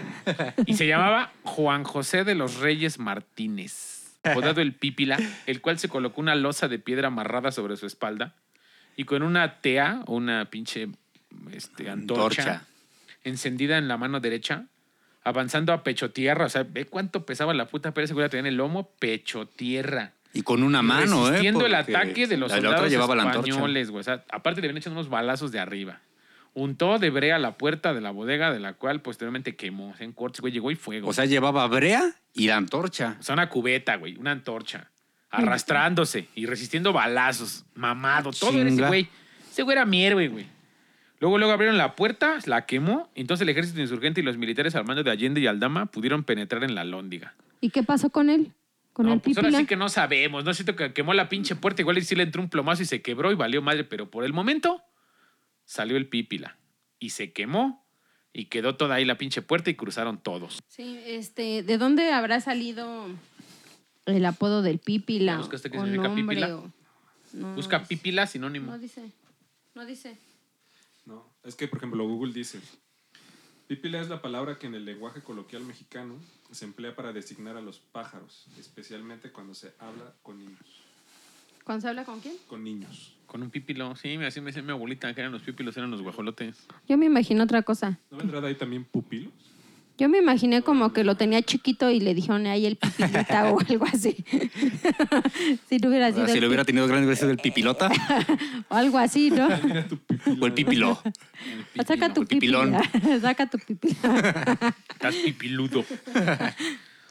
y 0.65 0.73
se 0.73 0.87
llamaba 0.87 1.31
Juan 1.43 1.83
José 1.83 2.23
de 2.23 2.33
los 2.33 2.57
Reyes 2.57 2.97
Martínez, 2.97 4.17
apodado 4.23 4.59
el 4.61 4.73
Pípila, 4.73 5.19
el 5.45 5.61
cual 5.61 5.77
se 5.77 5.87
colocó 5.87 6.19
una 6.19 6.33
losa 6.33 6.67
de 6.67 6.79
piedra 6.79 7.09
amarrada 7.09 7.51
sobre 7.51 7.77
su 7.77 7.85
espalda 7.85 8.33
y 8.97 9.03
con 9.03 9.21
una 9.21 9.61
tea 9.61 10.01
o 10.07 10.15
una 10.15 10.49
pinche 10.49 10.89
este, 11.51 11.89
antorcha, 11.89 12.41
Antorcha. 12.41 12.65
encendida 13.23 13.77
en 13.77 13.87
la 13.87 13.97
mano 13.97 14.19
derecha, 14.19 14.65
avanzando 15.23 15.73
a 15.73 15.83
pecho 15.83 16.11
tierra. 16.11 16.45
O 16.45 16.49
sea, 16.49 16.63
ve 16.63 16.85
cuánto 16.85 17.25
pesaba 17.25 17.53
la 17.53 17.67
puta 17.67 17.91
güey 17.91 18.05
la 18.17 18.29
tenía 18.29 18.41
en 18.41 18.45
el 18.47 18.55
lomo, 18.57 18.89
pecho 18.99 19.45
tierra. 19.47 20.13
Y 20.33 20.43
con 20.43 20.61
una 20.63 20.81
mano, 20.83 21.25
¿eh? 21.27 21.31
Resistiendo 21.31 21.65
el 21.65 21.73
ataque 21.75 22.27
de 22.27 22.37
los 22.37 22.51
la- 22.51 22.57
la 22.57 22.69
otra 22.69 22.77
soldados 22.87 22.91
llevaba 22.91 23.15
españoles, 23.39 23.89
güey. 23.89 24.01
O 24.01 24.03
sea, 24.03 24.23
aparte 24.31 24.61
le 24.61 24.67
habían 24.67 24.77
echado 24.77 24.93
unos 24.95 25.09
balazos 25.09 25.51
de 25.51 25.59
arriba. 25.59 26.01
Untó 26.53 26.97
de 26.99 27.09
brea 27.09 27.39
la 27.39 27.57
puerta 27.57 27.93
de 27.93 28.01
la 28.01 28.11
bodega, 28.11 28.51
de 28.51 28.59
la 28.59 28.73
cual 28.73 29.01
posteriormente 29.01 29.55
quemó. 29.55 29.95
En 29.99 30.11
cortes, 30.13 30.41
güey, 30.41 30.51
llegó 30.53 30.71
y 30.71 30.75
fuego. 30.75 31.07
O 31.09 31.13
sea, 31.13 31.25
llevaba 31.25 31.65
brea 31.67 32.11
y 32.33 32.47
la 32.47 32.57
antorcha. 32.57 33.17
O 33.19 33.23
sea, 33.23 33.33
una 33.33 33.49
cubeta, 33.49 33.95
güey, 33.97 34.17
una 34.17 34.31
antorcha. 34.31 34.89
Arrastrándose 35.31 36.27
y 36.35 36.45
resistiendo 36.47 36.91
balazos. 36.93 37.65
Mamado. 37.75 38.31
Todo 38.31 38.59
era 38.59 38.69
ese 38.69 38.85
güey. 38.87 39.07
Ese 39.51 39.63
güey 39.63 39.75
era 39.77 39.85
mi 39.85 40.03
héroe, 40.05 40.27
güey. 40.27 40.45
Luego, 41.19 41.37
luego 41.37 41.53
abrieron 41.53 41.77
la 41.77 41.95
puerta, 41.95 42.37
la 42.45 42.65
quemó. 42.65 43.09
Entonces 43.15 43.41
el 43.43 43.49
ejército 43.49 43.81
insurgente 43.81 44.21
y 44.21 44.23
los 44.23 44.37
militares 44.37 44.75
al 44.75 44.85
mando 44.85 45.03
de 45.03 45.11
Allende 45.11 45.41
y 45.41 45.47
Aldama 45.47 45.87
pudieron 45.87 46.23
penetrar 46.23 46.63
en 46.63 46.75
la 46.75 46.83
lóndiga. 46.85 47.35
¿Y 47.61 47.69
qué 47.71 47.83
pasó 47.83 48.09
con 48.09 48.29
él? 48.29 48.53
Con 48.93 49.05
no, 49.07 49.13
el 49.13 49.19
pues 49.19 49.35
ahora 49.37 49.47
pípila. 49.49 49.59
sí 49.59 49.65
que 49.67 49.75
no 49.75 49.89
sabemos. 49.89 50.45
No 50.45 50.53
siento 50.53 50.75
que 50.75 50.93
quemó 50.93 51.13
la 51.13 51.27
pinche 51.29 51.55
puerta. 51.55 51.81
Igual 51.81 51.97
y 51.97 52.01
sí 52.03 52.15
le 52.15 52.23
entró 52.23 52.41
un 52.41 52.49
plomazo 52.49 52.83
y 52.83 52.85
se 52.85 53.01
quebró 53.01 53.31
y 53.31 53.35
valió 53.35 53.61
madre. 53.61 53.83
Pero 53.83 54.09
por 54.09 54.23
el 54.23 54.31
momento 54.33 54.81
salió 55.65 55.97
el 55.97 56.07
pípila 56.07 56.57
y 56.99 57.09
se 57.11 57.31
quemó 57.33 57.85
y 58.31 58.45
quedó 58.45 58.75
toda 58.75 58.95
ahí 58.95 59.05
la 59.05 59.17
pinche 59.17 59.41
puerta 59.41 59.69
y 59.69 59.75
cruzaron 59.75 60.17
todos. 60.19 60.59
Sí, 60.67 60.99
este, 61.05 61.63
¿de 61.63 61.77
dónde 61.77 62.11
habrá 62.13 62.39
salido 62.41 63.07
el 64.05 64.25
apodo 64.25 64.61
del 64.61 64.79
pípila? 64.79 65.33
¿Ya 65.33 65.37
buscaste 65.39 65.69
qué 65.69 65.77
o 65.77 65.81
significa 65.81 66.07
nombre, 66.07 66.23
pípila? 66.35 66.55
o- 66.57 66.71
no, 67.33 67.55
Busca 67.55 67.83
pípila 67.83 68.25
sinónimo. 68.25 68.71
No 68.71 68.79
dice. 68.79 69.03
No 69.75 69.85
dice. 69.85 70.17
Es 71.43 71.55
que, 71.55 71.67
por 71.67 71.77
ejemplo, 71.77 72.05
Google 72.05 72.33
dice, 72.33 72.59
pípila 73.67 74.01
es 74.01 74.09
la 74.09 74.21
palabra 74.21 74.59
que 74.59 74.67
en 74.67 74.75
el 74.75 74.85
lenguaje 74.85 75.21
coloquial 75.21 75.63
mexicano 75.63 76.15
se 76.51 76.65
emplea 76.65 76.95
para 76.95 77.13
designar 77.13 77.55
a 77.55 77.61
los 77.61 77.79
pájaros, 77.79 78.47
especialmente 78.59 79.31
cuando 79.31 79.53
se 79.53 79.73
habla 79.79 80.13
con 80.21 80.39
niños. 80.39 80.83
¿Cuándo 81.63 81.81
se 81.81 81.89
habla 81.89 82.03
con 82.03 82.19
quién? 82.19 82.35
Con 82.47 82.63
niños. 82.63 83.15
Con 83.27 83.43
un 83.43 83.51
pípilo. 83.51 83.95
Sí, 83.95 84.15
así 84.15 84.41
me 84.41 84.47
decía 84.47 84.63
mi 84.63 84.71
abuelita 84.71 85.13
que 85.13 85.21
eran 85.21 85.31
los 85.31 85.43
pípilos, 85.43 85.77
eran 85.77 85.91
los 85.91 86.01
guajolotes. 86.01 86.65
Yo 86.87 86.97
me 86.97 87.05
imagino 87.05 87.43
otra 87.43 87.61
cosa. 87.61 87.99
¿No 88.09 88.17
vendrá 88.17 88.41
de 88.41 88.47
ahí 88.47 88.55
también 88.55 88.83
pupilos? 88.83 89.31
Yo 89.99 90.07
me 90.07 90.19
imaginé 90.19 90.61
como 90.61 90.93
que 90.93 91.03
lo 91.03 91.15
tenía 91.15 91.41
chiquito 91.41 91.89
y 91.89 91.99
le 91.99 92.13
dijeron 92.13 92.47
ahí 92.47 92.65
el 92.65 92.77
pipilita 92.77 93.51
o 93.51 93.59
algo 93.69 93.85
así. 93.85 94.15
si 95.69 95.77
no 95.77 95.89
hubiera 95.89 96.13
sido. 96.13 96.25
Si 96.27 96.33
el 96.35 96.39
le 96.39 96.47
hubiera 96.47 96.63
tenido 96.63 96.87
grandes 96.87 97.07
gracias 97.07 97.27
del 97.27 97.37
pipilota 97.37 97.91
o 98.69 98.75
algo 98.75 98.97
así, 98.97 99.29
¿no? 99.29 99.49
O 100.39 100.45
el 100.45 100.53
pipilo. 100.53 101.01
El 101.75 101.85
Saca 101.85 102.13
tu 102.13 102.21
el 102.21 102.27
pipilón. 102.27 102.77
pipila. 102.93 103.19
Saca 103.19 103.49
tu 103.49 103.57
pipila. 103.59 104.73
Estás 104.89 105.15
pipiludo. 105.15 105.83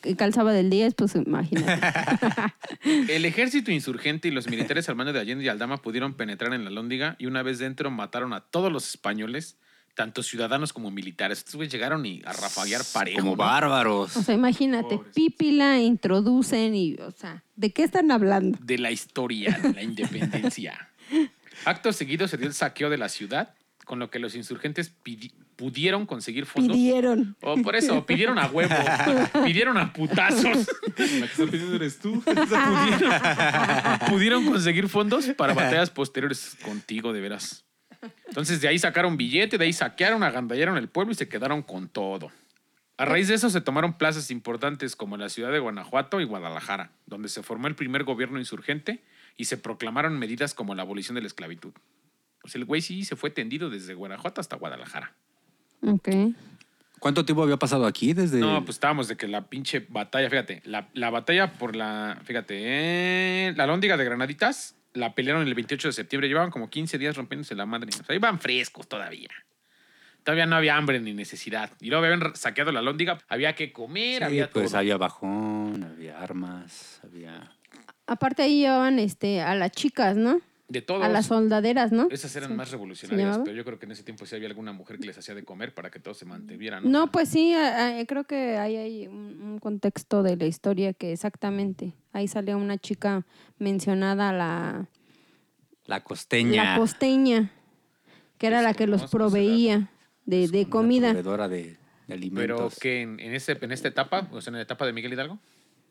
Y 0.05 0.15
calzaba 0.15 0.53
del 0.53 0.71
10, 0.71 0.95
pues 0.95 1.15
imagínate. 1.17 1.81
El 3.09 3.25
ejército 3.27 3.71
insurgente 3.71 4.29
y 4.29 4.31
los 4.31 4.49
militares 4.49 4.89
al 4.89 4.97
mando 4.97 5.13
de 5.13 5.21
Allende 5.21 5.45
y 5.45 5.49
Aldama 5.49 5.83
pudieron 5.83 6.15
penetrar 6.15 6.55
en 6.55 6.65
la 6.65 6.71
lóndiga 6.71 7.17
y 7.19 7.27
una 7.27 7.43
vez 7.43 7.59
dentro 7.59 7.91
mataron 7.91 8.33
a 8.33 8.41
todos 8.41 8.73
los 8.73 8.89
españoles, 8.89 9.59
tanto 9.99 10.23
ciudadanos 10.23 10.73
como 10.73 10.93
militares. 10.93 11.39
Estos 11.39 11.57
güeyes 11.57 11.73
llegaron 11.73 12.07
y 12.07 12.23
a 12.25 12.33
rafaguear 12.33 12.83
parejo. 12.93 13.19
Como 13.19 13.33
¿no? 13.33 13.37
bárbaros. 13.37 14.17
O 14.17 14.23
sea, 14.23 14.33
imagínate, 14.33 14.97
Pobres. 14.97 15.13
pípila 15.13 15.81
introducen 15.81 16.77
y, 16.77 16.95
o 16.95 17.11
sea, 17.11 17.43
¿de 17.57 17.73
qué 17.73 17.83
están 17.83 18.13
hablando? 18.13 18.57
de 18.63 18.79
la 18.79 18.93
historia 18.93 19.59
de 19.61 19.73
la 19.73 19.83
independencia. 19.83 20.89
Acto 21.65 21.93
seguido 21.93 22.29
se 22.29 22.37
dio 22.37 22.47
el 22.47 22.55
saqueo 22.55 22.91
de 22.91 22.97
la 22.97 23.09
ciudad, 23.09 23.55
con 23.87 23.99
lo 23.99 24.09
que 24.09 24.21
los 24.21 24.37
insurgentes 24.37 24.93
pudieron 25.57 26.07
conseguir 26.07 26.47
fondos. 26.47 26.77
Pidieron. 26.77 27.37
O 27.43 27.57
por 27.57 27.75
eso, 27.75 28.07
pidieron 28.07 28.39
a 28.39 28.47
huevo, 28.47 28.77
pidieron 29.45 29.79
a 29.79 29.93
putazos. 29.93 30.69
La 30.87 30.95
que 30.95 31.25
está 31.25 31.47
pidiendo 31.47 31.75
eres 31.75 31.99
tú. 31.99 32.23
pudieron, 32.23 33.13
pudieron 34.09 34.45
conseguir 34.45 34.89
fondos 34.89 35.27
para 35.37 35.55
batallas 35.55 35.91
posteriores 35.91 36.57
contigo, 36.63 37.13
de 37.13 37.21
veras. 37.21 37.65
Entonces 38.29 38.61
de 38.61 38.69
ahí 38.69 38.79
sacaron 38.79 39.17
billete, 39.17 39.59
de 39.59 39.65
ahí 39.65 39.73
saquearon, 39.73 40.23
agandallaron 40.23 40.77
el 40.77 40.89
pueblo 40.89 41.13
y 41.13 41.17
se 41.17 41.29
quedaron 41.29 41.63
con 41.63 41.89
todo. 41.89 42.31
A 42.97 43.05
raíz 43.05 43.29
de 43.29 43.35
eso 43.35 43.49
se 43.49 43.61
tomaron 43.61 43.97
plazas 43.97 44.31
importantes 44.31 44.97
como 44.97 45.17
la 45.17 45.29
ciudad 45.29 45.53
de 45.53 45.61
Guanajuato 45.61 46.21
y 46.21 46.25
Guadalajara, 46.25 46.91
donde 47.07 47.29
se 47.29 47.43
formó 47.43 47.69
el 47.69 47.77
primer 47.77 48.03
gobierno 48.03 48.39
insurgente 48.39 49.05
y 49.37 49.45
se 49.45 49.57
proclamaron 49.57 50.19
medidas 50.19 50.53
como 50.53 50.75
la 50.75 50.83
abolición 50.83 51.15
de 51.15 51.21
la 51.21 51.29
esclavitud. 51.29 51.73
O 52.43 52.49
sea, 52.49 52.59
el 52.59 52.65
güey 52.65 52.81
sí 52.81 53.05
se 53.05 53.15
fue 53.15 53.31
tendido 53.31 53.71
desde 53.71 53.95
Guanajuato 53.95 54.41
hasta 54.41 54.57
Guadalajara. 54.57 55.15
Ok. 55.83 56.09
¿Cuánto 56.99 57.25
tiempo 57.25 57.45
había 57.45 57.57
pasado 57.57 57.87
aquí 57.87 58.15
desde...? 58.15 58.41
No, 58.41 58.65
pues 58.65 58.77
estábamos 58.77 59.07
de 59.07 59.17
que 59.17 59.29
la 59.29 59.49
pinche 59.49 59.87
batalla, 59.89 60.29
fíjate, 60.29 60.63
la, 60.65 60.89
la 60.95 61.11
batalla 61.11 61.53
por 61.53 61.77
la, 61.77 62.21
fíjate, 62.25 62.57
eh, 62.59 63.55
la 63.57 63.67
lóndiga 63.67 63.97
de 63.97 64.05
Granaditas 64.05 64.75
la 64.99 65.15
pelearon 65.15 65.47
el 65.47 65.55
28 65.55 65.89
de 65.89 65.93
septiembre, 65.93 66.29
llevaban 66.29 66.51
como 66.51 66.69
15 66.69 66.99
días 66.99 67.17
rompiéndose 67.17 67.55
la 67.55 67.67
madre. 67.67 67.91
O 68.01 68.05
sea, 68.05 68.15
iban 68.15 68.39
frescos 68.39 68.89
todavía. 68.89 69.31
Todavía 70.25 70.47
no 70.47 70.57
había 70.57 70.77
hambre 70.77 71.01
ni 71.01 71.15
necesidad. 71.15 71.71
Y 71.81 71.89
luego 71.89 72.05
habían 72.05 72.35
saqueado 72.37 72.71
la 72.73 72.83
lóndiga, 72.83 73.19
había 73.29 73.55
que 73.55 73.73
comer, 73.73 74.19
Sí, 74.19 74.25
había 74.25 74.51
pues 74.51 74.71
todo. 74.71 74.79
había 74.81 74.97
bajón, 74.99 75.85
había 75.85 76.21
armas, 76.21 77.01
había... 77.03 77.53
Aparte 78.07 78.43
ahí 78.43 78.61
llevaban 78.61 78.99
este, 78.99 79.41
a 79.41 79.55
las 79.55 79.71
chicas, 79.73 80.17
¿no? 80.17 80.41
De 80.69 80.83
todos. 80.83 81.03
A 81.03 81.09
las 81.09 81.27
soldaderas, 81.27 81.93
¿no? 81.93 82.09
Esas 82.11 82.35
eran 82.37 82.51
Sí. 82.51 82.55
más 82.57 82.69
¿Se 82.69 82.73
revolucionarias, 82.73 83.39
pero 83.43 83.57
yo 83.57 83.65
creo 83.65 83.79
que 83.79 83.87
en 83.87 83.93
ese 83.93 84.03
tiempo 84.03 84.27
sí 84.27 84.35
había 84.37 84.49
alguna 84.49 84.73
mujer 84.73 84.99
que 84.99 85.07
les 85.07 85.17
hacía 85.17 85.35
de 85.35 85.43
comer 85.43 85.73
para 85.73 85.91
que 85.91 85.99
todos 85.99 86.19
se 86.19 86.27
mantuvieran. 86.27 86.91
No, 86.91 87.11
pues 87.11 87.31
sí, 87.31 87.55
a- 87.55 87.99
a- 88.01 88.05
creo 88.07 88.25
que 88.25 88.59
ahí 88.59 88.77
hay 88.77 89.07
un 89.07 89.59
contexto 89.63 90.23
de 90.23 90.37
la 90.37 90.45
historia 90.45 90.93
que 90.93 91.13
exactamente. 91.13 91.95
Ahí 92.19 92.27
sale 92.27 92.55
una 92.57 92.79
chica 92.79 93.25
mencionada, 93.59 94.33
la, 94.33 94.87
La 95.87 96.03
costeña. 96.03 96.73
la 96.75 96.79
costeña, 96.79 97.51
que 98.39 98.49
era 98.49 98.61
la 98.61 98.75
que 98.75 98.87
los 98.89 99.09
proveía 99.09 99.89
de, 100.27 100.49
de 100.49 100.69
comida. 100.69 101.11
proveedora 101.13 101.47
de, 101.49 101.63
de 101.63 101.77
Pero 102.09 102.15
alimentos. 102.15 102.79
que 102.81 103.03
en, 103.03 103.21
en, 103.21 103.35
ese, 103.35 103.57
en 103.61 103.71
esta 103.71 103.87
etapa, 103.87 104.29
o 104.33 104.41
sea, 104.41 104.51
en 104.51 104.57
la 104.57 104.63
etapa 104.63 104.85
de 104.85 104.93
Miguel 104.93 105.13
Hidalgo. 105.13 105.39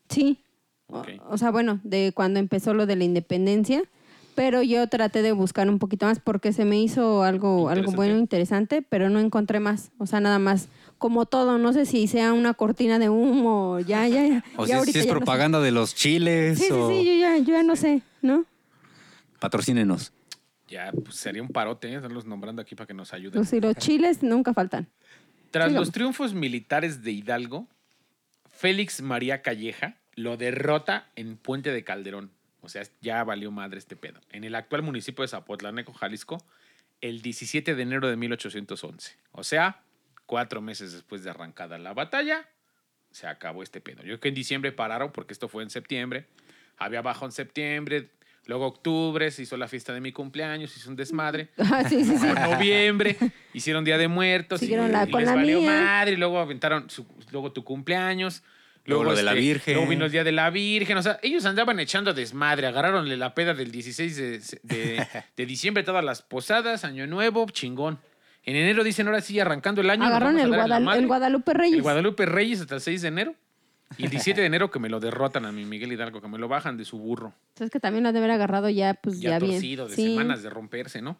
Sí. 0.09 0.39
O- 0.87 0.99
Ok. 0.99 1.07
O, 1.29 1.37
sea, 1.37 1.51
bueno, 1.51 1.79
de 1.83 2.11
cuando 2.13 2.39
empezó 2.39 2.73
lo 2.73 2.85
de 2.85 2.95
la 2.97 3.03
independencia, 3.05 3.83
pero 4.35 4.61
yo 4.63 4.87
traté 4.87 5.21
de 5.21 5.31
buscar 5.31 5.69
un 5.69 5.79
poquito 5.79 6.05
más 6.07 6.19
porque 6.19 6.51
se 6.53 6.63
me 6.65 6.79
hizo 6.79 7.23
algo, 7.23 7.69
algo 7.69 7.91
bueno, 7.93 8.17
interesante, 8.17 8.81
pero 8.81 9.09
no 9.09 9.19
encontré 9.19 9.59
más. 9.61 9.91
O 9.97 10.05
sea, 10.07 10.19
nada 10.19 10.39
más. 10.39 10.67
Como 10.97 11.25
todo, 11.25 11.57
no 11.57 11.73
sé 11.73 11.85
si 11.85 12.07
sea 12.07 12.33
una 12.33 12.53
cortina 12.53 12.97
de 12.99 13.09
humo, 13.09 13.79
ya, 13.79 14.07
ya, 14.07 14.25
ya. 14.25 14.43
O 14.55 14.65
ya 14.65 14.83
si, 14.83 14.91
si 14.91 14.99
es 14.99 15.05
ya 15.05 15.11
no 15.11 15.13
sé. 15.13 15.17
propaganda 15.17 15.59
de 15.59 15.71
los 15.71 15.93
chiles 15.93 16.57
Sí, 16.57 16.65
sí, 16.65 16.71
o... 16.73 16.89
sí, 16.89 17.05
yo 17.05 17.13
ya, 17.13 17.37
yo 17.37 17.53
ya 17.53 17.63
no 17.63 17.75
sé, 17.75 18.01
¿no? 18.21 18.45
Patrocínenos. 19.39 20.11
Ya, 20.67 20.91
pues 20.91 21.15
sería 21.15 21.41
un 21.41 21.49
parote, 21.49 21.89
¿eh? 21.89 21.95
Estarlos 21.95 22.25
nombrando 22.25 22.61
aquí 22.61 22.75
para 22.75 22.87
que 22.87 22.93
nos 22.93 23.13
ayuden. 23.13 23.39
Pues 23.39 23.49
sí, 23.49 23.59
los 23.61 23.75
chiles 23.75 24.23
nunca 24.23 24.53
faltan. 24.53 24.87
Tras 25.51 25.67
sigamos. 25.67 25.87
los 25.87 25.93
triunfos 25.93 26.33
militares 26.33 27.03
de 27.03 27.11
Hidalgo, 27.11 27.67
Félix 28.49 29.01
María 29.01 29.41
Calleja 29.41 29.95
lo 30.15 30.35
derrota 30.35 31.07
en 31.15 31.37
Puente 31.37 31.71
de 31.71 31.83
Calderón. 31.83 32.31
O 32.61 32.69
sea, 32.69 32.81
ya 33.01 33.23
valió 33.23 33.51
madre 33.51 33.77
este 33.77 33.95
pedo. 33.95 34.19
En 34.31 34.43
el 34.43 34.55
actual 34.55 34.81
municipio 34.81 35.21
de 35.21 35.29
Zapotlanejo, 35.29 35.93
Jalisco, 35.93 36.43
el 37.01 37.21
17 37.21 37.75
de 37.75 37.81
enero 37.81 38.09
de 38.09 38.17
1811. 38.17 39.15
O 39.31 39.43
sea, 39.43 39.83
cuatro 40.27 40.61
meses 40.61 40.91
después 40.93 41.23
de 41.23 41.31
arrancada 41.31 41.79
la 41.79 41.93
batalla, 41.95 42.47
se 43.09 43.25
acabó 43.25 43.63
este 43.63 43.81
pedo. 43.81 43.97
Yo 44.01 44.03
creo 44.09 44.19
que 44.19 44.27
en 44.29 44.35
diciembre 44.35 44.71
pararon, 44.71 45.11
porque 45.11 45.33
esto 45.33 45.47
fue 45.47 45.63
en 45.63 45.71
septiembre. 45.71 46.27
Había 46.77 47.01
bajo 47.01 47.25
en 47.25 47.31
septiembre, 47.31 48.09
luego 48.45 48.67
octubre, 48.67 49.31
se 49.31 49.41
hizo 49.41 49.57
la 49.57 49.67
fiesta 49.67 49.93
de 49.93 50.01
mi 50.01 50.11
cumpleaños, 50.11 50.69
se 50.71 50.79
hizo 50.79 50.89
un 50.91 50.95
desmadre. 50.95 51.47
Ah, 51.57 51.83
sí, 51.89 52.03
sí, 52.03 52.15
sí. 52.17 52.27
Noviembre 52.27 53.17
hicieron 53.53 53.83
Día 53.83 53.97
de 53.97 54.07
Muertos 54.07 54.61
y, 54.61 54.65
Siguieron 54.65 54.91
la- 54.91 55.05
y 55.07 55.11
con 55.11 55.21
les 55.21 55.29
la 55.29 55.35
valió 55.35 55.59
mía. 55.61 55.71
madre 55.81 56.11
y 56.11 56.17
luego 56.17 56.37
aventaron 56.39 56.89
su- 56.91 57.07
luego 57.31 57.51
tu 57.51 57.63
cumpleaños. 57.63 58.43
Luego 58.85 59.03
lo 59.03 59.15
de 59.15 59.23
la 59.23 59.33
Virgen. 59.33 59.73
Luego 59.73 59.89
vino 59.89 60.05
el 60.05 60.11
Día 60.11 60.23
de 60.23 60.31
la 60.31 60.49
Virgen. 60.49 60.97
O 60.97 61.01
sea, 61.03 61.19
ellos 61.21 61.43
andaban 61.45 61.77
echando 61.81 62.13
desmadre. 62.13 62.67
Agarraronle 62.67 63.17
la 63.17 63.33
peda 63.35 63.53
del 63.53 63.69
16 63.69 64.15
de, 64.15 64.39
de- 64.63 65.07
de 65.35 65.45
diciembre, 65.45 65.83
todas 65.83 66.05
las 66.05 66.21
posadas, 66.21 66.85
Año 66.85 67.05
Nuevo, 67.05 67.47
chingón. 67.49 67.99
En 68.47 68.55
enero 68.55 68.83
dicen, 68.83 69.07
ahora 69.07 69.19
sí, 69.21 69.39
arrancando 69.39 69.81
el 69.81 69.89
año. 69.89 70.05
Agarraron 70.05 70.39
el, 70.39 70.49
Guadal- 70.49 71.05
Guadalupe 71.05 71.53
Reyes. 71.53 71.75
El 71.75 71.81
Guadalupe 71.81 72.25
Reyes 72.25 72.61
hasta 72.61 72.75
el 72.75 72.81
6 72.81 73.01
de 73.01 73.07
enero. 73.09 73.35
Y 73.97 74.05
el 74.05 74.09
17 74.09 74.39
de 74.41 74.47
enero 74.47 74.71
que 74.71 74.79
me 74.79 74.87
lo 74.89 74.99
derrotan 75.01 75.45
a 75.45 75.51
mi 75.51 75.65
Miguel 75.65 75.91
Hidalgo, 75.91 76.21
que 76.21 76.27
me 76.29 76.37
lo 76.37 76.47
bajan 76.47 76.75
de 76.77 76.83
su 76.85 76.97
burro 76.97 77.33
Es 77.59 77.69
que 77.69 77.79
también 77.79 78.03
lo 78.03 78.11
de 78.11 78.17
haber 78.19 78.31
agarrado 78.31 78.69
ya, 78.69 78.93
pues 78.95 79.19
ya, 79.19 79.31
ya, 79.31 79.39
bien. 79.39 79.51
torcido, 79.53 79.87
de 79.87 79.95
Sí. 79.95 80.07
semanas 80.09 80.43
de 80.43 80.49
romperse, 80.49 81.01
¿no? 81.01 81.17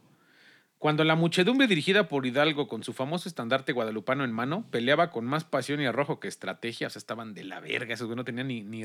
Cuando 0.78 1.04
la 1.04 1.16
muchedumbre 1.16 1.66
dirigida 1.68 2.08
por 2.08 2.26
Hidalgo 2.26 2.68
con 2.68 2.84
su 2.84 2.94
famoso 2.94 3.28
estandarte 3.28 3.74
guadalupano 3.74 4.24
en 4.24 4.32
mano 4.32 4.66
peleaba 4.70 5.10
con 5.10 5.26
más 5.26 5.44
pasión 5.44 5.82
y 5.82 5.86
arrojo 5.86 6.20
que 6.20 6.28
estrategia, 6.28 6.88
o 6.88 6.90
sea, 6.90 7.00
estaban 7.00 7.34
de 7.34 7.44
la 7.46 7.60
verga, 7.60 7.94
esos 7.94 8.14
no 8.16 8.24
tenían 8.24 8.48
ni, 8.48 8.62
ni 8.64 8.84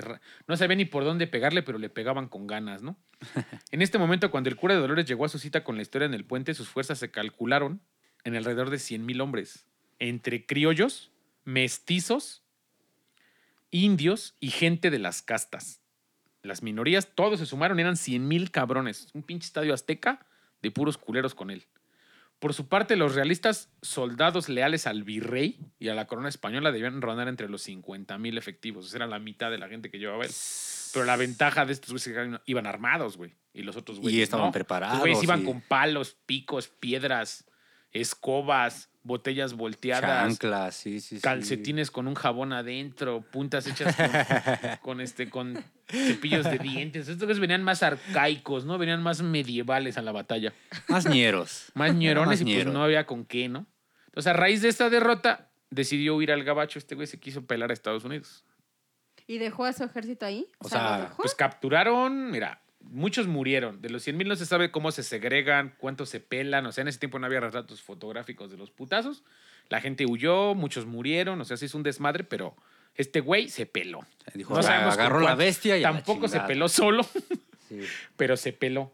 no 0.48 0.56
sabían 0.56 0.78
ni 0.78 0.84
por 0.84 1.04
dónde 1.04 1.26
pegarle, 1.26 1.62
pero 1.62 1.78
le 1.78 1.90
pegaban 1.90 2.28
con 2.28 2.46
ganas, 2.46 2.82
¿no? 2.82 2.96
en 3.72 3.82
este 3.82 3.98
momento, 3.98 4.30
cuando 4.30 4.48
el 4.48 4.56
cura 4.56 4.74
de 4.74 4.80
Dolores 4.80 5.06
llegó 5.06 5.24
a 5.26 5.28
su 5.28 5.38
cita 5.38 5.62
con 5.64 5.76
la 5.76 5.82
historia 5.82 6.06
en 6.06 6.14
el 6.14 6.24
puente, 6.24 6.54
sus 6.54 6.68
fuerzas 6.68 6.98
se 6.98 7.10
calcularon 7.10 7.80
en 8.24 8.36
alrededor 8.36 8.70
de 8.70 8.78
100 8.78 9.04
mil 9.04 9.20
hombres, 9.20 9.66
entre 9.98 10.46
criollos, 10.46 11.10
mestizos, 11.44 12.42
indios 13.70 14.34
y 14.40 14.50
gente 14.50 14.90
de 14.90 14.98
las 14.98 15.22
castas 15.22 15.82
las 16.42 16.62
minorías, 16.62 17.08
todos 17.14 17.38
se 17.38 17.46
sumaron, 17.46 17.78
eran 17.80 17.96
100 17.96 18.26
mil 18.26 18.50
cabrones. 18.50 19.08
Un 19.14 19.22
pinche 19.22 19.46
estadio 19.46 19.72
azteca 19.72 20.26
de 20.60 20.70
puros 20.70 20.98
culeros 20.98 21.34
con 21.34 21.50
él. 21.50 21.66
Por 22.40 22.54
su 22.54 22.66
parte, 22.66 22.96
los 22.96 23.14
realistas, 23.14 23.68
soldados 23.82 24.48
leales 24.48 24.88
al 24.88 25.04
virrey 25.04 25.60
y 25.78 25.88
a 25.88 25.94
la 25.94 26.06
corona 26.08 26.28
española, 26.28 26.72
debían 26.72 27.00
rondar 27.00 27.28
entre 27.28 27.48
los 27.48 27.62
50 27.62 28.18
mil 28.18 28.36
efectivos. 28.36 28.86
O 28.86 28.88
sea, 28.88 28.98
era 28.98 29.06
la 29.06 29.20
mitad 29.20 29.50
de 29.52 29.58
la 29.58 29.68
gente 29.68 29.90
que 29.90 30.00
llevaba 30.00 30.24
él. 30.24 30.32
Pero 30.92 31.04
la 31.04 31.16
ventaja 31.16 31.64
de 31.64 31.72
estos 31.72 31.90
güeyes 31.90 32.06
es 32.08 32.14
que 32.14 32.40
iban 32.46 32.66
armados, 32.66 33.16
güey. 33.16 33.32
Y 33.54 33.62
los 33.62 33.76
otros 33.76 34.00
güeyes. 34.00 34.24
estaban 34.24 34.46
no. 34.46 34.52
preparados, 34.52 34.96
Los 34.96 35.02
güeyes 35.02 35.22
iban 35.22 35.42
y- 35.42 35.44
con 35.44 35.60
palos, 35.60 36.16
picos, 36.26 36.66
piedras, 36.66 37.44
escobas, 37.92 38.90
botellas 39.02 39.54
volteadas 39.54 40.28
Chanclas, 40.28 40.74
sí, 40.74 41.00
sí, 41.00 41.16
sí. 41.16 41.22
calcetines 41.22 41.90
con 41.90 42.06
un 42.06 42.14
jabón 42.14 42.52
adentro, 42.52 43.20
puntas 43.20 43.66
hechas 43.66 43.94
con, 43.96 44.10
con, 44.82 45.00
este, 45.00 45.28
con 45.28 45.62
cepillos 45.88 46.44
de 46.44 46.58
dientes. 46.58 47.08
Estos 47.08 47.24
güeyes 47.24 47.40
venían 47.40 47.62
más 47.62 47.82
arcaicos, 47.82 48.64
¿no? 48.64 48.78
Venían 48.78 49.02
más 49.02 49.22
medievales 49.22 49.98
a 49.98 50.02
la 50.02 50.12
batalla. 50.12 50.52
Más 50.88 51.06
ñeros. 51.06 51.70
Más 51.74 51.94
ñerones 51.94 52.40
Más 52.40 52.48
y 52.48 52.54
pues 52.54 52.66
no 52.66 52.82
había 52.82 53.06
con 53.06 53.24
qué, 53.24 53.48
¿no? 53.48 53.66
Entonces, 54.06 54.30
a 54.30 54.34
raíz 54.34 54.62
de 54.62 54.68
esta 54.68 54.90
derrota, 54.90 55.50
decidió 55.70 56.16
huir 56.16 56.32
al 56.32 56.44
gabacho. 56.44 56.78
Este 56.78 56.94
güey 56.94 57.06
se 57.06 57.18
quiso 57.18 57.46
pelar 57.46 57.70
a 57.70 57.72
Estados 57.72 58.04
Unidos. 58.04 58.44
¿Y 59.26 59.38
dejó 59.38 59.64
a 59.64 59.72
su 59.72 59.84
ejército 59.84 60.26
ahí? 60.26 60.46
O 60.58 60.68
sea, 60.68 60.98
¿lo 60.98 61.04
dejó? 61.04 61.16
Pues 61.22 61.34
capturaron, 61.34 62.30
mira, 62.30 62.62
muchos 62.84 63.26
murieron. 63.26 63.80
De 63.80 63.88
los 63.90 64.02
100 64.02 64.16
mil 64.16 64.28
no 64.28 64.36
se 64.36 64.46
sabe 64.46 64.70
cómo 64.70 64.90
se 64.92 65.02
segregan, 65.02 65.74
cuántos 65.78 66.08
se 66.08 66.20
pelan. 66.20 66.66
O 66.66 66.72
sea, 66.72 66.82
en 66.82 66.88
ese 66.88 66.98
tiempo 66.98 67.18
no 67.18 67.26
había 67.26 67.40
retratos 67.40 67.82
fotográficos 67.82 68.50
de 68.50 68.56
los 68.58 68.70
putazos. 68.70 69.22
La 69.68 69.80
gente 69.80 70.04
huyó, 70.06 70.54
muchos 70.54 70.86
murieron. 70.86 71.40
O 71.40 71.44
sea, 71.44 71.56
se 71.56 71.66
hizo 71.66 71.76
un 71.78 71.82
desmadre, 71.84 72.24
pero 72.24 72.54
este 72.94 73.20
güey 73.20 73.48
se 73.48 73.66
peló. 73.66 74.00
Dijo, 74.34 74.52
No 74.54 74.60
"Aga- 74.60 74.68
sabemos 74.68 74.94
agarró 74.94 75.18
la 75.20 75.26
cuántos". 75.26 75.38
bestia 75.46 75.76
y 75.78 75.80
la 75.82 75.92
Tampoco 75.92 76.28
se 76.28 76.40
peló 76.40 76.68
solo, 76.68 77.04
Sí. 77.68 77.80
pero 78.16 78.36
se 78.36 78.52
peló. 78.52 78.92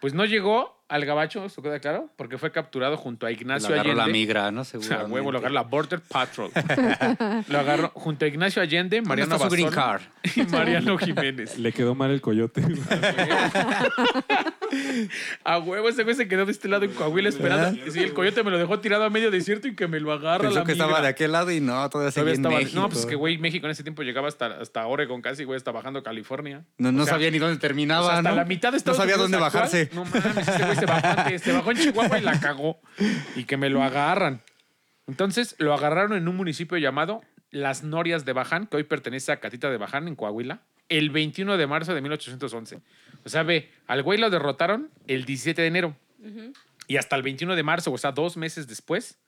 Pues 0.00 0.12
no 0.14 0.24
llegó 0.24 0.75
al 0.88 1.04
gabacho, 1.04 1.44
¿esto 1.46 1.62
queda 1.62 1.80
claro? 1.80 2.08
Porque 2.16 2.38
fue 2.38 2.52
capturado 2.52 2.96
junto 2.96 3.26
a 3.26 3.30
Lo 3.30 3.34
Ignacio 3.36 3.74
agarró 3.74 3.92
la 3.94 4.04
Allende. 4.04 4.18
migra, 4.20 4.50
¿no? 4.52 4.60
O 4.60 4.64
sea, 4.64 5.04
huevo, 5.04 5.32
lo 5.32 5.38
agarró 5.38 5.54
la 5.54 5.62
Border 5.62 6.00
Patrol. 6.00 6.50
lo 7.48 7.58
agarró 7.58 7.90
junto 7.94 8.24
a 8.24 8.28
Ignacio 8.28 8.62
Allende, 8.62 8.96
¿Dónde 8.98 9.08
Mariano 9.08 9.34
está 9.34 9.46
su 9.48 9.52
green 9.52 9.68
Abasolo 9.68 9.98
card? 10.22 10.36
y 10.36 10.42
Mariano 10.52 10.98
Jiménez. 10.98 11.58
Le 11.58 11.72
quedó 11.72 11.94
mal 11.94 12.10
el 12.10 12.20
coyote. 12.20 12.62
A 15.44 15.58
huevo, 15.58 15.88
ese 15.88 16.02
güey 16.02 16.14
se 16.16 16.26
quedó 16.28 16.44
de 16.44 16.52
este 16.52 16.68
lado 16.68 16.84
en 16.84 16.92
Coahuila 16.92 17.28
esperando. 17.28 17.78
Sí, 17.90 18.00
el 18.00 18.12
coyote 18.12 18.42
me 18.42 18.50
lo 18.50 18.58
dejó 18.58 18.80
tirado 18.80 19.04
a 19.04 19.10
medio 19.10 19.30
desierto 19.30 19.68
y 19.68 19.76
que 19.76 19.86
me 19.86 20.00
lo 20.00 20.12
agarra 20.12 20.42
Pensó 20.44 20.58
la 20.58 20.64
que 20.64 20.72
estaba 20.72 21.00
de 21.00 21.08
aquel 21.08 21.32
lado 21.32 21.50
y 21.52 21.60
no, 21.60 21.88
todavía 21.88 22.10
Todavía 22.10 22.10
seguía 22.12 22.30
en 22.32 22.36
estaba- 22.40 22.58
México. 22.58 22.80
No, 22.80 22.88
pues 22.88 23.06
que 23.06 23.14
güey, 23.14 23.38
México 23.38 23.66
en 23.66 23.72
ese 23.72 23.82
tiempo 23.82 24.02
llegaba 24.02 24.28
hasta, 24.28 24.46
hasta 24.60 24.86
Oregon 24.86 25.22
casi, 25.22 25.44
güey, 25.44 25.56
hasta 25.56 25.70
bajando 25.70 26.02
California. 26.02 26.64
No, 26.78 26.90
no 26.92 27.02
O 27.02 27.04
sea, 27.04 27.14
sabía 27.14 27.30
ni 27.30 27.38
dónde 27.38 27.58
terminaba, 27.58 28.06
O 28.06 28.08
sea, 28.08 28.18
hasta 28.18 28.30
¿no? 28.30 28.36
la 28.36 28.44
mitad 28.44 28.72
de 28.72 28.78
No 28.84 28.94
sabía 28.94 29.14
Unidos 29.14 29.30
dónde 29.30 29.36
actual. 29.44 29.52
bajarse. 29.62 29.90
No 29.94 30.04
mames, 30.04 30.48
ese 30.48 30.64
güey 30.64 30.75
se 30.76 30.86
bajó 30.86 31.06
antes, 31.06 31.42
se 31.42 31.52
bajó 31.52 31.70
en 31.70 31.76
Chihuahua 31.78 32.18
y 32.18 32.22
la 32.22 32.38
cagó. 32.40 32.80
Y 33.34 33.44
que 33.44 33.56
me 33.56 33.70
lo 33.70 33.82
agarran. 33.82 34.42
Entonces 35.06 35.54
lo 35.58 35.74
agarraron 35.74 36.16
en 36.16 36.28
un 36.28 36.36
municipio 36.36 36.78
llamado 36.78 37.22
Las 37.50 37.82
Norias 37.82 38.24
de 38.24 38.32
Baján, 38.32 38.66
que 38.66 38.76
hoy 38.76 38.84
pertenece 38.84 39.32
a 39.32 39.40
Catita 39.40 39.70
de 39.70 39.76
Baján, 39.76 40.08
en 40.08 40.16
Coahuila, 40.16 40.62
el 40.88 41.10
21 41.10 41.56
de 41.56 41.66
marzo 41.66 41.94
de 41.94 42.00
1811. 42.00 42.80
O 43.24 43.28
sea, 43.28 43.42
ve, 43.42 43.70
al 43.86 44.02
güey 44.02 44.18
lo 44.18 44.30
derrotaron 44.30 44.90
el 45.06 45.24
17 45.24 45.60
de 45.62 45.68
enero. 45.68 45.96
Y 46.88 46.96
hasta 46.96 47.16
el 47.16 47.22
21 47.22 47.56
de 47.56 47.62
marzo, 47.62 47.92
o 47.92 47.98
sea, 47.98 48.12
dos 48.12 48.36
meses 48.36 48.68
después, 48.68 49.18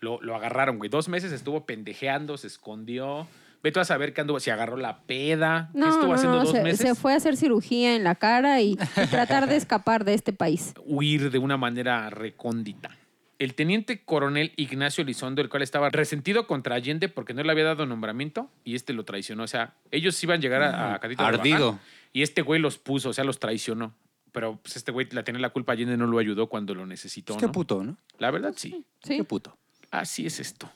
lo, 0.00 0.20
lo 0.22 0.36
agarraron, 0.36 0.78
güey. 0.78 0.90
Dos 0.90 1.08
meses 1.08 1.32
estuvo 1.32 1.64
pendejeando, 1.66 2.36
se 2.36 2.46
escondió. 2.46 3.26
Ve 3.66 3.72
tú 3.72 3.80
a 3.80 3.84
saber 3.84 4.14
qué 4.14 4.20
anduvo, 4.20 4.38
si 4.38 4.50
agarró 4.50 4.76
la 4.76 5.00
peda, 5.08 5.70
qué 5.72 5.80
No, 5.80 5.88
estuvo 5.88 6.06
no, 6.06 6.14
haciendo 6.14 6.36
no, 6.38 6.44
dos 6.44 6.52
se, 6.52 6.62
meses. 6.62 6.78
se 6.78 6.94
fue 6.94 7.14
a 7.14 7.16
hacer 7.16 7.36
cirugía 7.36 7.96
en 7.96 8.04
la 8.04 8.14
cara 8.14 8.60
y, 8.60 8.74
y 8.74 9.06
tratar 9.10 9.48
de 9.48 9.56
escapar 9.56 10.04
de 10.04 10.14
este 10.14 10.32
país. 10.32 10.72
huir 10.84 11.32
de 11.32 11.38
una 11.38 11.56
manera 11.56 12.08
recóndita. 12.10 12.96
El 13.40 13.54
teniente 13.56 14.04
coronel 14.04 14.52
Ignacio 14.54 15.02
Elizondo, 15.02 15.42
el 15.42 15.48
cual 15.48 15.62
estaba 15.64 15.90
resentido 15.90 16.46
contra 16.46 16.76
Allende 16.76 17.08
porque 17.08 17.34
no 17.34 17.42
le 17.42 17.50
había 17.50 17.64
dado 17.64 17.86
nombramiento 17.86 18.48
y 18.62 18.76
este 18.76 18.92
lo 18.92 19.04
traicionó. 19.04 19.42
O 19.42 19.48
sea, 19.48 19.74
ellos 19.90 20.22
iban 20.22 20.38
a 20.38 20.40
llegar 20.40 20.62
a, 20.62 20.94
a 20.94 21.00
Catita 21.00 21.24
de 21.24 21.28
Ardido. 21.36 21.72
Baján 21.72 21.84
y 22.12 22.22
este 22.22 22.42
güey 22.42 22.60
los 22.60 22.78
puso, 22.78 23.08
o 23.08 23.12
sea, 23.12 23.24
los 23.24 23.40
traicionó. 23.40 23.94
Pero 24.30 24.60
pues, 24.62 24.76
este 24.76 24.92
güey 24.92 25.08
la 25.10 25.24
tenía 25.24 25.40
la 25.40 25.50
culpa, 25.50 25.72
Allende 25.72 25.96
no 25.96 26.06
lo 26.06 26.18
ayudó 26.20 26.46
cuando 26.46 26.72
lo 26.72 26.86
necesitó. 26.86 27.32
Pues 27.32 27.40
qué 27.42 27.46
¿no? 27.48 27.52
puto, 27.52 27.82
¿no? 27.82 27.96
La 28.18 28.30
verdad, 28.30 28.52
sí. 28.56 28.84
Sí. 29.02 29.16
Qué 29.16 29.24
puto. 29.24 29.58
Así 29.90 30.24
es 30.24 30.38
esto. 30.38 30.70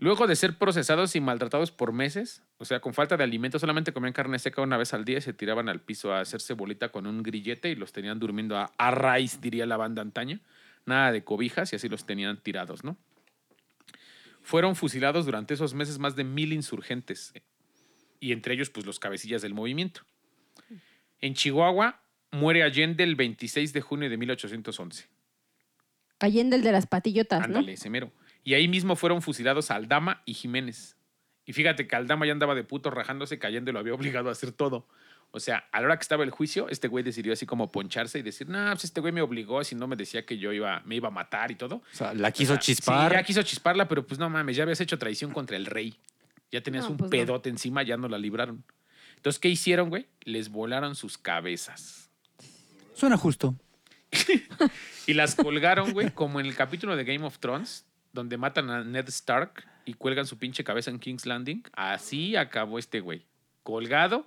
Luego 0.00 0.28
de 0.28 0.36
ser 0.36 0.56
procesados 0.56 1.16
y 1.16 1.20
maltratados 1.20 1.72
por 1.72 1.92
meses, 1.92 2.42
o 2.58 2.64
sea, 2.64 2.80
con 2.80 2.94
falta 2.94 3.16
de 3.16 3.24
alimento, 3.24 3.58
solamente 3.58 3.92
comían 3.92 4.12
carne 4.12 4.38
seca 4.38 4.62
una 4.62 4.76
vez 4.76 4.94
al 4.94 5.04
día 5.04 5.18
y 5.18 5.20
se 5.20 5.32
tiraban 5.32 5.68
al 5.68 5.80
piso 5.80 6.12
a 6.12 6.20
hacerse 6.20 6.54
bolita 6.54 6.90
con 6.90 7.06
un 7.06 7.22
grillete 7.24 7.68
y 7.70 7.74
los 7.74 7.92
tenían 7.92 8.20
durmiendo 8.20 8.56
a, 8.56 8.72
a 8.78 8.90
raíz, 8.92 9.40
diría 9.40 9.66
la 9.66 9.76
banda 9.76 10.00
antaña. 10.00 10.40
Nada 10.86 11.10
de 11.10 11.24
cobijas 11.24 11.72
y 11.72 11.76
así 11.76 11.88
los 11.88 12.06
tenían 12.06 12.40
tirados, 12.40 12.84
¿no? 12.84 12.96
Fueron 14.42 14.76
fusilados 14.76 15.26
durante 15.26 15.54
esos 15.54 15.74
meses 15.74 15.98
más 15.98 16.14
de 16.14 16.24
mil 16.24 16.52
insurgentes 16.52 17.34
y 18.20 18.32
entre 18.32 18.54
ellos, 18.54 18.70
pues, 18.70 18.86
los 18.86 18.98
cabecillas 18.98 19.42
del 19.42 19.54
movimiento. 19.54 20.02
En 21.20 21.34
Chihuahua 21.34 22.00
muere 22.30 22.62
Allende 22.62 23.04
el 23.04 23.16
26 23.16 23.72
de 23.72 23.80
junio 23.80 24.10
de 24.10 24.16
1811. 24.16 25.06
Allende 26.20 26.56
el 26.56 26.62
de 26.62 26.72
las 26.72 26.86
patillotas, 26.86 27.40
¿no? 27.40 27.58
Ándale, 27.58 27.72
ese 27.74 27.90
mero. 27.90 28.12
Y 28.48 28.54
ahí 28.54 28.66
mismo 28.66 28.96
fueron 28.96 29.20
fusilados 29.20 29.70
Aldama 29.70 30.22
y 30.24 30.32
Jiménez. 30.32 30.96
Y 31.44 31.52
fíjate 31.52 31.86
que 31.86 31.94
Aldama 31.96 32.24
ya 32.24 32.32
andaba 32.32 32.54
de 32.54 32.64
puto 32.64 32.90
rajándose, 32.90 33.38
cayendo, 33.38 33.72
lo 33.72 33.78
había 33.78 33.92
obligado 33.92 34.30
a 34.30 34.32
hacer 34.32 34.52
todo. 34.52 34.88
O 35.32 35.38
sea, 35.38 35.68
a 35.70 35.80
la 35.80 35.84
hora 35.88 35.98
que 35.98 36.02
estaba 36.02 36.24
el 36.24 36.30
juicio, 36.30 36.66
este 36.70 36.88
güey 36.88 37.04
decidió 37.04 37.34
así 37.34 37.44
como 37.44 37.70
poncharse 37.70 38.20
y 38.20 38.22
decir, 38.22 38.48
no, 38.48 38.70
pues 38.70 38.84
este 38.84 39.02
güey 39.02 39.12
me 39.12 39.20
obligó, 39.20 39.62
si 39.64 39.74
no 39.74 39.86
me 39.86 39.96
decía 39.96 40.24
que 40.24 40.38
yo 40.38 40.50
iba, 40.54 40.80
me 40.86 40.94
iba 40.94 41.08
a 41.08 41.10
matar 41.10 41.50
y 41.50 41.56
todo. 41.56 41.74
O 41.76 41.82
sea, 41.92 42.14
la 42.14 42.32
quiso 42.32 42.54
O 42.54 42.56
sea, 42.56 42.60
chispar. 42.60 43.10
Sí, 43.10 43.16
ya 43.18 43.22
quiso 43.22 43.42
chisparla, 43.42 43.86
pero 43.86 44.06
pues 44.06 44.18
no 44.18 44.30
mames, 44.30 44.56
ya 44.56 44.62
habías 44.62 44.80
hecho 44.80 44.96
traición 44.98 45.30
contra 45.32 45.58
el 45.58 45.66
rey. 45.66 45.98
Ya 46.50 46.62
tenías 46.62 46.84
No, 46.84 46.92
un 46.92 46.96
pues 46.96 47.08
no. 47.08 47.10
pedote 47.10 47.50
encima, 47.50 47.82
ya 47.82 47.98
no 47.98 48.08
la 48.08 48.16
libraron. 48.16 48.64
Entonces, 49.16 49.38
¿qué 49.38 49.50
hicieron, 49.50 49.90
güey? 49.90 50.06
Les 50.22 50.48
volaron 50.48 50.94
sus 50.94 51.18
cabezas. 51.18 52.10
Suena 52.94 53.18
justo. 53.18 53.54
Y 55.06 55.14
las 55.14 55.34
colgaron, 55.34 55.92
güey, 55.92 56.10
como 56.10 56.40
en 56.40 56.46
el 56.46 56.54
capítulo 56.54 56.94
de 56.96 57.04
Game 57.04 57.24
of 57.24 57.38
Thrones, 57.38 57.86
donde 58.18 58.36
matan 58.36 58.68
a 58.68 58.82
Ned 58.82 59.08
Stark 59.08 59.64
y 59.84 59.94
cuelgan 59.94 60.26
su 60.26 60.38
pinche 60.38 60.64
cabeza 60.64 60.90
en 60.90 60.98
King's 60.98 61.24
Landing. 61.24 61.62
Así 61.72 62.34
acabó 62.34 62.80
este 62.80 62.98
güey. 62.98 63.26
Colgado 63.62 64.26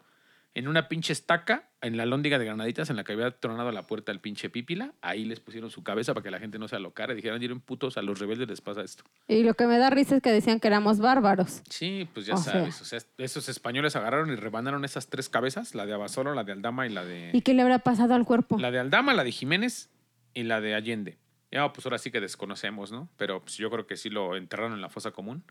en 0.53 0.67
una 0.69 0.87
pinche 0.87 1.11
estaca 1.11 1.69
en 1.81 1.97
la 1.97 2.05
lóndiga 2.05 2.39
de 2.39 2.45
Granaditas 2.45 2.89
en 2.89 2.95
la 2.95 3.03
que 3.03 3.11
había 3.13 3.31
tronado 3.31 3.71
la 3.71 3.87
puerta 3.87 4.13
al 4.13 4.21
pinche 4.21 4.49
Pípila. 4.49 4.93
Ahí 5.01 5.25
les 5.25 5.41
pusieron 5.41 5.69
su 5.69 5.83
cabeza 5.83 6.13
para 6.13 6.23
que 6.23 6.31
la 6.31 6.39
gente 6.39 6.57
no 6.57 6.67
se 6.69 6.77
alocara 6.77 7.11
y 7.11 7.17
dijeran, 7.17 7.39
miren 7.39 7.59
putos, 7.59 7.97
a 7.97 8.01
los 8.01 8.19
rebeldes 8.19 8.47
les 8.47 8.61
pasa 8.61 8.81
esto. 8.81 9.03
Y 9.27 9.43
lo 9.43 9.55
que 9.55 9.65
me 9.67 9.77
da 9.77 9.89
risa 9.89 10.15
es 10.15 10.21
que 10.21 10.31
decían 10.31 10.59
que 10.61 10.67
éramos 10.67 10.99
bárbaros. 10.99 11.61
Sí, 11.69 12.07
pues 12.13 12.25
ya 12.27 12.35
O 12.35 12.37
sea. 12.37 12.53
sabes. 12.53 12.81
O 12.81 12.85
sea, 12.85 12.99
esos 13.17 13.49
españoles 13.49 13.97
agarraron 13.97 14.31
y 14.31 14.35
rebanaron 14.35 14.85
esas 14.85 15.07
tres 15.07 15.27
cabezas, 15.27 15.75
la 15.75 15.85
de 15.85 15.93
Abasolo, 15.93 16.33
la 16.33 16.43
de 16.45 16.53
Aldama 16.53 16.87
y 16.87 16.89
la 16.91 17.03
de... 17.03 17.31
¿Y 17.33 17.41
qué 17.41 17.53
le 17.53 17.61
habrá 17.61 17.79
pasado 17.79 18.13
al 18.13 18.25
cuerpo? 18.25 18.57
La 18.57 18.71
de 18.71 18.79
Aldama, 18.79 19.13
la 19.13 19.25
de 19.25 19.31
Jiménez 19.31 19.89
y 20.33 20.43
la 20.43 20.61
de 20.61 20.75
Allende. 20.75 21.17
Ya, 21.51 21.71
pues 21.73 21.85
ahora 21.85 21.97
sí 21.97 22.11
que 22.11 22.21
desconocemos, 22.21 22.91
¿no? 22.91 23.09
Pero 23.17 23.41
pues, 23.41 23.57
yo 23.57 23.69
creo 23.69 23.85
que 23.85 23.97
sí 23.97 24.09
lo 24.09 24.35
enterraron 24.35 24.73
en 24.73 24.81
la 24.81 24.89
fosa 24.89 25.11
común. 25.11 25.43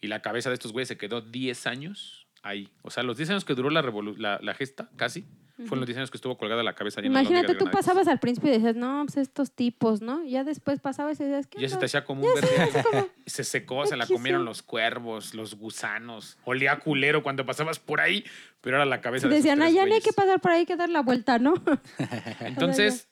Y 0.00 0.08
la 0.08 0.20
cabeza 0.20 0.50
de 0.50 0.54
estos 0.54 0.72
güeyes 0.72 0.88
se 0.88 0.96
quedó 0.96 1.20
10 1.20 1.66
años 1.66 2.26
ahí. 2.42 2.70
O 2.82 2.90
sea, 2.90 3.02
los 3.02 3.16
10 3.16 3.30
años 3.30 3.44
que 3.44 3.54
duró 3.54 3.70
la, 3.70 3.82
revolu- 3.82 4.16
la, 4.16 4.38
la 4.42 4.54
gesta, 4.54 4.90
casi, 4.96 5.24
fueron 5.56 5.78
los 5.80 5.86
10 5.86 5.98
años 5.98 6.10
que 6.10 6.16
estuvo 6.16 6.36
colgada 6.36 6.64
la 6.64 6.74
cabeza 6.74 7.00
Imagínate, 7.00 7.54
tú 7.54 7.70
pasabas 7.70 8.08
al 8.08 8.18
principio 8.18 8.50
y 8.50 8.54
decías, 8.54 8.74
no, 8.74 9.04
pues 9.06 9.16
estos 9.16 9.52
tipos, 9.52 10.02
¿no? 10.02 10.24
Ya 10.24 10.42
después 10.42 10.80
pasabas 10.80 11.20
y 11.20 11.24
decías, 11.24 11.46
¿qué 11.46 11.60
Ya 11.60 11.68
se 11.68 11.76
te 11.76 11.86
hacía 11.86 12.04
como 12.04 12.24
un 12.26 12.34
verde. 12.34 13.10
Se 13.24 13.44
secó, 13.44 13.86
se 13.86 13.96
la 13.96 14.06
comieron 14.08 14.44
los 14.44 14.62
cuervos, 14.62 15.32
los 15.32 15.54
gusanos. 15.54 16.36
Olía 16.44 16.80
culero 16.80 17.22
cuando 17.22 17.46
pasabas 17.46 17.78
por 17.78 18.00
ahí, 18.00 18.24
pero 18.60 18.76
era 18.76 18.84
la 18.84 19.00
cabeza 19.00 19.28
de 19.28 19.36
Decían, 19.36 19.62
ah, 19.62 19.70
ya 19.70 19.74
no 19.76 19.80
hay 19.82 19.88
güeyes". 19.90 20.04
que 20.04 20.12
pasar 20.12 20.40
por 20.40 20.50
ahí, 20.50 20.60
hay 20.60 20.66
que 20.66 20.76
dar 20.76 20.88
la 20.90 21.00
vuelta, 21.02 21.38
¿no? 21.38 21.54
Entonces, 22.40 23.08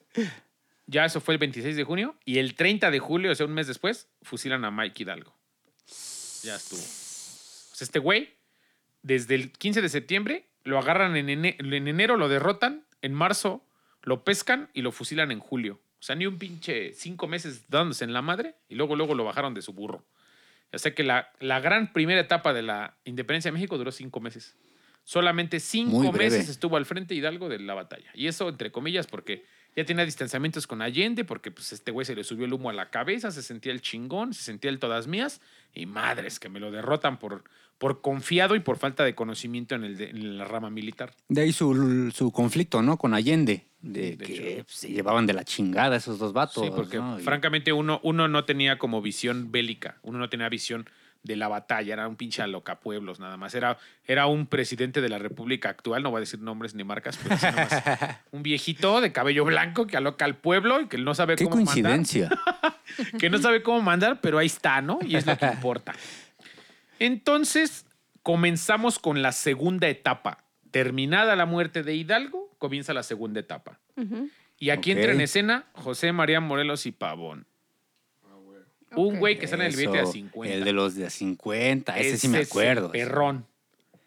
ya 0.93 1.05
eso 1.05 1.19
fue 1.19 1.33
el 1.33 1.37
26 1.39 1.75
de 1.75 1.83
junio 1.83 2.15
y 2.23 2.37
el 2.37 2.55
30 2.55 2.89
de 2.91 2.99
julio, 2.99 3.31
o 3.31 3.35
sea, 3.35 3.45
un 3.45 3.53
mes 3.53 3.67
después, 3.67 4.07
fusilan 4.21 4.63
a 4.65 4.71
Mike 4.71 5.03
Hidalgo. 5.03 5.35
Ya 6.43 6.55
estuvo. 6.55 6.79
O 6.81 7.75
sea, 7.75 7.85
este 7.85 7.99
güey, 7.99 8.29
desde 9.01 9.35
el 9.35 9.51
15 9.51 9.81
de 9.81 9.89
septiembre, 9.89 10.47
lo 10.63 10.77
agarran 10.77 11.15
en, 11.17 11.27
ene- 11.27 11.55
en 11.59 11.87
enero, 11.87 12.17
lo 12.17 12.29
derrotan, 12.29 12.85
en 13.01 13.13
marzo 13.13 13.65
lo 14.03 14.23
pescan 14.23 14.69
y 14.73 14.81
lo 14.81 14.91
fusilan 14.91 15.31
en 15.31 15.39
julio. 15.39 15.79
O 15.99 16.03
sea, 16.05 16.15
ni 16.15 16.25
un 16.25 16.37
pinche 16.37 16.91
cinco 16.93 17.27
meses 17.27 17.63
dándose 17.69 18.03
en 18.03 18.11
la 18.13 18.21
madre 18.21 18.55
y 18.67 18.75
luego, 18.75 18.95
luego 18.97 19.15
lo 19.15 19.23
bajaron 19.23 19.53
de 19.53 19.61
su 19.61 19.71
burro. 19.73 20.05
O 20.73 20.77
sea 20.77 20.93
que 20.93 21.03
la, 21.03 21.31
la 21.39 21.59
gran 21.61 21.93
primera 21.93 22.19
etapa 22.19 22.51
de 22.53 22.61
la 22.63 22.97
independencia 23.05 23.49
de 23.49 23.53
México 23.53 23.77
duró 23.77 23.91
cinco 23.91 24.19
meses. 24.19 24.55
Solamente 25.05 25.59
cinco 25.59 25.99
meses 26.13 26.49
estuvo 26.49 26.75
al 26.77 26.85
frente 26.85 27.13
Hidalgo 27.15 27.47
de 27.47 27.59
la 27.59 27.73
batalla. 27.73 28.09
Y 28.13 28.27
eso, 28.27 28.49
entre 28.49 28.71
comillas, 28.71 29.07
porque 29.07 29.45
ya 29.75 29.85
tenía 29.85 30.05
distanciamientos 30.05 30.67
con 30.67 30.81
Allende, 30.81 31.25
porque 31.25 31.51
pues 31.51 31.73
este 31.73 31.91
güey 31.91 32.05
se 32.05 32.15
le 32.15 32.23
subió 32.23 32.45
el 32.45 32.53
humo 32.53 32.69
a 32.69 32.73
la 32.73 32.89
cabeza, 32.89 33.31
se 33.31 33.41
sentía 33.41 33.71
el 33.71 33.81
chingón, 33.81 34.33
se 34.33 34.43
sentía 34.43 34.69
el 34.69 34.79
todas 34.79 35.07
mías, 35.07 35.41
y 35.73 35.85
madres 35.85 36.39
que 36.39 36.49
me 36.49 36.59
lo 36.59 36.71
derrotan 36.71 37.17
por, 37.17 37.43
por 37.77 38.01
confiado 38.01 38.55
y 38.55 38.59
por 38.59 38.77
falta 38.77 39.03
de 39.03 39.15
conocimiento 39.15 39.75
en, 39.75 39.83
el 39.83 39.97
de- 39.97 40.09
en 40.11 40.37
la 40.37 40.45
rama 40.45 40.69
militar. 40.69 41.13
De 41.29 41.41
ahí 41.41 41.51
su, 41.53 42.11
su 42.13 42.31
conflicto, 42.31 42.81
¿no? 42.81 42.97
Con 42.97 43.13
Allende. 43.13 43.65
De, 43.81 44.15
De 44.15 44.25
que 44.25 44.53
hecho. 44.59 44.65
se 44.69 44.89
llevaban 44.91 45.25
de 45.25 45.33
la 45.33 45.43
chingada 45.43 45.97
esos 45.97 46.17
dos 46.17 46.31
vatos. 46.31 46.63
Sí, 46.63 46.71
porque 46.73 47.01
francamente 47.21 47.73
uno, 47.73 47.99
uno 48.03 48.29
no 48.29 48.45
tenía 48.45 48.77
como 48.77 49.01
visión 49.01 49.51
bélica, 49.51 49.97
uno 50.03 50.19
no 50.19 50.29
tenía 50.29 50.47
visión 50.47 50.87
de 51.23 51.37
la 51.37 51.47
batalla, 51.47 51.93
era 51.93 52.07
un 52.07 52.17
pinche 52.17 52.41
alocapueblos 52.41 53.19
nada 53.19 53.37
más. 53.37 53.55
Era, 53.55 53.77
era 54.05 54.27
un 54.27 54.45
presidente 54.45 54.99
de 55.01 55.09
la 55.09 55.17
República 55.17 55.69
actual, 55.69 56.03
no 56.03 56.11
voy 56.11 56.17
a 56.17 56.19
decir 56.21 56.41
nombres 56.41 56.75
ni 56.75 56.83
marcas, 56.83 57.17
pero 57.21 57.37
sí 57.37 57.45
nomás 57.45 57.83
un 58.31 58.43
viejito 58.43 58.99
de 59.01 59.11
cabello 59.13 59.45
blanco 59.45 59.87
que 59.87 59.97
aloca 59.97 60.25
al 60.25 60.35
pueblo 60.35 60.81
y 60.81 60.87
que 60.87 60.97
no 60.97 61.15
sabe 61.15 61.35
Qué 61.37 61.45
cómo 61.45 61.55
mandar. 61.55 61.73
coincidencia. 61.95 62.29
que 63.19 63.29
no 63.29 63.37
sabe 63.37 63.63
cómo 63.63 63.81
mandar, 63.81 64.19
pero 64.21 64.37
ahí 64.37 64.47
está, 64.47 64.81
¿no? 64.81 64.99
Y 65.01 65.15
es 65.15 65.25
lo 65.25 65.37
que 65.37 65.45
importa. 65.45 65.93
Entonces, 66.99 67.85
comenzamos 68.21 68.99
con 68.99 69.21
la 69.21 69.31
segunda 69.31 69.87
etapa. 69.87 70.43
Terminada 70.71 71.35
la 71.35 71.45
muerte 71.45 71.83
de 71.83 71.95
Hidalgo, 71.95 72.55
comienza 72.57 72.93
la 72.93 73.03
segunda 73.03 73.39
etapa. 73.39 73.79
Y 74.57 74.69
aquí 74.71 74.91
entra 74.91 75.11
en 75.11 75.21
escena 75.21 75.65
José 75.73 76.11
María 76.11 76.39
Morelos 76.39 76.85
y 76.85 76.91
Pavón. 76.91 77.45
Un 78.95 79.19
güey 79.19 79.37
que 79.37 79.47
sale 79.47 79.65
en 79.65 79.71
el 79.71 79.77
billete 79.77 79.93
de 79.93 79.99
a 79.99 80.03
Eso, 80.03 80.11
50. 80.13 80.53
El 80.53 80.63
de 80.63 80.73
los 80.73 80.95
de 80.95 81.05
a 81.05 81.09
50, 81.09 81.97
ese, 81.99 82.17
sí 82.17 82.27
me 82.27 82.39
acuerdo. 82.39 82.91
Perrón. 82.91 83.45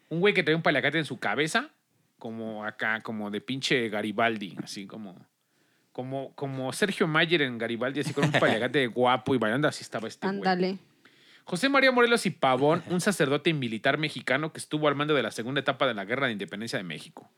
Un 0.09 0.19
güey 0.19 0.33
que 0.33 0.43
trae 0.43 0.55
un 0.55 0.61
paliacate 0.61 0.97
en 0.97 1.05
su 1.05 1.19
cabeza, 1.19 1.69
como 2.17 2.65
acá, 2.65 3.01
como 3.03 3.29
de 3.29 3.41
pinche 3.41 3.89
Garibaldi, 3.89 4.55
así 4.63 4.85
como. 4.85 5.15
Como, 5.91 6.31
como 6.35 6.71
Sergio 6.73 7.07
Mayer 7.07 7.41
en 7.41 7.57
Garibaldi, 7.57 8.01
así 8.01 8.13
con 8.13 8.25
un 8.25 8.31
paliacate 8.31 8.85
guapo 8.87 9.33
y 9.33 9.39
bailando, 9.39 9.67
así 9.67 9.81
estaba 9.81 10.07
este 10.07 10.27
güey. 10.27 10.37
Ándale. 10.37 10.77
José 11.43 11.69
María 11.69 11.91
Morelos 11.91 12.25
y 12.25 12.29
Pavón, 12.29 12.83
un 12.89 13.01
sacerdote 13.01 13.49
y 13.49 13.53
militar 13.53 13.97
mexicano 13.97 14.51
que 14.51 14.59
estuvo 14.59 14.87
al 14.89 14.95
mando 14.95 15.15
de 15.15 15.23
la 15.23 15.31
segunda 15.31 15.61
etapa 15.61 15.87
de 15.87 15.93
la 15.93 16.05
Guerra 16.05 16.27
de 16.27 16.33
Independencia 16.33 16.77
de 16.77 16.83
México. 16.83 17.31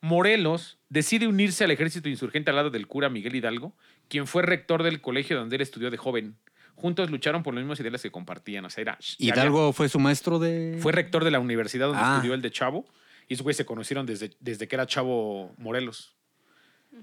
Morelos 0.00 0.78
decide 0.88 1.26
unirse 1.26 1.64
al 1.64 1.70
ejército 1.70 2.08
insurgente 2.08 2.50
al 2.50 2.56
lado 2.56 2.70
del 2.70 2.86
cura 2.86 3.08
Miguel 3.08 3.36
Hidalgo, 3.36 3.72
quien 4.08 4.26
fue 4.26 4.42
rector 4.42 4.82
del 4.82 5.00
colegio 5.00 5.38
donde 5.38 5.56
él 5.56 5.62
estudió 5.62 5.90
de 5.90 5.96
joven. 5.96 6.36
Juntos 6.76 7.10
lucharon 7.10 7.42
por 7.42 7.54
los 7.54 7.62
mismos 7.62 7.78
ideales 7.80 8.02
que 8.02 8.10
compartían. 8.10 8.64
O 8.64 8.70
sea, 8.70 8.82
era, 8.82 8.92
había- 8.94 9.16
Hidalgo 9.34 9.72
fue 9.72 9.88
su 9.88 9.98
maestro 9.98 10.38
de. 10.38 10.78
fue 10.80 10.92
rector 10.92 11.24
de 11.24 11.30
la 11.30 11.40
universidad 11.40 11.88
donde 11.88 12.02
Ah. 12.02 12.14
estudió 12.16 12.34
el 12.34 12.42
de 12.42 12.50
Chavo. 12.50 12.86
Y 13.28 13.34
esos 13.34 13.44
güeyes 13.44 13.58
se 13.58 13.64
conocieron 13.66 14.06
desde, 14.06 14.32
desde 14.40 14.66
que 14.66 14.74
era 14.76 14.86
Chavo 14.86 15.52
Morelos. 15.58 16.14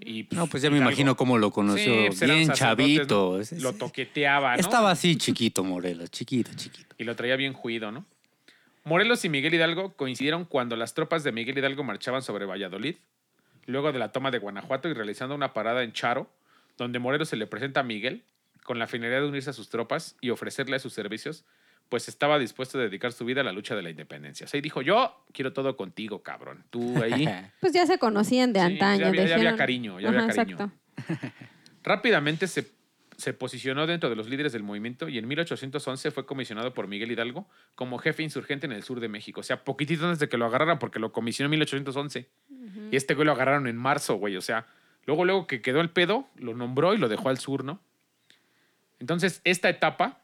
Y, 0.01 0.27
No, 0.31 0.47
pues 0.47 0.61
ya 0.63 0.69
me 0.69 0.77
Hidalgo- 0.77 0.89
imagino 0.89 1.15
cómo 1.15 1.37
lo 1.37 1.51
conoció. 1.51 1.93
Sí, 1.93 2.03
pues 2.07 2.19
bien 2.19 2.51
chavito. 2.51 3.39
Lo 3.61 3.73
toqueteaba, 3.73 4.55
¿no? 4.55 4.59
Estaba 4.59 4.91
así 4.91 5.15
chiquito, 5.15 5.63
Morelos. 5.63 6.11
Chiquito, 6.11 6.51
chiquito. 6.55 6.95
y 6.97 7.03
lo 7.05 7.15
traía 7.15 7.35
bien 7.37 7.53
juido, 7.53 7.91
¿no? 7.91 8.05
Morelos 8.83 9.23
y 9.25 9.29
Miguel 9.29 9.53
Hidalgo 9.53 9.93
coincidieron 9.93 10.45
cuando 10.45 10.75
las 10.75 10.93
tropas 10.93 11.23
de 11.23 11.31
Miguel 11.31 11.57
Hidalgo 11.57 11.83
marchaban 11.83 12.21
sobre 12.21 12.45
Valladolid, 12.45 12.95
luego 13.65 13.91
de 13.91 13.99
la 13.99 14.11
toma 14.11 14.31
de 14.31 14.39
Guanajuato 14.39 14.89
y 14.89 14.93
realizando 14.93 15.35
una 15.35 15.53
parada 15.53 15.83
en 15.83 15.93
Charo, 15.93 16.29
donde 16.77 16.99
Morelos 16.99 17.29
se 17.29 17.35
le 17.37 17.47
presenta 17.47 17.81
a 17.81 17.83
Miguel 17.83 18.23
con 18.67 18.77
la 18.77 18.85
finalidad 18.85 19.21
de 19.21 19.27
unirse 19.29 19.49
a 19.49 19.53
sus 19.53 19.69
tropas 19.69 20.15
y 20.21 20.29
ofrecerle 20.29 20.77
sus 20.77 20.93
servicios, 20.93 21.43
pues 21.89 22.07
estaba 22.09 22.37
dispuesto 22.37 22.77
a 22.77 22.81
dedicar 22.81 23.13
su 23.13 23.23
vida 23.25 23.41
a 23.41 23.43
la 23.45 23.53
lucha 23.53 23.73
de 23.75 23.81
la 23.81 23.89
independencia. 23.89 24.45
O 24.45 24.47
sea, 24.49 24.57
y 24.57 24.61
dijo, 24.61 24.81
yo 24.81 25.23
quiero 25.31 25.53
todo 25.53 25.75
contigo, 25.77 26.21
cabrón. 26.21 26.65
Tú 26.69 27.01
ahí. 27.01 27.27
Pues 27.61 27.71
ya 27.73 27.85
se 27.87 27.97
conocían 27.97 28.51
de 28.53 28.59
Sí, 28.59 28.65
antaño. 28.73 28.99
ya 29.03 29.07
había- 29.07 29.25
ya 29.25 29.35
había 29.35 29.55
cariño, 29.55 29.99
ya 29.99 30.09
había 30.09 30.27
cariño. 30.27 30.57
Exacto. 30.59 30.71
Rápidamente 31.83 32.47
se, 32.47 32.71
se 33.15 33.33
posicionó 33.33 33.87
dentro 33.87 34.09
de 34.09 34.15
los 34.15 34.27
líderes 34.29 34.51
del 34.51 34.63
movimiento 34.63 35.07
y 35.07 35.17
en 35.17 35.27
1811 35.27 36.11
fue 36.11 36.25
comisionado 36.25 36.73
por 36.73 36.87
Miguel 36.87 37.11
Hidalgo 37.11 37.47
como 37.75 37.97
jefe 37.97 38.23
insurgente 38.23 38.65
en 38.65 38.73
el 38.73 38.83
sur 38.83 38.99
de 38.99 39.07
México. 39.07 39.39
O 39.39 39.43
sea, 39.43 39.63
poquitito 39.63 40.03
antes 40.05 40.19
de 40.19 40.27
que 40.27 40.37
lo 40.37 40.45
agarraran 40.45 40.79
porque 40.79 40.99
lo 40.99 41.11
comisionó 41.13 41.45
en 41.47 41.51
1811. 41.51 42.29
Y 42.91 42.95
este 42.95 43.13
güey 43.13 43.25
lo 43.25 43.31
agarraron 43.31 43.67
en 43.67 43.77
marzo, 43.77 44.15
güey. 44.15 44.35
O 44.35 44.41
sea, 44.41 44.67
luego, 45.05 45.23
luego 45.23 45.47
que 45.47 45.61
quedó 45.61 45.79
el 45.79 45.89
pedo, 45.89 46.27
lo 46.35 46.53
nombró 46.53 46.93
y 46.93 46.97
lo 46.97 47.07
dejó 47.07 47.29
al 47.29 47.37
sur, 47.37 47.63
¿no? 47.63 47.79
Entonces, 48.99 49.41
esta 49.43 49.69
etapa 49.69 50.21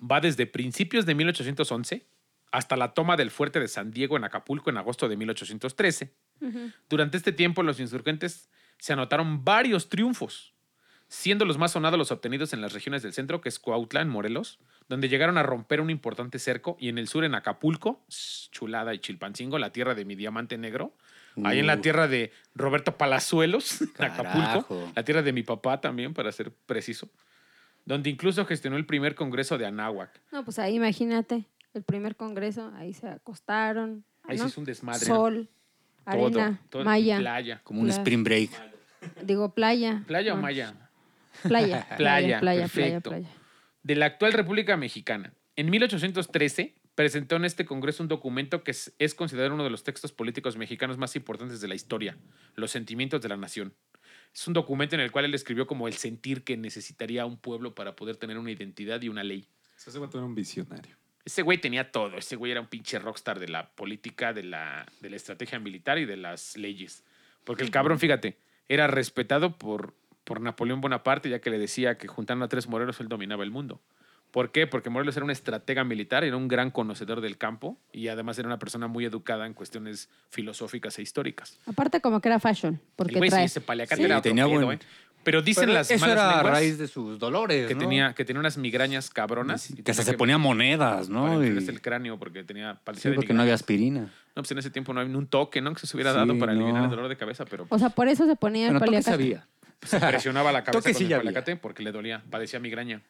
va 0.00 0.20
desde 0.20 0.46
principios 0.46 1.06
de 1.06 1.14
1811 1.14 2.06
hasta 2.50 2.76
la 2.76 2.92
toma 2.92 3.16
del 3.16 3.30
fuerte 3.30 3.60
de 3.60 3.68
San 3.68 3.90
Diego 3.92 4.16
en 4.16 4.24
Acapulco 4.24 4.70
en 4.70 4.76
agosto 4.76 5.08
de 5.08 5.16
1813. 5.16 6.12
Durante 6.90 7.16
este 7.16 7.32
tiempo, 7.32 7.62
los 7.62 7.80
insurgentes 7.80 8.50
se 8.78 8.92
anotaron 8.92 9.44
varios 9.44 9.88
triunfos, 9.88 10.52
siendo 11.08 11.44
los 11.44 11.56
más 11.56 11.72
sonados 11.72 11.98
los 11.98 12.10
obtenidos 12.10 12.52
en 12.52 12.60
las 12.60 12.72
regiones 12.72 13.02
del 13.02 13.12
centro, 13.12 13.40
que 13.40 13.48
es 13.48 13.58
Coautla, 13.58 14.00
en 14.02 14.08
Morelos, 14.08 14.58
donde 14.88 15.08
llegaron 15.08 15.38
a 15.38 15.42
romper 15.44 15.80
un 15.80 15.88
importante 15.88 16.38
cerco, 16.38 16.76
y 16.80 16.88
en 16.88 16.98
el 16.98 17.06
sur, 17.08 17.24
en 17.24 17.34
Acapulco, 17.34 18.04
Chulada 18.50 18.92
y 18.92 18.98
Chilpancingo, 18.98 19.58
la 19.58 19.70
tierra 19.72 19.94
de 19.94 20.04
mi 20.04 20.16
diamante 20.16 20.58
negro, 20.58 20.92
ahí 21.44 21.60
en 21.60 21.66
la 21.68 21.76
Uh. 21.76 21.80
tierra 21.80 22.08
de 22.08 22.32
Roberto 22.54 22.98
Palazuelos, 22.98 23.80
en 23.98 24.04
Acapulco, 24.04 24.92
la 24.94 25.04
tierra 25.04 25.22
de 25.22 25.32
mi 25.32 25.42
papá 25.44 25.80
también, 25.80 26.12
para 26.12 26.32
ser 26.32 26.52
preciso, 26.66 27.08
donde 27.84 28.10
incluso 28.10 28.44
gestionó 28.44 28.76
el 28.76 28.86
primer 28.86 29.14
congreso 29.14 29.58
de 29.58 29.66
Anáhuac. 29.66 30.20
No, 30.30 30.44
pues 30.44 30.58
ahí 30.58 30.76
imagínate, 30.76 31.46
el 31.74 31.82
primer 31.82 32.16
congreso, 32.16 32.72
ahí 32.76 32.94
se 32.94 33.08
acostaron. 33.08 34.04
Ahí 34.24 34.36
¿no? 34.36 34.44
se 34.44 34.50
hizo 34.50 34.60
un 34.60 34.66
desmadre. 34.66 35.06
Sol, 35.06 35.48
todo, 36.04 36.26
arena, 36.26 36.60
todo, 36.68 36.84
maya. 36.84 37.18
Playa. 37.18 37.60
Como 37.64 37.80
un 37.80 37.88
spring 37.90 38.22
break. 38.22 38.50
Digo, 39.24 39.52
playa. 39.54 40.04
¿Playa 40.06 40.32
o 40.32 40.36
No, 40.36 40.42
maya? 40.42 40.74
Playa. 41.42 41.86
Playa, 41.96 41.96
playa, 41.96 42.40
playa, 42.40 42.60
perfecto. 42.62 43.10
playa. 43.10 43.28
de 43.82 43.96
la 43.96 44.06
actual 44.06 44.32
República 44.32 44.76
Mexicana. 44.76 45.32
En 45.56 45.70
1813 45.70 46.74
presentó 46.94 47.36
en 47.36 47.46
este 47.46 47.64
Congreso 47.64 48.02
un 48.02 48.08
documento 48.08 48.62
que 48.62 48.70
es, 48.70 48.94
es 48.98 49.14
considerado 49.14 49.54
uno 49.54 49.64
de 49.64 49.70
los 49.70 49.82
textos 49.82 50.12
políticos 50.12 50.56
mexicanos 50.56 50.98
más 50.98 51.16
importantes 51.16 51.60
de 51.60 51.68
la 51.68 51.74
historia, 51.74 52.16
Los 52.54 52.70
sentimientos 52.70 53.22
de 53.22 53.28
la 53.28 53.36
nación. 53.36 53.74
Es 54.34 54.48
un 54.48 54.54
documento 54.54 54.94
en 54.94 55.00
el 55.00 55.12
cual 55.12 55.26
él 55.26 55.34
escribió 55.34 55.66
como 55.66 55.88
el 55.88 55.94
sentir 55.94 56.42
que 56.42 56.56
necesitaría 56.56 57.26
un 57.26 57.36
pueblo 57.36 57.74
para 57.74 57.94
poder 57.96 58.16
tener 58.16 58.38
una 58.38 58.50
identidad 58.50 59.00
y 59.02 59.08
una 59.08 59.22
ley. 59.22 59.46
Ese 59.76 59.98
vato 59.98 60.18
era 60.18 60.26
un 60.26 60.34
visionario. 60.34 60.96
Ese 61.24 61.42
güey 61.42 61.58
tenía 61.58 61.92
todo. 61.92 62.16
Ese 62.16 62.36
güey 62.36 62.52
era 62.52 62.60
un 62.60 62.66
pinche 62.66 62.98
rockstar 62.98 63.38
de 63.38 63.48
la 63.48 63.68
política, 63.70 64.32
de 64.32 64.42
la, 64.42 64.86
de 65.00 65.10
la 65.10 65.16
estrategia 65.16 65.58
militar 65.58 65.98
y 65.98 66.06
de 66.06 66.16
las 66.16 66.56
leyes. 66.56 67.04
Porque 67.44 67.62
el 67.62 67.70
cabrón, 67.70 67.98
fíjate, 67.98 68.36
era 68.68 68.86
respetado 68.86 69.56
por, 69.56 69.94
por 70.24 70.40
Napoleón 70.40 70.80
Bonaparte, 70.80 71.28
ya 71.28 71.40
que 71.40 71.50
le 71.50 71.58
decía 71.58 71.98
que 71.98 72.08
juntando 72.08 72.44
a 72.44 72.48
tres 72.48 72.68
moreros 72.68 73.00
él 73.00 73.08
dominaba 73.08 73.44
el 73.44 73.50
mundo. 73.50 73.80
¿Por 74.32 74.50
qué? 74.50 74.66
Porque 74.66 74.90
Morelos 74.90 75.14
era 75.16 75.24
un 75.24 75.30
estratega 75.30 75.84
militar, 75.84 76.24
era 76.24 76.36
un 76.36 76.48
gran 76.48 76.70
conocedor 76.70 77.20
del 77.20 77.36
campo 77.38 77.78
y 77.92 78.08
además 78.08 78.38
era 78.38 78.48
una 78.48 78.58
persona 78.58 78.88
muy 78.88 79.04
educada 79.04 79.46
en 79.46 79.52
cuestiones 79.54 80.08
filosóficas 80.30 80.98
e 80.98 81.02
históricas. 81.02 81.58
Aparte 81.66 82.00
como 82.00 82.20
que 82.20 82.28
era 82.28 82.40
fashion, 82.40 82.80
porque 82.96 83.12
El 83.12 83.18
güey 83.18 83.30
trae. 83.30 83.42
sí, 83.42 83.46
ese 83.52 83.60
paliacate 83.60 84.00
Sí, 84.00 84.04
era 84.06 84.18
otro 84.18 84.30
tenía 84.30 84.46
pedo, 84.46 84.64
buen- 84.64 84.78
¿eh? 84.78 84.82
Pero 85.24 85.40
dicen 85.40 85.66
Pero 85.66 85.74
las 85.74 85.88
eso 85.88 86.00
malas 86.00 86.16
era 86.16 86.40
a 86.40 86.42
raíz 86.42 86.78
de 86.78 86.88
sus 86.88 87.16
dolores, 87.20 87.68
que, 87.68 87.74
¿no? 87.74 87.80
tenía, 87.80 88.12
que 88.12 88.24
tenía 88.24 88.40
unas 88.40 88.58
migrañas 88.58 89.08
cabronas. 89.08 89.70
y 89.70 89.82
que 89.82 89.92
hasta 89.92 90.02
se 90.02 90.14
ponía 90.14 90.36
monedas, 90.36 91.08
para 91.08 91.20
¿no? 91.20 91.44
Y- 91.44 91.46
el 91.48 91.80
cráneo 91.80 92.18
porque 92.18 92.42
tenía 92.42 92.72
sí, 92.72 92.80
padecía 92.82 93.10
de 93.12 93.14
porque 93.16 93.32
no 93.32 93.42
había 93.42 93.54
aspirina. 93.54 94.00
No, 94.34 94.42
pues 94.42 94.50
en 94.50 94.58
ese 94.58 94.70
tiempo 94.70 94.92
no 94.92 94.98
había 95.00 95.12
ni 95.12 95.18
un 95.18 95.28
toque, 95.28 95.60
¿no? 95.60 95.74
Que 95.74 95.86
se 95.86 95.96
hubiera 95.96 96.10
Sí, 96.12 96.16
dado 96.16 96.36
para 96.38 96.52
eliminar 96.52 96.78
no. 96.80 96.84
el 96.86 96.90
dolor 96.90 97.08
de 97.08 97.16
cabeza, 97.16 97.44
pero 97.44 97.66
O 97.68 97.78
sea, 97.78 97.90
por 97.90 98.08
eso 98.08 98.26
se 98.26 98.34
ponía 98.34 98.66
el 98.68 98.72
Bueno, 98.72 98.80
toque 98.80 98.86
paliacate. 99.02 99.10
sabía. 99.16 99.46
se 99.84 100.00
presionaba 100.00 100.50
la 100.52 100.64
cabeza 100.64 100.82
con 100.90 100.94
sí 100.98 101.04
el 101.04 101.16
paliacate 101.18 101.54
porque 101.56 101.82
le 101.84 101.92
dolía, 101.92 102.22
padecía 102.30 102.58
migraña. 102.58 103.02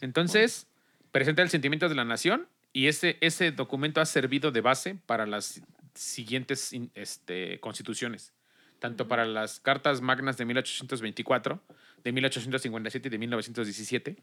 Entonces, 0.00 0.66
presenta 1.12 1.42
el 1.42 1.50
sentimiento 1.50 1.88
de 1.88 1.94
la 1.94 2.04
nación 2.04 2.46
y 2.72 2.86
ese, 2.86 3.18
ese 3.20 3.50
documento 3.52 4.00
ha 4.00 4.06
servido 4.06 4.50
de 4.52 4.60
base 4.60 4.94
para 5.06 5.26
las 5.26 5.62
siguientes 5.94 6.72
este, 6.94 7.58
constituciones, 7.60 8.32
tanto 8.78 9.08
para 9.08 9.24
las 9.26 9.60
cartas 9.60 10.00
magnas 10.00 10.36
de 10.36 10.44
1824, 10.44 11.60
de 12.04 12.12
1857 12.12 13.08
y 13.08 13.10
de 13.10 13.18
1917, 13.18 14.16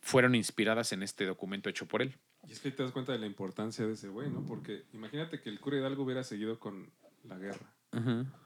fueron 0.00 0.34
inspiradas 0.34 0.92
en 0.92 1.02
este 1.02 1.24
documento 1.24 1.70
hecho 1.70 1.86
por 1.86 2.02
él. 2.02 2.14
Y 2.46 2.52
es 2.52 2.60
que 2.60 2.70
te 2.70 2.82
das 2.82 2.92
cuenta 2.92 3.12
de 3.12 3.18
la 3.18 3.26
importancia 3.26 3.86
de 3.86 3.94
ese 3.94 4.08
güey, 4.08 4.28
¿no? 4.30 4.44
Porque 4.46 4.82
imagínate 4.92 5.40
que 5.40 5.48
el 5.48 5.58
cura 5.60 5.78
Hidalgo 5.78 6.02
hubiera 6.02 6.22
seguido 6.24 6.60
con 6.60 6.90
la 7.24 7.38
guerra. 7.38 7.72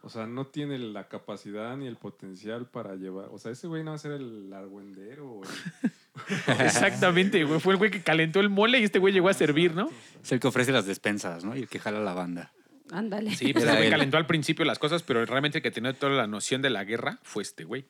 O 0.03 0.11
sea, 0.11 0.27
no 0.27 0.47
tiene 0.49 0.79
la 0.79 1.09
capacidad 1.09 1.75
ni 1.77 1.87
el 1.87 1.97
potencial 1.97 2.69
para 2.69 2.97
llevar. 2.97 3.29
O 3.33 3.39
sea, 3.39 3.51
ese 3.51 3.67
güey 3.67 3.83
no 3.83 3.93
va 3.93 3.95
a 3.97 3.99
ser 3.99 4.13
el 4.13 4.53
argüendero. 4.53 5.27
o 5.31 5.43
el- 5.43 5.51
Exactamente, 6.61 7.45
güey. 7.45 7.61
Fue 7.61 7.75
el 7.75 7.79
güey 7.79 7.91
que 7.91 8.03
calentó 8.03 8.41
el 8.41 8.49
mole 8.49 8.81
y 8.81 8.85
este 8.85 8.99
güey 8.99 9.13
llegó 9.13 9.29
a 9.29 9.35
servir, 9.35 9.75
¿no? 9.75 9.91
Es 10.23 10.33
el 10.33 10.41
que 10.41 10.49
ofrece 10.49 10.73
las 10.73 10.87
despensas, 10.87 11.45
¿no? 11.45 11.57
Y 11.57 11.61
el 11.61 11.69
que 11.69 11.79
jala 11.79 12.01
la 12.01 12.15
banda. 12.15 12.53
Ándale. 12.91 13.35
Sí, 13.35 13.53
pues 13.53 13.65
calentó 13.65 14.17
al 14.17 14.27
principio 14.27 14.65
las 14.65 14.79
cosas, 14.79 15.03
pero 15.03 15.25
realmente 15.27 15.59
el 15.59 15.63
que 15.63 15.71
tenía 15.71 15.93
toda 15.93 16.13
la 16.13 16.27
noción 16.27 16.63
de 16.63 16.71
la 16.71 16.85
guerra 16.85 17.19
fue 17.23 17.43
este 17.43 17.65
güey. 17.65 17.87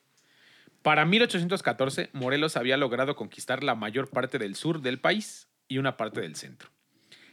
Para 0.83 1.05
1814, 1.05 2.11
Morelos 2.13 2.57
había 2.57 2.77
logrado 2.77 3.17
conquistar 3.17 3.65
la 3.65 3.75
mayor 3.75 4.09
parte 4.09 4.39
del 4.39 4.55
sur 4.55 4.81
del 4.81 4.99
país 4.99 5.49
y 5.67 5.79
una 5.79 5.97
parte 5.97 6.21
del 6.21 6.37
centro. 6.37 6.71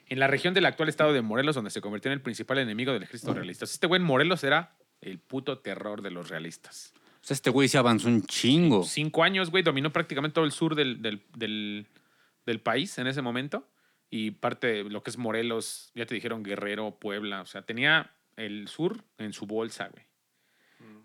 En 0.08 0.20
la 0.20 0.28
región 0.28 0.54
del 0.54 0.66
actual 0.66 0.90
estado 0.90 1.14
de 1.14 1.22
Morelos, 1.22 1.56
donde 1.56 1.72
se 1.72 1.82
convirtió 1.82 2.12
en 2.12 2.14
el 2.14 2.22
principal 2.22 2.60
enemigo 2.60 2.94
del 2.94 3.04
ejército 3.04 3.34
realista. 3.34 3.66
Este 3.66 3.88
güey 3.88 4.00
en 4.00 4.06
Morelos 4.06 4.44
era 4.44 4.76
el 5.02 5.20
puto 5.20 5.60
terror 5.60 6.02
de 6.02 6.12
los 6.12 6.30
realistas. 6.30 6.94
O 7.26 7.28
sea, 7.28 7.34
este 7.34 7.50
güey 7.50 7.68
se 7.68 7.80
avanzó 7.80 8.08
un 8.08 8.22
chingo. 8.24 8.84
Cinco 8.84 9.24
años, 9.24 9.50
güey, 9.50 9.64
dominó 9.64 9.92
prácticamente 9.92 10.36
todo 10.36 10.46
el 10.46 10.52
sur 10.52 10.76
del, 10.76 11.02
del, 11.02 11.24
del- 11.36 11.88
del 12.46 12.60
país 12.62 12.96
en 13.00 13.08
ese 13.08 13.24
momento. 13.24 13.68
Y 14.12 14.30
parte 14.30 14.68
de 14.68 14.84
lo 14.84 15.02
que 15.02 15.10
es 15.10 15.18
Morelos, 15.18 15.90
ya 15.96 16.06
te 16.06 16.14
dijeron 16.14 16.44
Guerrero, 16.44 17.00
Puebla. 17.00 17.42
O 17.42 17.48
sea, 17.48 17.64
tenía 17.64 18.12
el 18.36 18.68
sur 18.68 19.04
en 19.18 19.34
su 19.34 19.48
bolsa, 19.48 19.88
güey. 19.88 20.06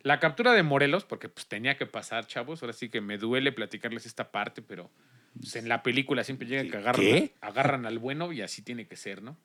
La 0.02 0.20
captura 0.20 0.52
de 0.52 0.62
Morelos, 0.62 1.04
porque 1.06 1.30
pues 1.30 1.46
tenía 1.46 1.78
que 1.78 1.86
pasar, 1.86 2.26
chavos. 2.26 2.62
Ahora 2.62 2.74
sí 2.74 2.90
que 2.90 3.00
me 3.00 3.16
duele 3.16 3.50
platicarles 3.52 4.04
esta 4.04 4.30
parte, 4.30 4.60
pero 4.60 4.90
pues, 5.38 5.56
en 5.56 5.70
la 5.70 5.82
película 5.82 6.22
siempre 6.22 6.46
llega 6.46 6.70
que 6.70 6.76
agarran, 6.76 7.00
¿Qué? 7.02 7.34
agarran 7.40 7.86
al 7.86 7.98
bueno 7.98 8.30
y 8.32 8.42
así 8.42 8.60
tiene 8.60 8.86
que 8.86 8.96
ser, 8.96 9.22
¿no? 9.22 9.38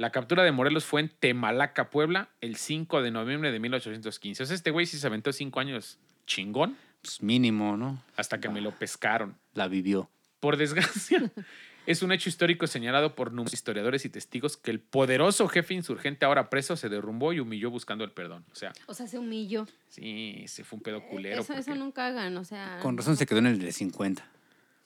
La 0.00 0.10
captura 0.12 0.42
de 0.44 0.50
Morelos 0.50 0.86
fue 0.86 1.02
en 1.02 1.10
Temalaca, 1.10 1.90
Puebla, 1.90 2.30
el 2.40 2.56
5 2.56 3.02
de 3.02 3.10
noviembre 3.10 3.52
de 3.52 3.60
1815. 3.60 4.42
O 4.42 4.46
sea, 4.46 4.56
este 4.56 4.70
güey 4.70 4.86
sí 4.86 4.98
se 4.98 5.06
aventó 5.06 5.30
cinco 5.30 5.60
años 5.60 5.98
chingón 6.26 6.74
Pues 7.02 7.22
mínimo, 7.22 7.76
¿no? 7.76 8.02
hasta 8.16 8.40
que 8.40 8.48
me 8.48 8.62
lo 8.62 8.70
pescaron. 8.72 9.36
La 9.52 9.68
vivió. 9.68 10.08
Por 10.40 10.56
desgracia, 10.56 11.30
es 11.86 12.00
un 12.02 12.12
hecho 12.12 12.30
histórico 12.30 12.66
señalado 12.66 13.14
por 13.14 13.30
numerosos 13.30 13.52
historiadores 13.52 14.06
y 14.06 14.08
testigos 14.08 14.56
que 14.56 14.70
el 14.70 14.80
poderoso 14.80 15.46
jefe 15.48 15.74
insurgente 15.74 16.24
ahora 16.24 16.48
preso 16.48 16.76
se 16.76 16.88
derrumbó 16.88 17.34
y 17.34 17.40
humilló 17.40 17.70
buscando 17.70 18.02
el 18.02 18.12
perdón. 18.12 18.46
O 18.52 18.54
sea, 18.54 18.72
O 18.86 18.94
sea, 18.94 19.06
se 19.06 19.18
humilló. 19.18 19.66
sí, 19.90 20.44
se 20.46 20.64
fue 20.64 20.78
un 20.78 20.82
pedo 20.82 21.06
culero. 21.08 21.42
Eso, 21.42 21.52
eso 21.52 21.62
porque- 21.66 21.78
nunca 21.78 22.06
hagan, 22.06 22.38
o 22.38 22.44
sea. 22.46 22.78
Con 22.80 22.96
razón 22.96 23.18
se 23.18 23.26
quedó 23.26 23.40
en 23.40 23.48
el 23.48 23.58
de 23.58 23.70
50. 23.70 24.26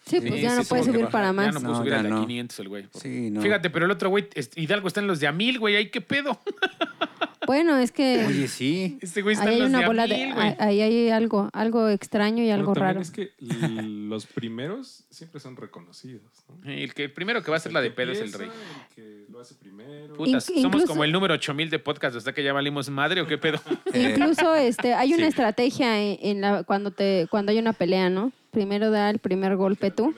Sí, 0.07 0.21
Sí, 0.21 0.29
pues 0.29 0.41
ya 0.43 0.51
sí, 0.51 0.57
no 0.57 0.63
sí, 0.65 0.69
puede 0.69 0.85
subir 0.85 1.07
para 1.07 1.29
Ya 1.29 1.33
más. 1.33 1.55
no 1.55 1.61
pudo 1.61 1.73
No, 1.73 1.79
subir 1.79 1.93
ya 1.93 1.97
al 1.99 2.03
de 2.05 2.11
no. 2.11 2.21
500 2.27 2.59
el 2.61 2.69
güey. 2.69 2.87
Sí, 3.01 3.31
no. 3.31 3.41
Fíjate, 3.41 3.71
pero 3.71 3.87
el 3.87 3.91
otro 3.91 4.11
güey, 4.11 4.29
es- 4.35 4.51
Hidalgo 4.55 4.87
está 4.89 5.01
en 5.01 5.07
los 5.07 5.19
de 5.21 5.27
a 5.27 5.33
mil, 5.33 5.59
güey. 5.59 5.77
¿Ahí 5.77 5.91
qué 5.91 6.01
pedo? 6.01 6.41
Bueno, 7.47 7.77
es 7.77 7.93
que 7.93 8.25
Oye, 8.27 8.49
sí. 8.49 8.97
Este 9.03 9.21
güey 9.21 9.35
está 9.35 9.47
ahí 9.51 9.57
en 9.57 9.63
hay 9.65 9.71
los 9.71 9.71
de 9.73 9.77
una 9.77 9.85
a 9.85 9.89
bola 9.89 10.07
mil, 10.07 10.17
de. 10.29 10.33
güey. 10.33 10.57
Ahí 10.59 10.81
hay 10.81 11.11
algo, 11.11 11.51
algo 11.53 11.91
extraño 11.91 12.43
y 12.43 12.49
algo 12.51 12.73
también 12.73 12.87
raro. 12.87 13.01
Es 13.03 13.11
que 13.11 13.33
l- 13.39 13.83
los 14.09 14.25
primeros 14.25 15.05
siempre 15.11 15.41
son 15.41 15.55
reconocidos. 15.57 16.23
¿no? 16.49 16.71
El, 16.71 16.95
que, 16.95 17.05
el 17.05 17.13
primero 17.13 17.43
que 17.43 17.51
va 17.51 17.57
a 17.57 17.59
hacer 17.59 17.75
la 17.75 17.83
de 17.83 17.91
pedo 17.91 18.13
es 18.13 18.21
el 18.23 18.33
rey. 18.33 18.49
El 18.49 18.95
que 18.95 19.27
lo 19.31 19.41
hace 19.41 19.57
primero. 19.57 20.15
Putas, 20.15 20.49
Inc- 20.49 20.55
somos 20.63 20.65
incluso- 20.77 20.87
como 20.87 21.05
el 21.05 21.13
número 21.13 21.35
8000 21.35 21.69
de 21.69 21.79
podcast, 21.79 22.17
¿hasta 22.17 22.33
que 22.33 22.43
ya 22.43 22.55
valimos 22.55 22.89
madre 22.89 23.21
o 23.21 23.27
qué 23.27 23.37
pedo? 23.37 23.61
Incluso 23.93 24.55
este, 24.55 24.95
hay 24.95 25.13
una 25.13 25.25
Sí. 25.25 25.29
estrategia 25.29 26.01
en, 26.03 26.19
en 26.23 26.41
la, 26.41 26.63
cuando 26.65 26.93
te, 26.93 27.27
cuando 27.31 27.53
hay 27.53 27.59
una 27.59 27.75
pelea, 27.75 28.09
¿no? 28.09 28.33
Primero 28.55 28.91
da 28.91 29.11
el 29.11 29.19
primer 29.19 29.57
golpe 29.57 29.91
tú, 29.91 30.15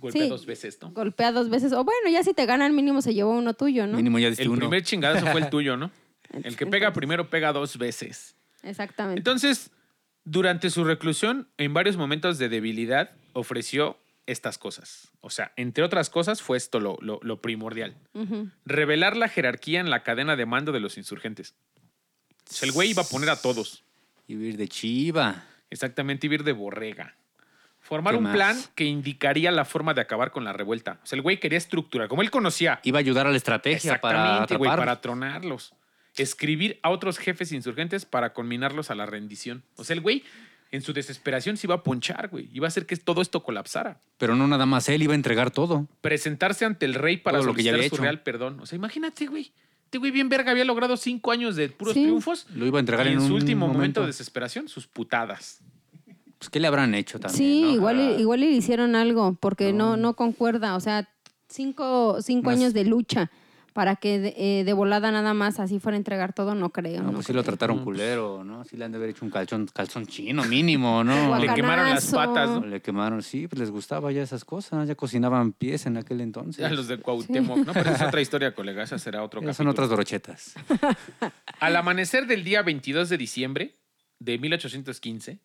Golpea 0.00 0.22
Sí. 0.24 0.28
dos 0.28 0.46
veces, 0.46 0.78
¿no? 0.80 0.90
golpea 0.92 1.32
dos 1.32 1.50
veces, 1.50 1.72
o 1.72 1.82
bueno, 1.84 2.08
ya 2.10 2.22
si 2.22 2.32
te 2.32 2.46
gana 2.46 2.66
al 2.66 2.72
mínimo 2.72 3.02
se 3.02 3.14
llevó 3.14 3.32
uno 3.32 3.54
tuyo, 3.54 3.86
¿no? 3.88 3.96
Mínimo 3.96 4.18
ya 4.20 4.28
diste 4.28 4.44
El 4.44 4.50
uno. 4.50 4.58
primer 4.60 4.82
chingadazo 4.84 5.26
fue 5.26 5.40
el 5.40 5.50
tuyo, 5.50 5.76
¿no? 5.76 5.90
El 6.44 6.56
que 6.56 6.66
pega 6.66 6.92
primero 6.92 7.28
pega 7.30 7.52
dos 7.52 7.78
veces. 7.78 8.36
Exactamente. 8.62 9.18
Entonces, 9.18 9.70
durante 10.24 10.70
su 10.70 10.84
reclusión, 10.84 11.48
en 11.58 11.74
varios 11.74 11.96
momentos 11.96 12.38
de 12.38 12.48
debilidad, 12.48 13.10
ofreció 13.32 13.96
estas 14.26 14.56
cosas. 14.58 15.10
O 15.20 15.30
sea, 15.30 15.52
entre 15.56 15.82
otras 15.82 16.10
cosas, 16.10 16.42
fue 16.42 16.58
esto 16.58 16.78
lo, 16.80 16.96
lo- 17.00 17.18
lo 17.22 17.40
primordial. 17.40 17.96
Revelar 18.66 19.16
la 19.16 19.28
jerarquía 19.28 19.80
en 19.80 19.90
la 19.90 20.02
cadena 20.04 20.36
de 20.36 20.44
mando 20.46 20.70
de 20.70 20.80
los 20.80 20.96
insurgentes. 20.98 21.54
O 22.48 22.52
sea, 22.52 22.66
el 22.66 22.72
güey 22.72 22.90
iba 22.90 23.02
a 23.02 23.06
poner 23.06 23.30
a 23.30 23.40
todos. 23.40 23.82
Y 24.28 24.34
vivir 24.36 24.56
de 24.58 24.68
chiva. 24.68 25.44
Exactamente, 25.70 26.26
ir 26.26 26.44
de 26.44 26.52
borrega. 26.52 27.16
Formar 27.88 28.12
¿Qué 28.12 28.18
un 28.18 28.24
más? 28.24 28.34
plan 28.34 28.56
que 28.74 28.84
indicaría 28.84 29.50
la 29.50 29.64
forma 29.64 29.94
de 29.94 30.02
acabar 30.02 30.30
con 30.30 30.44
la 30.44 30.52
revuelta. 30.52 31.00
O 31.02 31.06
sea, 31.06 31.16
el 31.16 31.22
güey 31.22 31.40
quería 31.40 31.56
estructurar, 31.56 32.06
como 32.08 32.20
él 32.20 32.30
conocía. 32.30 32.80
Iba 32.84 32.98
a 32.98 33.00
ayudar 33.00 33.26
a 33.26 33.30
la 33.30 33.36
estrategia 33.38 33.98
para 34.00 34.18
Exactamente, 34.18 34.56
güey, 34.56 34.70
para 34.70 35.00
tronarlos. 35.00 35.72
Escribir 36.16 36.78
a 36.82 36.90
otros 36.90 37.16
jefes 37.18 37.50
insurgentes 37.52 38.04
para 38.04 38.32
conminarlos 38.34 38.90
a 38.90 38.94
la 38.94 39.06
rendición. 39.06 39.62
O 39.76 39.84
sea, 39.84 39.94
el 39.94 40.00
güey, 40.00 40.22
en 40.70 40.82
su 40.82 40.92
desesperación, 40.92 41.56
se 41.56 41.66
iba 41.66 41.76
a 41.76 41.82
ponchar, 41.82 42.28
güey. 42.28 42.50
Iba 42.52 42.66
a 42.66 42.68
hacer 42.68 42.84
que 42.84 42.96
todo 42.96 43.22
esto 43.22 43.42
colapsara. 43.42 44.00
Pero 44.18 44.36
no 44.36 44.46
nada 44.48 44.66
más 44.66 44.88
él, 44.90 45.02
iba 45.02 45.12
a 45.12 45.16
entregar 45.16 45.50
todo. 45.50 45.86
Presentarse 46.02 46.64
ante 46.66 46.84
el 46.86 46.94
rey 46.94 47.16
para 47.16 47.38
Todo 47.38 47.46
lo 47.48 47.54
que 47.54 47.62
ya 47.62 47.74
su 47.74 47.80
hecho. 47.80 48.02
real 48.02 48.20
perdón. 48.22 48.60
O 48.60 48.66
sea, 48.66 48.76
imagínate, 48.76 49.26
güey. 49.28 49.50
Este 49.84 49.96
güey 49.96 50.10
bien 50.10 50.28
verga 50.28 50.50
había 50.50 50.66
logrado 50.66 50.98
cinco 50.98 51.32
años 51.32 51.56
de 51.56 51.70
puros 51.70 51.94
Sí. 51.94 52.02
triunfos. 52.02 52.46
Lo 52.54 52.66
iba 52.66 52.78
a 52.78 52.80
entregar 52.80 53.06
y 53.06 53.10
en, 53.12 53.14
en 53.14 53.20
su 53.20 53.26
un 53.28 53.32
último 53.32 53.60
momento. 53.60 53.78
momento. 53.78 54.00
de 54.02 54.06
desesperación, 54.08 54.68
sus 54.68 54.86
putadas. 54.86 55.60
Pues, 56.38 56.50
¿qué 56.50 56.60
le 56.60 56.68
habrán 56.68 56.94
hecho 56.94 57.18
también? 57.18 57.36
Sí, 57.38 57.62
no? 57.62 57.70
igual, 57.72 57.98
Ah. 58.16 58.20
igual 58.20 58.40
le 58.40 58.46
hicieron 58.50 58.94
algo, 58.96 59.36
porque 59.40 59.72
no, 59.72 59.96
no 59.96 60.14
concuerda. 60.14 60.76
O 60.76 60.80
sea, 60.80 61.08
cinco, 61.48 62.18
cinco 62.22 62.50
Más- 62.50 62.58
años 62.58 62.74
de 62.74 62.84
lucha 62.84 63.30
para 63.74 63.94
que 63.94 64.18
de, 64.18 64.34
eh, 64.36 64.64
de 64.64 64.72
volada 64.72 65.12
nada 65.12 65.34
más 65.34 65.60
así 65.60 65.78
fuera 65.78 65.94
a 65.94 65.98
entregar 65.98 66.32
todo, 66.32 66.56
no 66.56 66.70
creo. 66.70 66.98
No, 67.00 67.08
no 67.08 67.12
pues 67.14 67.26
sí 67.26 67.32
lo 67.32 67.42
creo. 67.42 67.52
trataron 67.54 67.84
culero, 67.84 68.42
¿no? 68.42 68.64
Sí 68.64 68.76
le 68.76 68.84
han 68.84 68.90
de 68.90 68.98
haber 68.98 69.10
hecho 69.10 69.24
un 69.24 69.30
calzón, 69.30 69.68
calzón 69.72 70.04
chino 70.06 70.42
mínimo, 70.46 71.04
¿no? 71.04 71.38
Le 71.38 71.54
quemaron 71.54 71.88
las 71.88 72.10
patas, 72.10 72.48
¿no? 72.50 72.66
Le 72.66 72.80
quemaron, 72.82 73.22
sí, 73.22 73.46
pues 73.46 73.60
les 73.60 73.70
gustaba 73.70 74.10
ya 74.10 74.22
esas 74.22 74.44
cosas, 74.44 74.88
ya 74.88 74.96
cocinaban 74.96 75.52
pies 75.52 75.86
en 75.86 75.96
aquel 75.96 76.20
entonces. 76.22 76.60
Ya 76.60 76.70
los 76.70 76.88
de 76.88 76.98
Cuauhtémoc, 76.98 77.58
¿no? 77.66 77.72
Pero 77.72 77.90
es 77.90 78.02
otra 78.02 78.20
historia, 78.20 78.52
colega. 78.52 78.82
Esa 78.82 78.98
será 78.98 79.22
otro 79.22 79.40
Ya 79.42 79.54
son 79.54 79.68
otras 79.68 79.88
brochetas. 79.88 80.54
Al 81.60 81.76
amanecer 81.76 82.26
del 82.26 82.42
día 82.42 82.62
22 82.62 83.08
de 83.08 83.16
diciembre 83.18 83.78
de 84.18 84.38
1815, 84.38 85.38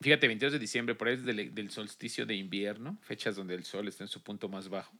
fíjate, 0.00 0.26
22 0.28 0.52
de 0.52 0.58
diciembre, 0.58 0.94
por 0.94 1.08
ahí 1.08 1.14
es 1.14 1.24
del, 1.24 1.54
del 1.54 1.70
solsticio 1.70 2.26
de 2.26 2.34
invierno, 2.34 2.98
fechas 3.02 3.36
donde 3.36 3.54
el 3.54 3.64
sol 3.64 3.88
está 3.88 4.04
en 4.04 4.08
su 4.08 4.22
punto 4.22 4.48
más 4.48 4.68
bajo, 4.68 4.92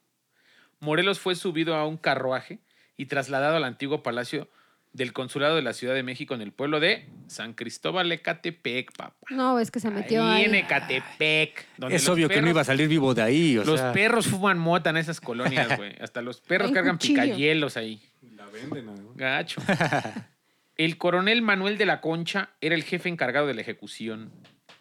Morelos 0.80 1.18
fue 1.18 1.34
subido 1.34 1.74
a 1.74 1.86
un 1.86 1.96
carruaje 1.96 2.58
y 2.96 3.06
trasladado 3.06 3.56
al 3.56 3.64
antiguo 3.64 4.02
palacio 4.02 4.48
del 4.92 5.12
consulado 5.12 5.56
de 5.56 5.62
la 5.62 5.72
Ciudad 5.74 5.94
de 5.94 6.02
México 6.02 6.34
en 6.34 6.40
el 6.40 6.52
pueblo 6.52 6.80
de 6.80 7.06
San 7.26 7.52
Cristóbal 7.52 8.10
Ecatepec, 8.12 8.92
papá. 8.96 9.14
No, 9.30 9.58
es 9.60 9.70
que 9.70 9.78
se 9.80 9.90
metió 9.90 10.24
Ahí 10.24 10.42
ahí. 10.42 10.44
en 10.46 10.54
Ecatepec. 10.54 11.66
donde 11.76 11.96
Es 11.96 12.08
obvio 12.08 12.28
que 12.28 12.40
no 12.40 12.48
iba 12.48 12.62
a 12.62 12.64
salir 12.64 12.88
vivo 12.88 13.14
de 13.14 13.22
ahí, 13.22 13.58
o 13.58 13.64
Los 13.64 13.80
sea, 13.80 13.92
perros 13.92 14.26
fuman 14.26 14.58
mota 14.58 14.90
en 14.90 14.96
esas 14.96 15.20
colonias, 15.20 15.68
güey. 15.76 15.94
Hasta 16.00 16.22
los 16.22 16.40
perros 16.40 16.72
cargan 16.72 16.96
cuchillo. 16.96 17.22
picayelos 17.22 17.76
ahí. 17.76 18.00
La 18.36 18.46
venden, 18.46 18.88
además. 18.88 19.16
Gacho. 19.16 19.62
El 20.76 20.98
coronel 20.98 21.40
Manuel 21.42 21.78
de 21.78 21.86
la 21.86 22.00
Concha 22.02 22.50
era 22.60 22.74
el 22.74 22.82
jefe 22.84 23.08
encargado 23.08 23.46
de 23.46 23.54
la 23.54 23.62
ejecución. 23.62 24.30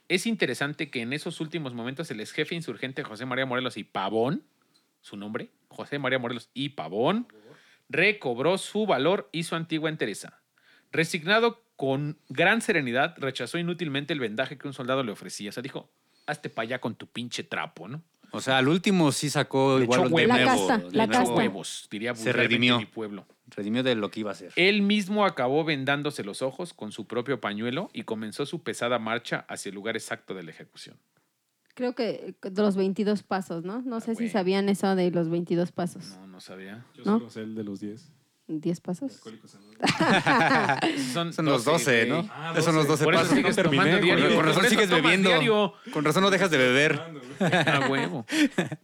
Es 0.08 0.28
interesante 0.28 0.90
que 0.90 1.02
en 1.02 1.14
esos 1.14 1.42
últimos 1.42 1.74
momentos 1.74 2.10
el 2.12 2.20
ex 2.20 2.32
jefe 2.32 2.56
insurgente 2.56 3.04
José 3.04 3.26
María 3.26 3.46
Morelos 3.46 3.78
y 3.78 3.84
Pavón, 3.84 4.44
su 5.02 5.18
nombre, 5.18 5.50
José 5.68 6.00
María 6.00 6.20
Morelos 6.20 6.50
y 6.54 6.70
Pavón, 6.70 7.28
recobró 7.90 8.58
su 8.58 8.86
valor 8.86 9.30
y 9.32 9.44
su 9.44 9.56
antigua 9.56 9.90
entereza. 9.90 10.42
Resignado 10.92 11.64
con 11.76 12.18
gran 12.30 12.62
serenidad, 12.62 13.16
rechazó 13.18 13.58
inútilmente 13.58 14.14
el 14.14 14.20
vendaje 14.20 14.58
que 14.58 14.68
un 14.68 14.74
soldado 14.74 15.04
le 15.04 15.12
ofrecía. 15.12 15.50
O 15.50 15.52
sea, 15.52 15.64
dijo, 15.64 15.90
hazte 16.26 16.50
para 16.50 16.64
allá 16.64 16.80
con 16.80 16.96
tu 16.96 17.08
pinche 17.08 17.44
trapo, 17.44 17.88
¿no? 17.88 18.02
O 18.32 18.42
sea, 18.42 18.58
al 18.58 18.68
último 18.68 19.12
sí 19.12 19.30
sacó 19.30 19.78
Le 19.78 19.86
igual 19.86 20.02
echó 20.02 20.10
de 20.10 20.16
huevos. 20.16 20.38
La 20.38 20.46
nuevo. 20.46 20.68
casta, 20.68 20.78
de 20.90 20.98
la 20.98 21.08
nuevo. 21.08 21.20
casta. 21.20 21.36
huevos, 21.36 21.88
diría 21.92 22.16
Se 22.16 22.32
redimió. 22.32 22.80
mi 22.80 22.86
pueblo. 22.86 23.26
Redimió 23.48 23.84
de 23.84 23.96
lo 23.96 24.10
que 24.10 24.22
iba 24.22 24.32
a 24.32 24.34
hacer. 24.34 24.52
Él 24.56 24.82
mismo 24.82 25.24
acabó 25.26 25.64
vendándose 25.64 26.24
los 26.24 26.42
ojos 26.42 26.74
con 26.74 26.92
su 26.92 27.06
propio 27.06 27.40
pañuelo 27.40 27.90
y 27.94 28.04
comenzó 28.04 28.46
su 28.46 28.64
pesada 28.64 28.98
marcha 29.00 29.46
hacia 29.48 29.70
el 29.70 29.76
lugar 29.76 29.96
exacto 29.96 30.34
de 30.34 30.44
la 30.44 30.52
ejecución. 30.52 30.98
Creo 31.76 31.94
que 31.94 32.36
de 32.42 32.62
los 32.62 32.76
22 32.76 33.22
pasos, 33.24 33.64
¿no? 33.66 33.82
No 33.82 34.00
sé 34.00 34.12
Ah, 34.12 34.16
si 34.16 34.24
güey. 34.24 34.30
sabían 34.30 34.70
eso 34.70 34.96
de 34.96 35.12
los 35.12 35.30
22 35.30 35.72
pasos. 35.74 36.16
No, 36.22 36.28
no 36.28 36.40
sabía. 36.40 36.86
Yo 36.96 37.04
¿No? 37.06 37.18
solo 37.20 37.30
sé 37.30 37.42
el 37.42 37.54
de 37.56 37.64
los 37.64 37.82
10. 37.82 38.12
¿10 38.48 38.82
pasos? 38.82 39.22
Son, 41.14 41.34
Son 41.34 41.46
los 41.46 41.66
12, 41.66 42.06
güey. 42.06 42.22
¿no? 42.24 42.30
Ah, 42.32 42.52
Esos 42.54 42.66
son 42.66 42.76
los 42.76 42.88
12 42.88 43.04
Por 43.04 43.14
eso 43.16 43.24
pasos. 43.24 43.36
sigues 43.38 43.58
No 43.58 43.64
terminé, 43.64 43.84
tomando 43.84 43.98
güey. 44.08 44.16
diario. 44.22 44.36
Con 44.36 44.46
razón 44.46 44.56
Por 44.62 44.66
eso 44.66 44.70
sigues 44.70 44.90
bebiendo. 44.90 45.30
diario. 45.30 45.74
Con 45.92 46.06
razón 46.06 46.24
no 46.24 46.30
dejas 46.30 46.52
de 46.52 46.58
beber. 46.58 47.02
A 47.40 47.88
huevo. 47.90 48.26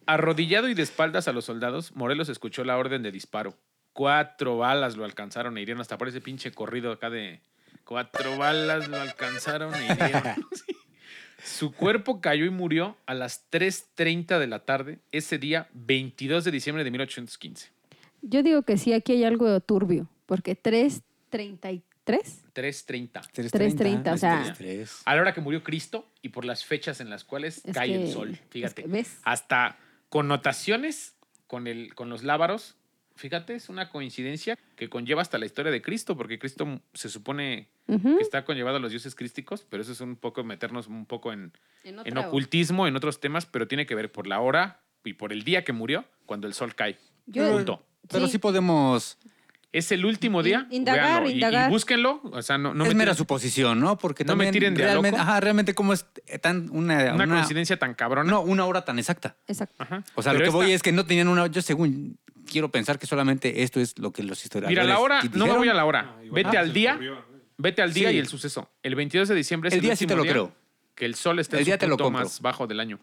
Arrodillado 0.05 0.67
y 0.69 0.73
de 0.73 0.81
espaldas 0.83 1.27
a 1.27 1.33
los 1.33 1.45
soldados, 1.45 1.95
Morelos 1.95 2.29
escuchó 2.29 2.63
la 2.63 2.77
orden 2.77 3.03
de 3.03 3.11
disparo. 3.11 3.55
Cuatro 3.93 4.57
balas 4.57 4.95
lo 4.97 5.05
alcanzaron 5.05 5.57
e 5.57 5.61
hirieron 5.61 5.81
hasta 5.81 5.97
por 5.97 6.07
ese 6.07 6.21
pinche 6.21 6.51
corrido 6.51 6.91
acá 6.91 7.09
de 7.09 7.41
cuatro 7.83 8.37
balas 8.37 8.87
lo 8.87 8.97
alcanzaron 8.99 9.73
e 9.75 9.85
hirieron. 9.93 10.23
Sí. 10.53 10.75
Su 11.43 11.71
cuerpo 11.73 12.21
cayó 12.21 12.45
y 12.45 12.51
murió 12.51 12.95
a 13.07 13.15
las 13.15 13.49
3.30 13.51 14.37
de 14.37 14.45
la 14.47 14.59
tarde 14.63 14.99
ese 15.11 15.39
día 15.39 15.67
22 15.73 16.43
de 16.43 16.51
diciembre 16.51 16.83
de 16.83 16.91
1815. 16.91 17.71
Yo 18.21 18.43
digo 18.43 18.61
que 18.61 18.77
sí, 18.77 18.93
aquí 18.93 19.13
hay 19.13 19.23
algo 19.23 19.59
turbio, 19.59 20.07
porque 20.27 20.55
3.33 20.55 21.81
3.30. 22.05 23.21
3:30, 23.33 24.13
o 24.13 24.17
sea- 24.17 24.53
Tres. 24.57 25.01
A 25.05 25.15
la 25.15 25.21
hora 25.21 25.33
que 25.33 25.41
murió 25.41 25.63
Cristo 25.63 26.07
y 26.21 26.29
por 26.29 26.45
las 26.45 26.63
fechas 26.63 26.99
en 27.01 27.09
las 27.09 27.23
cuales 27.23 27.61
Es 27.65 27.73
cae 27.73 27.87
que- 27.89 28.03
el 28.03 28.11
sol. 28.11 28.31
es 28.33 28.41
Fíjate. 28.49 28.83
que, 28.83 28.87
¿ves? 28.87 29.17
Hasta 29.23 29.77
connotaciones 30.09 31.15
con, 31.47 31.65
el, 31.67 31.93
con 31.95 32.09
los 32.09 32.23
lábaros. 32.23 32.75
Fíjate, 33.15 33.55
es 33.55 33.69
una 33.69 33.89
coincidencia 33.89 34.57
que 34.75 34.89
conlleva 34.89 35.21
hasta 35.21 35.37
la 35.37 35.45
historia 35.45 35.71
de 35.71 35.81
Cristo, 35.81 36.15
porque 36.17 36.39
Cristo 36.39 36.81
se 36.93 37.09
supone 37.09 37.67
que 37.87 38.21
está 38.21 38.45
conllevado 38.45 38.77
a 38.77 38.79
los 38.79 38.91
dioses 38.91 39.15
crísticos, 39.15 39.65
pero 39.69 39.83
eso 39.83 39.91
es 39.91 40.01
un 40.01 40.15
poco 40.15 40.43
meternos 40.43 40.87
un 40.87 41.05
poco 41.05 41.33
en, 41.33 41.51
En, 41.83 42.17
ocultismo, 42.17 42.87
en 42.87 42.95
otros 42.95 43.19
temas, 43.19 43.45
pero 43.45 43.67
tiene 43.67 43.85
que 43.85 43.95
ver 43.95 44.11
por 44.11 44.27
la 44.27 44.39
hora 44.39 44.79
y 45.03 45.13
por 45.13 45.33
el 45.33 45.43
día 45.43 45.63
que 45.63 45.73
murió, 45.73 46.05
cuando 46.25 46.47
el 46.47 46.53
sol 46.53 46.73
cae. 46.73 46.97
Yo- 47.27 47.51
Punto. 47.51 47.83
Pero 48.09 48.25
Sí. 48.25 48.33
sí 48.33 48.37
podemos. 48.39 49.17
Es 49.73 49.91
el 49.93 50.03
último 50.05 50.43
día. 50.43 50.67
In- 50.69 50.77
indagar, 50.79 51.05
véanlo, 51.23 51.29
y- 51.29 51.31
y, 51.31 51.35
indagar. 51.35 51.69
búsquenlo. 51.69 52.19
O 52.23 52.41
sea, 52.41 52.57
no, 52.57 52.73
no 52.73 52.83
es 52.83 52.89
me 52.89 52.95
mera 52.95 53.13
suposición, 53.13 53.79
¿no? 53.79 53.97
Porque 53.97 54.25
No 54.25 54.35
me 54.35 54.45
también 54.45 54.51
tiren 54.53 54.73
de 54.75 54.83
realmente, 54.83 55.17
loco. 55.17 55.29
ajá, 55.29 55.39
realmente 55.39 55.73
cómo 55.73 55.93
es 55.93 56.05
tan 56.41 56.69
una, 56.71 57.13
una, 57.13 57.23
una- 57.23 57.35
coincidencia 57.35 57.77
tan 57.79 57.93
cabrona. 57.93 58.29
no, 58.29 58.41
una 58.41 58.65
hora 58.65 58.83
tan 58.83 58.99
exacta. 58.99 59.37
Exacto. 59.47 59.75
Ajá. 59.77 60.03
O 60.15 60.21
sea, 60.23 60.33
Pero 60.33 60.45
lo 60.45 60.51
que 60.51 60.55
voy 60.57 60.71
es 60.73 60.81
que 60.83 60.91
no 60.91 61.05
tenían 61.05 61.29
una 61.29 61.47
yo 61.47 61.61
según 61.61 62.17
quiero 62.51 62.69
pensar 62.69 62.99
que 62.99 63.07
solamente 63.07 63.63
esto 63.63 63.79
es 63.79 63.97
lo 63.97 64.11
que 64.11 64.23
los 64.23 64.43
historiadores 64.43 64.71
Mira, 64.77 64.83
la 64.83 64.99
hora, 64.99 65.21
no 65.33 65.47
me 65.47 65.53
voy 65.53 65.69
a 65.69 65.73
la 65.73 65.85
hora. 65.85 66.15
Ah, 66.17 66.23
igual 66.23 66.43
Vete 66.43 66.57
al 66.57 66.73
día. 66.73 66.99
Vete 67.57 67.81
al 67.81 67.93
día 67.93 68.09
Sí. 68.09 68.15
y 68.15 68.19
el 68.19 68.27
suceso. 68.27 68.69
El 68.83 68.95
22 68.95 69.27
de 69.29 69.35
diciembre 69.35 69.67
es 69.69 69.73
El 69.73 69.79
el, 69.79 69.85
día 69.85 69.95
sí 69.95 70.05
te 70.07 70.15
lo 70.15 70.23
creo. 70.23 70.53
que 70.95 71.05
el 71.05 71.15
sol 71.15 71.39
está 71.39 71.57
en 71.57 71.59
El 71.59 71.65
día 71.65 71.75
su 71.75 71.79
te 71.79 71.87
punto 71.87 72.11
más 72.11 72.41
bajo 72.41 72.67
del 72.67 72.79
año. 72.79 72.99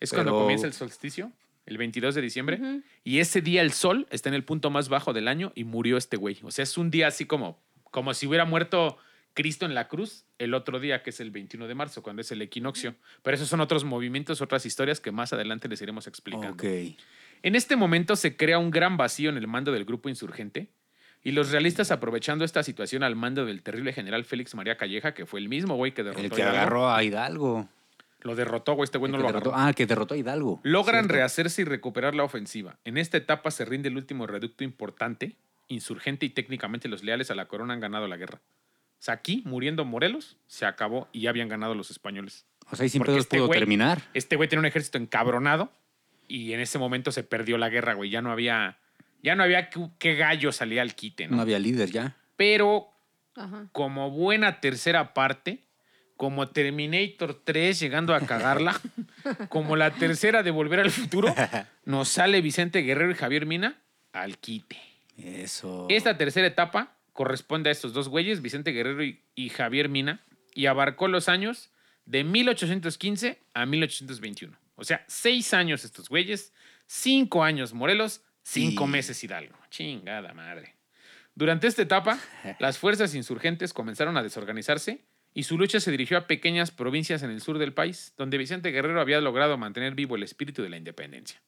Es 0.00 0.10
Pero- 0.10 0.22
cuando 0.24 0.40
comienza 0.40 0.66
el 0.66 0.72
solsticio, 0.72 1.32
el 1.66 1.78
22 1.78 2.14
de 2.14 2.20
diciembre, 2.22 2.60
y 3.04 3.18
ese 3.20 3.40
día 3.40 3.62
el 3.62 3.72
sol 3.72 4.06
está 4.10 4.28
en 4.28 4.34
el 4.34 4.44
punto 4.44 4.70
más 4.70 4.88
bajo 4.88 5.12
del 5.12 5.28
año 5.28 5.52
y 5.54 5.64
murió 5.64 5.96
este 5.96 6.16
güey. 6.16 6.38
O 6.42 6.50
sea, 6.50 6.62
es 6.64 6.76
un 6.76 6.90
día 6.90 7.06
así 7.06 7.24
como, 7.24 7.58
como 7.90 8.12
si 8.14 8.26
hubiera 8.26 8.44
muerto 8.44 8.98
Cristo 9.34 9.64
en 9.64 9.74
la 9.74 9.88
cruz 9.88 10.24
el 10.38 10.52
otro 10.54 10.78
día, 10.80 11.02
que 11.02 11.10
es 11.10 11.20
el 11.20 11.30
21 11.30 11.66
de 11.68 11.74
marzo, 11.74 12.02
cuando 12.02 12.20
es 12.20 12.30
el 12.32 12.42
equinoccio. 12.42 12.96
Pero 13.22 13.34
esos 13.36 13.48
son 13.48 13.60
otros 13.60 13.84
movimientos, 13.84 14.40
otras 14.42 14.66
historias 14.66 15.00
que 15.00 15.10
más 15.12 15.32
adelante 15.32 15.68
les 15.68 15.80
iremos 15.80 16.06
explicando. 16.06 16.50
Ok. 16.52 16.64
En 17.42 17.54
este 17.56 17.76
momento 17.76 18.16
se 18.16 18.36
crea 18.36 18.58
un 18.58 18.70
gran 18.70 18.96
vacío 18.96 19.30
en 19.30 19.36
el 19.36 19.46
mando 19.48 19.72
del 19.72 19.84
grupo 19.84 20.08
insurgente 20.08 20.68
y 21.24 21.32
los 21.32 21.50
realistas 21.50 21.90
aprovechando 21.90 22.44
esta 22.44 22.62
situación 22.62 23.02
al 23.02 23.16
mando 23.16 23.44
del 23.44 23.62
terrible 23.62 23.92
general 23.92 24.24
Félix 24.24 24.54
María 24.54 24.76
Calleja, 24.76 25.14
que 25.14 25.26
fue 25.26 25.40
el 25.40 25.48
mismo 25.48 25.74
güey 25.76 25.92
que 25.92 26.02
derrotó 26.02 26.20
El 26.20 26.26
a 26.32 26.34
que 26.34 26.40
Hidalgo. 26.42 26.56
agarró 26.58 26.90
a 26.90 27.02
Hidalgo. 27.04 27.68
Lo 28.22 28.36
derrotó, 28.36 28.74
güey, 28.74 28.84
este 28.84 28.98
güey 28.98 29.10
no 29.10 29.18
lo 29.18 29.24
derrotó- 29.26 29.52
agarró. 29.52 29.68
ah, 29.68 29.72
que 29.72 29.86
derrotó 29.86 30.14
a 30.14 30.16
Hidalgo. 30.16 30.60
Logran 30.62 31.02
Cierto. 31.04 31.14
rehacerse 31.14 31.62
y 31.62 31.64
recuperar 31.64 32.14
la 32.14 32.22
ofensiva. 32.22 32.76
En 32.84 32.96
esta 32.96 33.16
etapa 33.16 33.50
se 33.50 33.64
rinde 33.64 33.88
el 33.88 33.96
último 33.96 34.28
reducto 34.28 34.62
importante, 34.62 35.34
insurgente 35.66 36.26
y 36.26 36.30
técnicamente 36.30 36.88
los 36.88 37.02
leales 37.02 37.30
a 37.32 37.34
la 37.34 37.46
corona 37.46 37.74
han 37.74 37.80
ganado 37.80 38.06
la 38.06 38.16
guerra. 38.16 38.40
O 39.00 39.04
sea, 39.04 39.14
aquí, 39.14 39.42
muriendo 39.44 39.84
Morelos, 39.84 40.36
se 40.46 40.64
acabó 40.66 41.08
y 41.10 41.22
ya 41.22 41.30
habían 41.30 41.48
ganado 41.48 41.74
los 41.74 41.90
españoles. 41.90 42.46
O 42.70 42.76
sea, 42.76 42.86
y 42.86 42.88
sin 42.88 43.00
Porque 43.00 43.12
pedos 43.14 43.24
este 43.24 43.38
pudo 43.38 43.48
güey- 43.48 43.58
terminar. 43.58 44.02
Este 44.14 44.36
güey 44.36 44.48
tenía 44.48 44.60
un 44.60 44.66
ejército 44.66 44.98
encabronado 44.98 45.72
y 46.32 46.54
en 46.54 46.60
ese 46.60 46.78
momento 46.78 47.12
se 47.12 47.24
perdió 47.24 47.58
la 47.58 47.68
guerra, 47.68 47.92
güey. 47.92 48.08
Ya 48.08 48.22
no 48.22 48.32
había, 48.32 48.78
ya 49.22 49.34
no 49.34 49.42
había 49.42 49.68
qué, 49.68 50.14
gallo 50.14 50.50
salía 50.50 50.80
al 50.80 50.94
quite, 50.94 51.28
¿no? 51.28 51.36
No 51.36 51.42
había 51.42 51.58
líder 51.58 51.90
ya. 51.90 52.16
Pero 52.36 52.88
Ajá. 53.36 53.66
como 53.72 54.10
buena 54.10 54.58
tercera 54.60 55.12
parte, 55.12 55.58
como 56.16 56.48
Terminator 56.48 57.38
3 57.44 57.78
llegando 57.78 58.14
a 58.14 58.20
cagarla, 58.20 58.80
como 59.50 59.76
la 59.76 59.90
tercera 59.90 60.42
de 60.42 60.50
Volver 60.50 60.80
al 60.80 60.90
Futuro, 60.90 61.34
nos 61.84 62.08
sale 62.08 62.40
Vicente 62.40 62.78
Guerrero 62.78 63.10
y 63.10 63.14
Javier 63.14 63.44
Mina 63.44 63.76
al 64.14 64.38
quite. 64.38 64.80
Eso. 65.18 65.84
Esta 65.90 66.16
tercera 66.16 66.46
etapa 66.46 66.96
corresponde 67.12 67.68
a 67.68 67.72
estos 67.72 67.92
dos 67.92 68.08
güeyes, 68.08 68.40
Vicente 68.40 68.70
Guerrero 68.70 69.04
y, 69.04 69.20
y 69.34 69.50
Javier 69.50 69.90
Mina, 69.90 70.22
y 70.54 70.64
abarcó 70.64 71.08
los 71.08 71.28
años 71.28 71.68
de 72.06 72.24
1815 72.24 73.38
a 73.52 73.66
1821. 73.66 74.61
O 74.74 74.84
sea, 74.84 75.04
seis 75.08 75.52
años 75.54 75.84
estos 75.84 76.08
güeyes, 76.08 76.52
cinco 76.86 77.44
años 77.44 77.72
Morelos, 77.74 78.22
cinco 78.42 78.86
meses 78.86 79.22
Hidalgo. 79.22 79.56
Chingada 79.70 80.32
madre. 80.34 80.74
Durante 81.34 81.66
esta 81.66 81.82
etapa, 81.82 82.18
las 82.58 82.78
fuerzas 82.78 83.14
insurgentes 83.14 83.72
comenzaron 83.72 84.16
a 84.16 84.22
desorganizarse 84.22 85.04
y 85.34 85.44
su 85.44 85.56
lucha 85.56 85.80
se 85.80 85.90
dirigió 85.90 86.18
a 86.18 86.26
pequeñas 86.26 86.70
provincias 86.70 87.22
en 87.22 87.30
el 87.30 87.40
sur 87.40 87.58
del 87.58 87.72
país, 87.72 88.12
donde 88.18 88.36
Vicente 88.38 88.70
Guerrero 88.70 89.00
había 89.00 89.20
logrado 89.20 89.56
mantener 89.56 89.94
vivo 89.94 90.16
el 90.16 90.22
espíritu 90.22 90.62
de 90.62 90.68
la 90.68 90.76
independencia. 90.76 91.40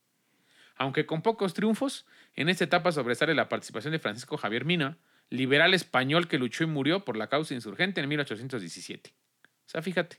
Aunque 0.76 1.06
con 1.06 1.22
pocos 1.22 1.54
triunfos, 1.54 2.06
en 2.34 2.48
esta 2.48 2.64
etapa 2.64 2.92
sobresale 2.92 3.34
la 3.34 3.48
participación 3.48 3.92
de 3.92 3.98
Francisco 3.98 4.36
Javier 4.38 4.64
Mina, 4.64 4.96
liberal 5.30 5.72
español 5.74 6.28
que 6.28 6.38
luchó 6.38 6.64
y 6.64 6.66
murió 6.66 7.04
por 7.04 7.16
la 7.16 7.28
causa 7.28 7.54
insurgente 7.54 8.00
en 8.00 8.08
1817. 8.08 9.10
O 9.10 9.68
sea, 9.68 9.82
fíjate, 9.82 10.18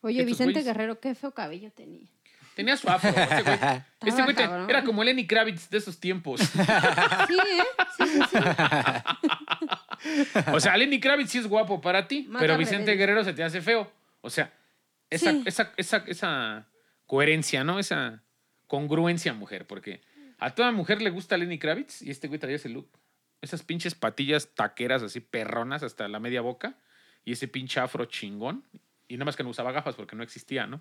Oye, 0.00 0.24
Vicente 0.24 0.60
güeyes- 0.60 0.64
Guerrero, 0.64 0.98
qué 1.00 1.14
feo 1.14 1.32
cabello 1.32 1.70
tenía. 1.72 2.08
Tenía 2.54 2.76
su 2.76 2.88
afro. 2.88 3.10
Este 3.10 3.42
güey, 3.42 3.58
este 4.06 4.22
güey 4.22 4.34
te- 4.36 4.42
cabrón. 4.44 4.70
era 4.70 4.84
como 4.84 5.02
Lenny 5.04 5.26
Kravitz 5.26 5.68
de 5.70 5.78
esos 5.78 5.98
tiempos. 6.00 6.40
Sí, 6.52 7.34
¿eh? 7.34 7.64
Sí, 7.96 8.04
sí, 8.06 8.20
sí. 8.30 8.38
O 10.52 10.60
sea, 10.60 10.76
Lenny 10.76 11.00
Kravitz 11.00 11.30
sí 11.30 11.38
es 11.38 11.46
guapo 11.46 11.80
para 11.80 12.06
ti, 12.08 12.22
Mátame, 12.28 12.40
pero 12.40 12.58
Vicente. 12.58 12.94
Guerrero 12.96 13.24
se 13.24 13.32
te 13.32 13.42
hace 13.44 13.60
feo. 13.60 13.90
O 14.20 14.30
sea, 14.30 14.52
esa, 15.10 15.30
Sí. 15.32 15.42
esa, 15.46 15.72
esa, 15.76 15.98
esa 16.06 16.66
coherencia, 17.06 17.64
¿no? 17.64 17.78
Esa 17.78 18.22
congruencia, 18.66 19.32
mujer, 19.34 19.66
porque 19.66 20.00
a 20.38 20.50
toda 20.50 20.72
mujer 20.72 21.02
le 21.02 21.10
gusta 21.10 21.36
Lenny 21.36 21.58
Kravitz 21.58 22.02
y 22.02 22.10
este 22.10 22.28
güey 22.28 22.40
traía 22.40 22.56
ese 22.56 22.68
look. 22.68 22.88
Esas 23.42 23.62
pinches 23.62 23.94
patillas 23.94 24.48
taqueras 24.54 25.02
así 25.02 25.20
perronas 25.20 25.82
hasta 25.82 26.06
la 26.08 26.20
media 26.20 26.40
boca 26.40 26.74
y 27.24 27.32
ese 27.32 27.48
pinche 27.48 27.80
afro 27.80 28.04
chingón. 28.06 28.64
Y 29.08 29.14
nada 29.16 29.26
más 29.26 29.36
que 29.36 29.42
no 29.42 29.50
usaba 29.50 29.72
gafas 29.72 29.94
porque 29.94 30.16
no 30.16 30.22
existía, 30.22 30.66
¿no? 30.66 30.80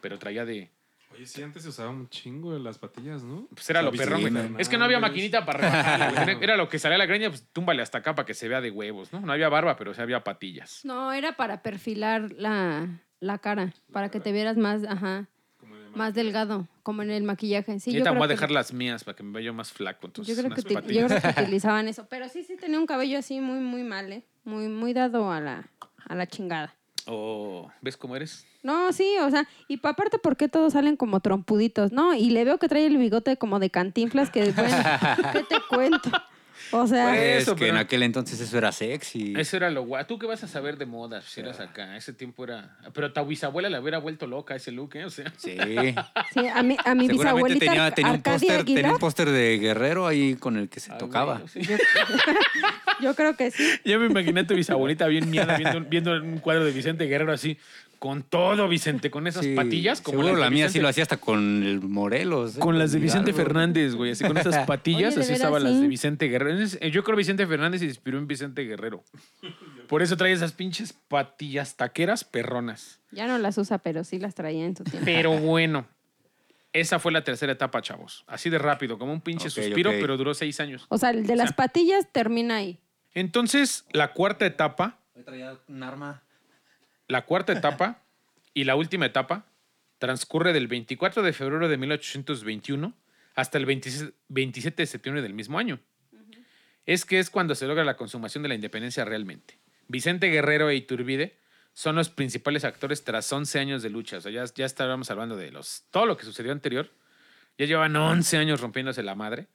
Pero 0.00 0.18
traía 0.18 0.44
de... 0.44 0.70
Oye, 1.12 1.26
sí, 1.26 1.42
antes 1.42 1.62
se 1.64 1.68
usaba 1.70 1.90
un 1.90 2.08
chingo 2.08 2.52
de 2.54 2.60
las 2.60 2.78
patillas, 2.78 3.22
¿no? 3.24 3.46
Pues 3.52 3.68
era 3.68 3.82
lo 3.82 3.90
perrón, 3.92 4.20
güey. 4.20 4.54
Es 4.58 4.68
que 4.68 4.78
no 4.78 4.84
había 4.84 5.00
maquinita 5.00 5.44
para 5.44 5.58
rebajarle, 6.08 6.34
güey. 6.34 6.44
Era 6.44 6.56
lo 6.56 6.68
que 6.68 6.78
salía 6.78 6.94
a 6.94 6.98
la 6.98 7.06
greña, 7.06 7.28
pues 7.30 7.46
túmbale 7.52 7.82
hasta 7.82 7.98
acá 7.98 8.14
para 8.14 8.24
que 8.26 8.34
se 8.34 8.48
vea 8.48 8.60
de 8.60 8.70
huevos, 8.70 9.12
¿no? 9.12 9.20
No 9.20 9.32
había 9.32 9.48
barba, 9.48 9.76
pero 9.76 9.92
sí 9.92 10.00
había 10.00 10.22
patillas. 10.22 10.80
No, 10.84 11.12
era 11.12 11.32
para 11.36 11.62
perfilar 11.62 12.30
la, 12.32 12.88
la 13.18 13.38
cara, 13.38 13.74
para 13.92 14.08
que 14.10 14.20
te 14.20 14.30
vieras 14.32 14.56
más, 14.56 14.84
ajá, 14.84 15.26
Como 15.58 15.74
de 15.76 15.90
más 15.90 16.14
delgado, 16.14 16.68
como 16.84 17.02
en 17.02 17.10
el 17.10 17.24
maquillaje. 17.24 17.80
Sí, 17.80 17.90
yo 17.90 17.96
ahorita 17.98 18.10
creo 18.10 18.18
voy 18.18 18.24
a 18.24 18.28
que- 18.28 18.34
dejar 18.34 18.50
las 18.52 18.72
mías 18.72 19.02
para 19.02 19.16
que 19.16 19.22
me 19.24 19.32
vea 19.32 19.42
yo 19.46 19.52
más 19.52 19.72
flaco. 19.72 20.06
Entonces, 20.06 20.36
Yo 20.36 20.40
creo, 20.40 20.54
que 20.54 20.60
unas 20.60 20.64
uti- 20.64 20.74
yo 20.94 21.06
patillas. 21.08 21.20
creo 21.20 21.34
que 21.34 21.40
utilizaban 21.42 21.88
eso. 21.88 22.06
Pero 22.08 22.28
sí, 22.28 22.44
sí 22.44 22.56
tenía 22.56 22.78
un 22.78 22.86
cabello 22.86 23.18
así 23.18 23.40
muy, 23.40 23.58
muy 23.58 23.82
mal, 23.82 24.12
¿eh? 24.12 24.24
Muy, 24.44 24.68
muy 24.68 24.92
dado 24.94 25.30
a 25.32 25.40
la, 25.40 25.68
a 26.06 26.14
la 26.14 26.26
chingada. 26.28 26.76
Oh, 27.06 27.68
¿Ves 27.80 27.96
cómo 27.96 28.14
eres? 28.14 28.46
No, 28.62 28.92
sí, 28.92 29.14
o 29.22 29.30
sea, 29.30 29.48
y 29.68 29.78
pa- 29.78 29.90
aparte, 29.90 30.18
¿por 30.18 30.36
qué 30.36 30.48
todos 30.48 30.74
salen 30.74 30.96
como 30.96 31.20
trompuditos? 31.20 31.92
No, 31.92 32.14
y 32.14 32.30
le 32.30 32.44
veo 32.44 32.58
que 32.58 32.68
trae 32.68 32.86
el 32.86 32.98
bigote 32.98 33.36
como 33.38 33.58
de 33.58 33.70
cantinflas, 33.70 34.30
que 34.30 34.52
bueno, 34.52 34.76
¿qué 35.32 35.42
te 35.44 35.56
cuento? 35.68 36.10
O 36.72 36.86
sea, 36.86 37.08
Pues, 37.08 37.20
Es 37.20 37.42
Eso, 37.42 37.56
que 37.56 37.68
en 37.68 37.76
aquel 37.76 38.02
entonces 38.02 38.40
eso 38.40 38.56
era 38.58 38.72
sexy. 38.72 39.34
Eso 39.36 39.56
era 39.56 39.70
lo 39.70 39.84
guay. 39.84 40.04
¿Tú 40.06 40.18
qué 40.18 40.26
vas 40.26 40.42
a 40.44 40.48
saber 40.48 40.76
de 40.78 40.86
moda 40.86 41.20
si 41.22 41.40
eras 41.40 41.60
acá? 41.60 41.96
Ese 41.96 42.12
tiempo 42.12 42.44
era... 42.44 42.76
Pero 42.92 43.12
tu 43.12 43.24
bisabuela 43.24 43.68
le 43.68 43.78
hubiera 43.78 43.98
vuelto 43.98 44.26
loca 44.26 44.54
ese 44.54 44.72
look, 44.72 44.94
¿eh? 44.94 45.04
O 45.04 45.10
sea... 45.10 45.32
Sí. 45.36 45.56
sí, 46.34 46.48
a 46.52 46.62
mi, 46.62 46.76
a 46.84 46.94
mi 46.94 47.08
bisabuelita 47.08 47.66
tenía, 47.66 47.90
tenía 47.90 48.12
un 48.12 48.22
póster 48.22 48.64
tenía 48.64 48.92
un 48.92 48.98
póster 48.98 49.30
de 49.30 49.58
Guerrero 49.58 50.06
ahí 50.06 50.34
con 50.36 50.56
el 50.56 50.68
que 50.68 50.80
se 50.80 50.92
ah, 50.92 50.98
tocaba. 50.98 51.42
sí. 51.48 51.60
yo 53.00 53.14
creo 53.14 53.36
que 53.36 53.50
sí. 53.50 53.64
Ya 53.84 53.98
me 53.98 54.06
imaginé 54.06 54.40
a 54.40 54.46
tu 54.46 54.54
bisabuelita 54.54 55.06
bien 55.06 55.30
miada 55.30 55.56
viendo, 55.56 55.80
viendo 55.80 56.12
un 56.12 56.38
cuadro 56.38 56.64
de 56.64 56.72
Vicente 56.72 57.06
Guerrero 57.06 57.32
así. 57.32 57.58
Con 57.98 58.22
todo, 58.22 58.66
Vicente, 58.66 59.10
con 59.10 59.26
esas 59.26 59.44
Sí, 59.44 59.54
patillas. 59.54 60.00
Como 60.00 60.22
seguro 60.22 60.40
la 60.40 60.48
mía 60.48 60.70
sí 60.70 60.80
lo 60.80 60.88
hacía 60.88 61.02
hasta 61.02 61.18
con 61.18 61.62
el 61.62 61.82
Morelos. 61.82 62.56
¿eh? 62.56 62.58
Con 62.58 62.78
las 62.78 62.92
de 62.92 62.98
Vicente. 62.98 63.34
Fernández, 63.34 63.94
güey. 63.94 64.12
Así 64.12 64.24
con 64.24 64.38
esas 64.38 64.56
patillas, 64.66 65.12
Oye, 65.12 65.16
¿de 65.16 65.22
así 65.24 65.32
estaban 65.34 65.62
las 65.62 65.78
de 65.78 65.86
Vicente 65.86 66.26
Guerrero. 66.28 66.59
Es- 66.60 66.78
Yo 66.80 67.02
creo 67.04 67.16
que 67.16 67.20
Vicente 67.20 67.46
Fernández 67.46 67.80
se 67.80 67.86
inspiró 67.86 68.18
en 68.18 68.26
Vicente 68.26 68.62
Guerrero. 68.62 69.04
Por 69.88 70.02
eso 70.02 70.16
trae 70.16 70.32
esas 70.32 70.52
pinches 70.52 70.92
patillas 70.92 71.76
taqueras 71.76 72.24
perronas. 72.24 73.00
Ya 73.10 73.26
no 73.26 73.38
las 73.38 73.58
usa, 73.58 73.78
pero 73.78 74.04
sí 74.04 74.18
las 74.18 74.34
traía 74.34 74.64
en 74.64 74.76
su 74.76 74.84
tiempo. 74.84 75.04
Pero 75.04 75.32
bueno, 75.38 75.86
esa 76.72 76.98
fue 76.98 77.12
la 77.12 77.24
tercera 77.24 77.52
etapa, 77.52 77.82
chavos. 77.82 78.24
Así 78.26 78.50
de 78.50 78.58
rápido, 78.58 78.98
como 78.98 79.12
un 79.12 79.20
pinche 79.20 79.50
suspiro, 79.50 79.90
pero 79.90 80.16
duró 80.16 80.34
seis 80.34 80.60
años. 80.60 80.86
O 80.88 80.98
sea, 80.98 81.10
el 81.10 81.26
de 81.26 81.36
las 81.36 81.52
patillas 81.52 82.06
termina 82.12 82.56
ahí. 82.56 82.78
Entonces, 83.12 83.84
la 83.92 84.12
cuarta 84.12 84.46
etapa, 84.46 85.00
Hoy 85.14 85.24
traía 85.24 85.58
un 85.66 85.82
arma. 85.82 86.22
la 87.08 87.24
cuarta 87.26 87.52
etapa 87.52 88.02
y 88.54 88.64
la 88.64 88.76
última 88.76 89.06
etapa 89.06 89.46
transcurre 89.98 90.52
del 90.52 90.68
24 90.68 91.22
de 91.22 91.32
febrero 91.32 91.68
de 91.68 91.76
1821 91.76 92.94
hasta 93.34 93.58
el 93.58 93.66
26 93.66 94.12
27 94.28 94.82
de 94.82 94.86
septiembre 94.86 95.22
del 95.22 95.34
mismo 95.34 95.58
año. 95.58 95.80
Es 96.86 97.04
que 97.04 97.18
es 97.18 97.30
cuando 97.30 97.54
se 97.54 97.66
logra 97.66 97.84
la 97.84 97.96
consumación 97.96 98.42
de 98.42 98.48
la 98.48 98.54
independencia 98.54 99.04
realmente. 99.04 99.58
Vicente 99.88 100.28
Guerrero 100.28 100.70
e 100.70 100.76
Iturbide 100.76 101.38
son 101.72 101.96
los 101.96 102.10
principales 102.10 102.64
actores 102.64 103.04
tras 103.04 103.32
11 103.32 103.58
años 103.58 103.82
de 103.82 103.90
lucha. 103.90 104.18
O 104.18 104.20
sea, 104.20 104.32
ya, 104.32 104.44
ya 104.44 104.66
estábamos 104.66 105.10
hablando 105.10 105.36
de 105.36 105.50
los, 105.50 105.84
todo 105.90 106.06
lo 106.06 106.16
que 106.16 106.24
sucedió 106.24 106.52
anterior. 106.52 106.90
Ya 107.58 107.66
llevan 107.66 107.94
11 107.96 108.36
años 108.38 108.60
rompiéndose 108.60 109.02
la 109.02 109.14
madre. 109.14 109.48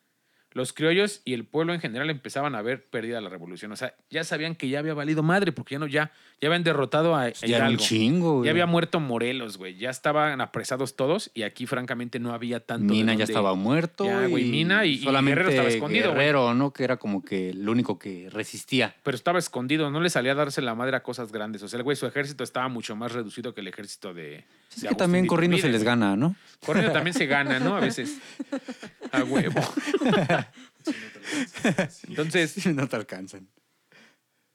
Los 0.55 0.71
criollos 0.71 1.21
y 1.25 1.33
el 1.33 1.43
pueblo 1.43 1.73
en 1.73 1.81
general 1.81 2.09
empezaban 2.09 2.55
a 2.55 2.61
ver 2.61 2.85
perdida 2.85 3.19
la 3.19 3.27
revolución. 3.29 3.73
O 3.73 3.75
sea, 3.75 3.93
ya 4.09 4.23
sabían 4.23 4.55
que 4.55 4.69
ya 4.69 4.79
había 4.79 4.93
valido 4.93 5.21
madre 5.21 5.51
porque 5.51 5.75
ya 5.75 5.79
no, 5.79 5.85
ya, 5.85 6.13
ya 6.41 6.47
habían 6.47 6.63
derrotado 6.63 7.13
a, 7.13 7.23
a 7.23 7.29
Ya 7.31 7.45
un 7.45 7.49
Hidalgo. 7.49 7.83
chingo, 7.83 8.33
güey. 8.37 8.45
Ya 8.45 8.51
había 8.51 8.65
muerto 8.65 9.01
Morelos, 9.01 9.57
güey. 9.57 9.75
Ya 9.75 9.89
estaban 9.89 10.39
apresados 10.39 10.95
todos 10.95 11.29
y 11.33 11.43
aquí, 11.43 11.65
francamente, 11.65 12.19
no 12.19 12.33
había 12.33 12.61
tanto. 12.61 12.85
Mina 12.93 13.13
ya 13.15 13.25
estaba 13.25 13.53
muerto. 13.53 14.05
Ya, 14.05 14.27
güey, 14.27 14.47
y 14.47 14.51
Mina 14.51 14.85
y- 14.85 14.91
y 14.93 14.97
solamente 14.99 15.41
Guerrero 15.41 15.49
estaba 15.49 15.67
escondido, 15.67 16.05
güey. 16.13 16.19
Guerrero, 16.19 16.53
¿no? 16.53 16.71
Que 16.71 16.85
era 16.85 16.95
como 16.95 17.21
que 17.25 17.49
el 17.49 17.67
único 17.67 17.99
que 17.99 18.29
resistía. 18.31 18.95
Pero 19.03 19.15
estaba 19.17 19.39
escondido, 19.39 19.91
no 19.91 19.99
le 19.99 20.09
salía 20.09 20.31
a 20.31 20.35
darse 20.35 20.61
la 20.61 20.73
madre 20.73 20.95
a 20.95 21.03
cosas 21.03 21.33
grandes. 21.33 21.63
O 21.63 21.67
sea, 21.67 21.75
el 21.77 21.83
güey, 21.83 21.97
su 21.97 22.07
ejército 22.07 22.45
estaba 22.45 22.69
mucho 22.69 22.95
más 22.95 23.11
reducido 23.11 23.53
que 23.53 23.59
el 23.59 23.67
ejército 23.67 24.13
de. 24.13 24.45
Es 24.73 24.81
de 24.83 24.87
que 24.87 24.95
también 24.95 25.27
corriendo 25.27 25.57
se 25.57 25.67
les 25.67 25.83
güey. 25.83 25.85
gana, 25.85 26.15
¿no? 26.15 26.33
Corriendo 26.65 26.93
también 26.93 27.13
se 27.13 27.25
gana, 27.25 27.59
¿no? 27.59 27.75
A 27.75 27.81
veces. 27.81 28.19
A 29.11 29.23
huevo. 29.23 29.61
Entonces, 32.07 32.65
no 32.67 32.87
te 32.87 32.95
alcanzan. 32.95 33.47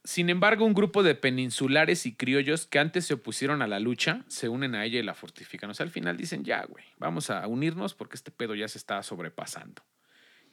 Sin 0.03 0.31
embargo, 0.31 0.65
un 0.65 0.73
grupo 0.73 1.03
de 1.03 1.15
peninsulares 1.15 2.07
y 2.07 2.15
criollos 2.15 2.67
que 2.67 2.79
antes 2.79 3.05
se 3.05 3.15
opusieron 3.15 3.61
a 3.61 3.67
la 3.67 3.81
lucha 3.81 4.25
se 4.29 4.49
unen 4.49 4.75
a 4.75 4.85
ella 4.85 4.99
y 4.99 5.03
la 5.03 5.15
fortifican. 5.15 5.69
O 5.71 5.75
sea, 5.75 5.85
al 5.85 5.91
final 5.91 6.17
dicen, 6.17 6.43
ya, 6.43 6.65
güey, 6.65 6.85
vamos 6.99 7.29
a 7.29 7.47
unirnos 7.47 7.95
porque 7.95 8.17
este 8.17 8.31
pedo 8.31 8.55
ya 8.55 8.67
se 8.67 8.79
está 8.79 9.03
sobrepasando. 9.03 9.83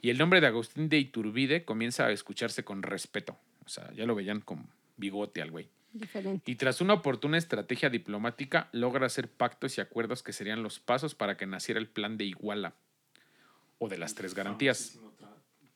Y 0.01 0.09
el 0.09 0.17
nombre 0.17 0.41
de 0.41 0.47
Agustín 0.47 0.89
de 0.89 0.97
Iturbide 0.97 1.63
comienza 1.63 2.05
a 2.05 2.11
escucharse 2.11 2.63
con 2.63 2.83
respeto. 2.83 3.39
O 3.65 3.69
sea, 3.69 3.91
ya 3.93 4.05
lo 4.05 4.15
veían 4.15 4.41
con 4.41 4.69
bigote 4.97 5.41
al 5.41 5.51
güey. 5.51 5.69
Diferente. 5.93 6.51
Y 6.51 6.55
tras 6.55 6.81
una 6.81 6.93
oportuna 6.93 7.37
estrategia 7.37 7.89
diplomática, 7.89 8.69
logra 8.73 9.05
hacer 9.05 9.31
pactos 9.31 9.77
y 9.77 9.81
acuerdos 9.81 10.23
que 10.23 10.33
serían 10.33 10.61
los 10.61 10.79
pasos 10.79 11.15
para 11.15 11.37
que 11.37 11.47
naciera 11.47 11.79
el 11.79 11.87
plan 11.87 12.17
de 12.17 12.25
Iguala 12.25 12.75
o 13.79 13.87
de 13.87 13.97
las 13.97 14.13
tres 14.13 14.33
garantías. 14.33 14.99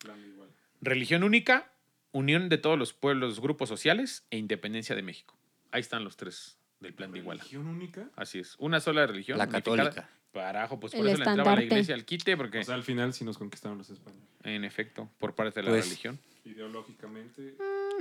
Igual. 0.04 0.50
Religión 0.82 1.24
única, 1.24 1.72
unión 2.12 2.50
de 2.50 2.58
todos 2.58 2.78
los 2.78 2.94
pueblos, 2.94 3.40
grupos 3.40 3.70
sociales 3.70 4.26
e 4.32 4.38
independencia 4.38 4.96
de 4.96 5.02
México. 5.04 5.36
Ahí 5.72 5.82
están 5.82 6.04
los 6.04 6.18
tres 6.18 6.58
del 6.80 6.94
plan 6.94 7.12
de 7.12 7.20
Iguala. 7.20 7.40
¿Religión 7.42 7.68
única? 7.68 8.10
Así 8.16 8.40
es. 8.40 8.56
Una 8.60 8.80
sola 8.80 9.06
religión. 9.08 9.38
La 9.38 9.46
unificada. 9.46 9.78
católica. 9.92 10.10
Carajo, 10.34 10.80
pues 10.80 10.94
por 10.94 11.02
El 11.02 11.08
eso 11.08 11.18
le 11.18 11.24
entraba 11.30 11.34
a 11.34 11.36
la 11.38 11.42
estandarte. 11.62 11.66
iglesia 11.66 11.96
al 11.96 12.06
quite, 12.06 12.38
porque, 12.38 12.60
O 12.60 12.64
sea, 12.64 12.76
al 12.76 12.84
final 12.84 13.14
sí 13.14 13.26
nos 13.26 13.38
conquistaron 13.38 13.78
los 13.78 13.90
españoles. 13.90 14.26
en 14.44 14.64
efecto, 14.64 15.10
por 15.20 15.36
parte 15.36 15.60
de 15.60 15.64
la 15.66 15.72
Pues- 15.72 15.86
religión. 15.86 16.20
Ideológicamente, 16.44 17.56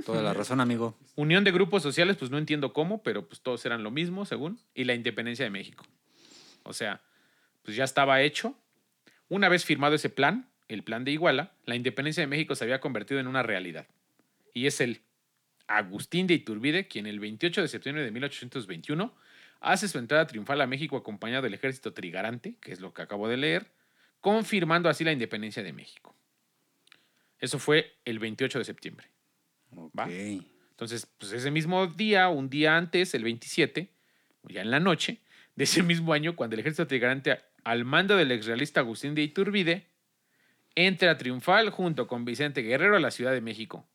Toda 0.05 0.23
la 0.23 0.33
razón, 0.33 0.59
amigo. 0.61 0.97
Unión 1.15 1.43
de 1.43 1.51
grupos 1.51 1.83
sociales, 1.83 2.17
pues 2.17 2.31
no 2.31 2.37
entiendo 2.39 2.73
cómo, 2.73 3.03
pero 3.03 3.27
pues 3.27 3.41
todos 3.41 3.63
eran 3.67 3.83
lo 3.83 3.91
mismo, 3.91 4.25
según. 4.25 4.59
Y 4.73 4.85
la 4.85 4.95
independencia 4.95 5.45
de 5.45 5.51
México. 5.51 5.85
O 6.63 6.73
sea, 6.73 7.01
pues 7.63 7.75
ya 7.77 7.83
estaba 7.83 8.21
hecho. 8.21 8.55
Una 9.29 9.47
vez 9.49 9.63
firmado 9.63 9.93
ese 9.93 10.09
plan, 10.09 10.49
el 10.73 10.83
plan 10.83 11.03
de 11.03 11.11
Iguala, 11.11 11.53
la 11.65 11.75
independencia 11.75 12.21
de 12.21 12.27
México 12.27 12.55
se 12.55 12.63
había 12.63 12.79
convertido 12.79 13.19
en 13.19 13.27
una 13.27 13.43
realidad. 13.43 13.87
Y 14.53 14.67
es 14.67 14.81
el 14.81 15.01
Agustín 15.67 16.27
de 16.27 16.33
Iturbide 16.33 16.87
quien 16.87 17.07
el 17.07 17.19
28 17.19 17.61
de 17.61 17.67
septiembre 17.67 18.03
de 18.03 18.11
1821 18.11 19.13
hace 19.59 19.87
su 19.87 19.99
entrada 19.99 20.27
triunfal 20.27 20.59
a 20.61 20.67
México 20.67 20.97
acompañado 20.97 21.43
del 21.43 21.53
ejército 21.53 21.93
trigarante, 21.93 22.55
que 22.59 22.71
es 22.71 22.79
lo 22.79 22.93
que 22.93 23.01
acabo 23.01 23.27
de 23.27 23.37
leer, 23.37 23.71
confirmando 24.19 24.89
así 24.89 25.03
la 25.03 25.11
independencia 25.11 25.63
de 25.63 25.73
México. 25.73 26.15
Eso 27.39 27.59
fue 27.59 27.95
el 28.05 28.19
28 28.19 28.59
de 28.59 28.65
septiembre. 28.65 29.07
Va. 29.97 30.09
Entonces, 30.09 31.07
pues 31.17 31.31
ese 31.31 31.51
mismo 31.51 31.87
día, 31.87 32.27
un 32.29 32.49
día 32.49 32.77
antes, 32.77 33.13
el 33.13 33.23
27, 33.23 33.89
ya 34.49 34.61
en 34.61 34.71
la 34.71 34.79
noche 34.79 35.19
de 35.55 35.63
ese 35.63 35.83
mismo 35.83 36.13
año, 36.13 36.35
cuando 36.35 36.55
el 36.55 36.61
ejército 36.61 36.87
trigarante 36.87 37.39
al 37.63 37.85
mando 37.85 38.15
del 38.17 38.31
exrealista 38.31 38.79
Agustín 38.79 39.15
de 39.15 39.21
Iturbide 39.21 39.90
entra 40.75 41.17
triunfal 41.17 41.69
junto 41.69 42.07
con 42.07 42.25
Vicente 42.25 42.61
Guerrero 42.61 42.95
a 42.95 42.99
la 42.99 43.11
Ciudad 43.11 43.31
de 43.31 43.41
México. 43.41 43.87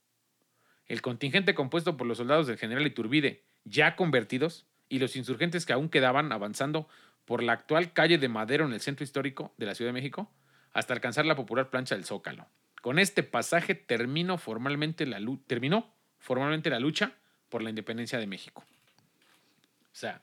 El 0.87 1.03
contingente 1.03 1.55
compuesto 1.55 1.97
por 1.97 2.07
los 2.07 2.19
soldados 2.19 2.47
del 2.47 2.59
general 2.59 2.87
Iturbide, 2.87 3.45
ya 3.65 3.97
convertidos, 3.97 4.67
y 4.89 4.99
los 4.99 5.17
insurgentes 5.17 5.67
que 5.67 5.73
aún 5.73 5.89
quedaban 5.89 6.31
avanzando 6.33 6.89
por 7.25 7.43
la 7.43 7.53
actual 7.53 7.93
calle 7.93 8.19
de 8.19 8.29
Madero 8.29 8.67
en 8.67 8.73
el 8.73 8.81
centro 8.81 9.05
histórico 9.05 9.53
de 9.57 9.67
la 9.67 9.75
Ciudad 9.75 9.89
de 9.89 9.95
México, 9.95 10.31
hasta 10.73 10.95
alcanzar 10.95 11.27
la 11.27 11.35
popular 11.35 11.71
plancha 11.71 11.97
del 11.97 12.05
Zócalo. 12.05 12.47
Con 12.83 12.99
este 12.99 13.23
pasaje 13.25 13.75
terminó 13.75 14.39
formalmente 14.39 15.07
la, 15.07 15.19
lucha 15.19 17.13
por 17.49 17.63
la 17.63 17.71
independencia 17.71 18.19
de 18.19 18.27
México. 18.27 18.65
O 19.87 19.99
sea, 19.99 20.23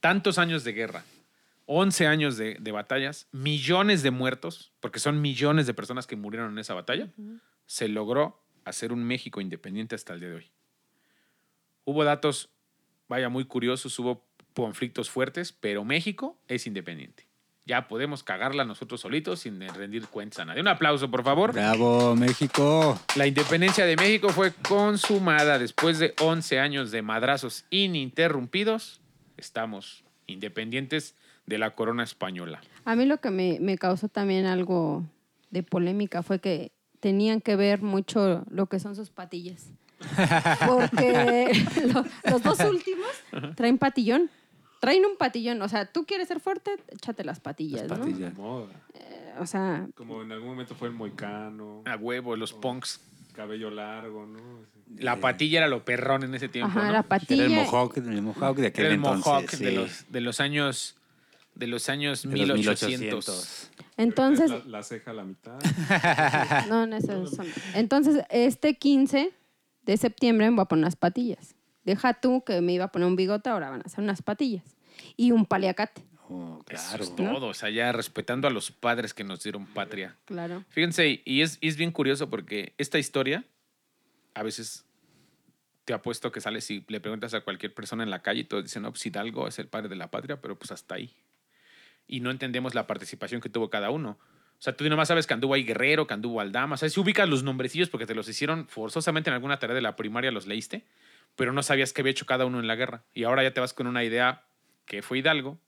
tantos 0.00 0.38
años 0.38 0.64
de 0.64 0.72
guerra, 0.72 1.04
11 1.70 2.06
años 2.06 2.38
de, 2.38 2.56
de 2.58 2.72
batallas, 2.72 3.28
millones 3.30 4.02
de 4.02 4.10
muertos, 4.10 4.72
porque 4.80 4.98
son 4.98 5.20
millones 5.20 5.66
de 5.66 5.74
personas 5.74 6.06
que 6.06 6.16
murieron 6.16 6.50
en 6.50 6.58
esa 6.58 6.72
batalla, 6.72 7.12
se 7.66 7.88
logró 7.88 8.42
hacer 8.64 8.90
un 8.90 9.04
México 9.04 9.42
independiente 9.42 9.94
hasta 9.94 10.14
el 10.14 10.20
día 10.20 10.30
de 10.30 10.34
hoy. 10.36 10.50
Hubo 11.84 12.04
datos, 12.04 12.48
vaya, 13.06 13.28
muy 13.28 13.44
curiosos, 13.44 13.98
hubo 13.98 14.26
conflictos 14.54 15.10
fuertes, 15.10 15.52
pero 15.52 15.84
México 15.84 16.38
es 16.48 16.66
independiente. 16.66 17.28
Ya 17.66 17.86
podemos 17.86 18.22
cagarla 18.22 18.64
nosotros 18.64 19.02
solitos 19.02 19.40
sin 19.40 19.60
rendir 19.60 20.06
cuentas 20.06 20.38
a 20.38 20.46
nadie. 20.46 20.62
Un 20.62 20.68
aplauso, 20.68 21.10
por 21.10 21.22
favor. 21.22 21.52
Bravo, 21.52 22.16
México. 22.16 22.98
La 23.14 23.26
independencia 23.26 23.84
de 23.84 23.94
México 23.94 24.30
fue 24.30 24.54
consumada 24.66 25.58
después 25.58 25.98
de 25.98 26.14
11 26.18 26.60
años 26.60 26.90
de 26.90 27.02
madrazos 27.02 27.66
ininterrumpidos. 27.68 29.02
Estamos 29.36 30.02
independientes 30.26 31.14
de 31.48 31.58
la 31.58 31.74
corona 31.74 32.02
española. 32.04 32.60
A 32.84 32.94
mí 32.94 33.04
lo 33.06 33.18
que 33.20 33.30
me, 33.30 33.58
me 33.60 33.78
causó 33.78 34.08
también 34.08 34.46
algo 34.46 35.04
de 35.50 35.62
polémica 35.62 36.22
fue 36.22 36.38
que 36.40 36.72
tenían 37.00 37.40
que 37.40 37.56
ver 37.56 37.80
mucho 37.82 38.44
lo 38.50 38.66
que 38.66 38.78
son 38.80 38.94
sus 38.96 39.10
patillas. 39.10 39.70
Porque 40.66 41.52
lo- 41.92 42.04
los 42.30 42.42
dos 42.42 42.60
últimos 42.60 43.08
traen 43.56 43.78
patillón. 43.78 44.30
Traen 44.80 45.04
un 45.04 45.16
patillón. 45.16 45.60
O 45.62 45.68
sea, 45.68 45.86
tú 45.90 46.04
quieres 46.06 46.28
ser 46.28 46.38
fuerte, 46.40 46.70
échate 46.88 47.24
las 47.24 47.40
patillas, 47.40 47.88
Las 47.88 47.98
¿no? 47.98 48.04
patillas. 48.04 48.34
moda. 48.36 48.68
O 49.40 49.46
sea, 49.46 49.86
Como 49.96 50.22
en 50.22 50.32
algún 50.32 50.50
momento 50.50 50.74
fue 50.74 50.88
el 50.88 50.94
moicano, 50.94 51.82
A 51.86 51.96
huevo, 51.96 52.36
los 52.36 52.52
punks. 52.52 53.00
cabello 53.34 53.70
largo, 53.70 54.26
¿no? 54.26 54.40
La 54.98 55.16
patilla 55.20 55.58
era 55.58 55.68
lo 55.68 55.84
perrón 55.84 56.22
en 56.24 56.34
ese 56.34 56.48
tiempo. 56.48 56.70
ajá, 56.78 56.86
¿no? 56.86 56.92
la 56.92 57.02
patilla. 57.02 57.44
Era 57.44 57.52
el 57.60 57.64
Mohawk, 57.66 57.96
el 57.98 58.22
Mohawk 58.22 58.56
de 58.58 58.66
aquel 58.68 58.84
Era 58.86 58.94
el 58.94 59.00
entonces. 59.00 59.26
mohawk 59.26 59.50
sí. 59.50 59.64
de, 59.64 59.72
los, 59.72 60.04
de 60.10 60.20
los 60.20 60.40
años 60.40 60.96
de 61.58 61.66
los 61.66 61.88
años 61.88 62.22
De 62.22 62.46
los 62.46 62.56
1800. 62.58 63.00
1800. 63.00 63.70
Entonces, 63.98 64.50
La, 64.50 64.58
la 64.66 64.82
ceja 64.82 65.10
a 65.10 65.14
la 65.14 65.24
mitad. 65.24 65.58
no, 66.68 66.86
no, 66.86 67.00
son- 67.00 67.28
Entonces, 67.74 68.24
este 68.30 68.74
15 68.78 69.32
de 69.82 69.96
septiembre 69.96 70.48
me 70.50 70.56
voy 70.56 70.62
a 70.62 70.66
poner 70.66 70.84
unas 70.84 70.96
patillas. 70.96 71.54
Deja 71.84 72.14
tú 72.14 72.44
que 72.44 72.60
me 72.60 72.72
iba 72.74 72.84
a 72.84 72.92
poner 72.92 73.08
un 73.08 73.16
bigote, 73.16 73.48
ahora 73.50 73.70
van 73.70 73.80
a 73.80 73.84
hacer 73.84 74.00
unas 74.04 74.22
patillas. 74.22 74.64
Y 75.16 75.32
un 75.32 75.44
paliacate, 75.46 76.04
Oh, 76.30 76.62
Eso 76.68 76.82
claro. 76.90 77.04
es 77.04 77.16
todo, 77.16 77.46
o 77.46 77.54
sea, 77.54 77.70
ya 77.70 77.90
respetando 77.90 78.46
a 78.46 78.50
los 78.50 78.70
padres 78.70 79.14
que 79.14 79.24
nos 79.24 79.42
dieron 79.42 79.64
patria. 79.64 80.14
claro. 80.26 80.62
Fíjense, 80.68 81.22
y 81.24 81.40
es, 81.40 81.56
y 81.62 81.68
es 81.68 81.78
bien 81.78 81.90
curioso 81.90 82.28
porque 82.28 82.74
esta 82.76 82.98
historia, 82.98 83.44
a 84.34 84.42
veces 84.42 84.84
te 85.86 85.94
apuesto 85.94 86.30
que 86.30 86.42
sales 86.42 86.70
y 86.70 86.84
le 86.88 87.00
preguntas 87.00 87.32
a 87.32 87.40
cualquier 87.40 87.72
persona 87.72 88.02
en 88.02 88.10
la 88.10 88.20
calle 88.20 88.40
y 88.40 88.44
todos 88.44 88.62
dicen, 88.62 88.82
no, 88.82 88.90
pues 88.90 89.06
Hidalgo 89.06 89.48
es 89.48 89.58
el 89.58 89.68
padre 89.68 89.88
de 89.88 89.96
la 89.96 90.10
patria, 90.10 90.38
pero 90.38 90.58
pues 90.58 90.70
hasta 90.70 90.96
ahí. 90.96 91.14
Y 92.08 92.20
no 92.20 92.30
entendemos 92.30 92.74
la 92.74 92.88
participación 92.88 93.40
que 93.40 93.48
tuvo 93.48 93.70
cada 93.70 93.90
uno. 93.90 94.18
O 94.58 94.60
sea, 94.60 94.74
tú 94.76 94.88
nomás 94.88 95.06
sabes 95.06 95.28
que 95.28 95.34
anduvo 95.34 95.54
ahí 95.54 95.62
Guerrero, 95.62 96.08
que 96.08 96.14
anduvo 96.14 96.40
Aldama. 96.40 96.74
O 96.74 96.78
sea, 96.78 96.88
si 96.88 96.98
ubicas 96.98 97.28
los 97.28 97.44
nombrecillos 97.44 97.90
porque 97.90 98.06
te 98.06 98.14
los 98.16 98.28
hicieron 98.28 98.66
forzosamente 98.66 99.30
en 99.30 99.34
alguna 99.34 99.60
tarea 99.60 99.76
de 99.76 99.82
la 99.82 99.94
primaria, 99.94 100.32
los 100.32 100.48
leíste, 100.48 100.84
pero 101.36 101.52
no 101.52 101.62
sabías 101.62 101.92
qué 101.92 102.00
había 102.00 102.10
hecho 102.10 102.26
cada 102.26 102.44
uno 102.44 102.58
en 102.58 102.66
la 102.66 102.74
guerra. 102.74 103.04
Y 103.14 103.22
ahora 103.22 103.44
ya 103.44 103.52
te 103.52 103.60
vas 103.60 103.72
con 103.72 103.86
una 103.86 104.02
idea 104.02 104.46
qué 104.84 105.02
fue 105.02 105.18
Hidalgo, 105.18 105.60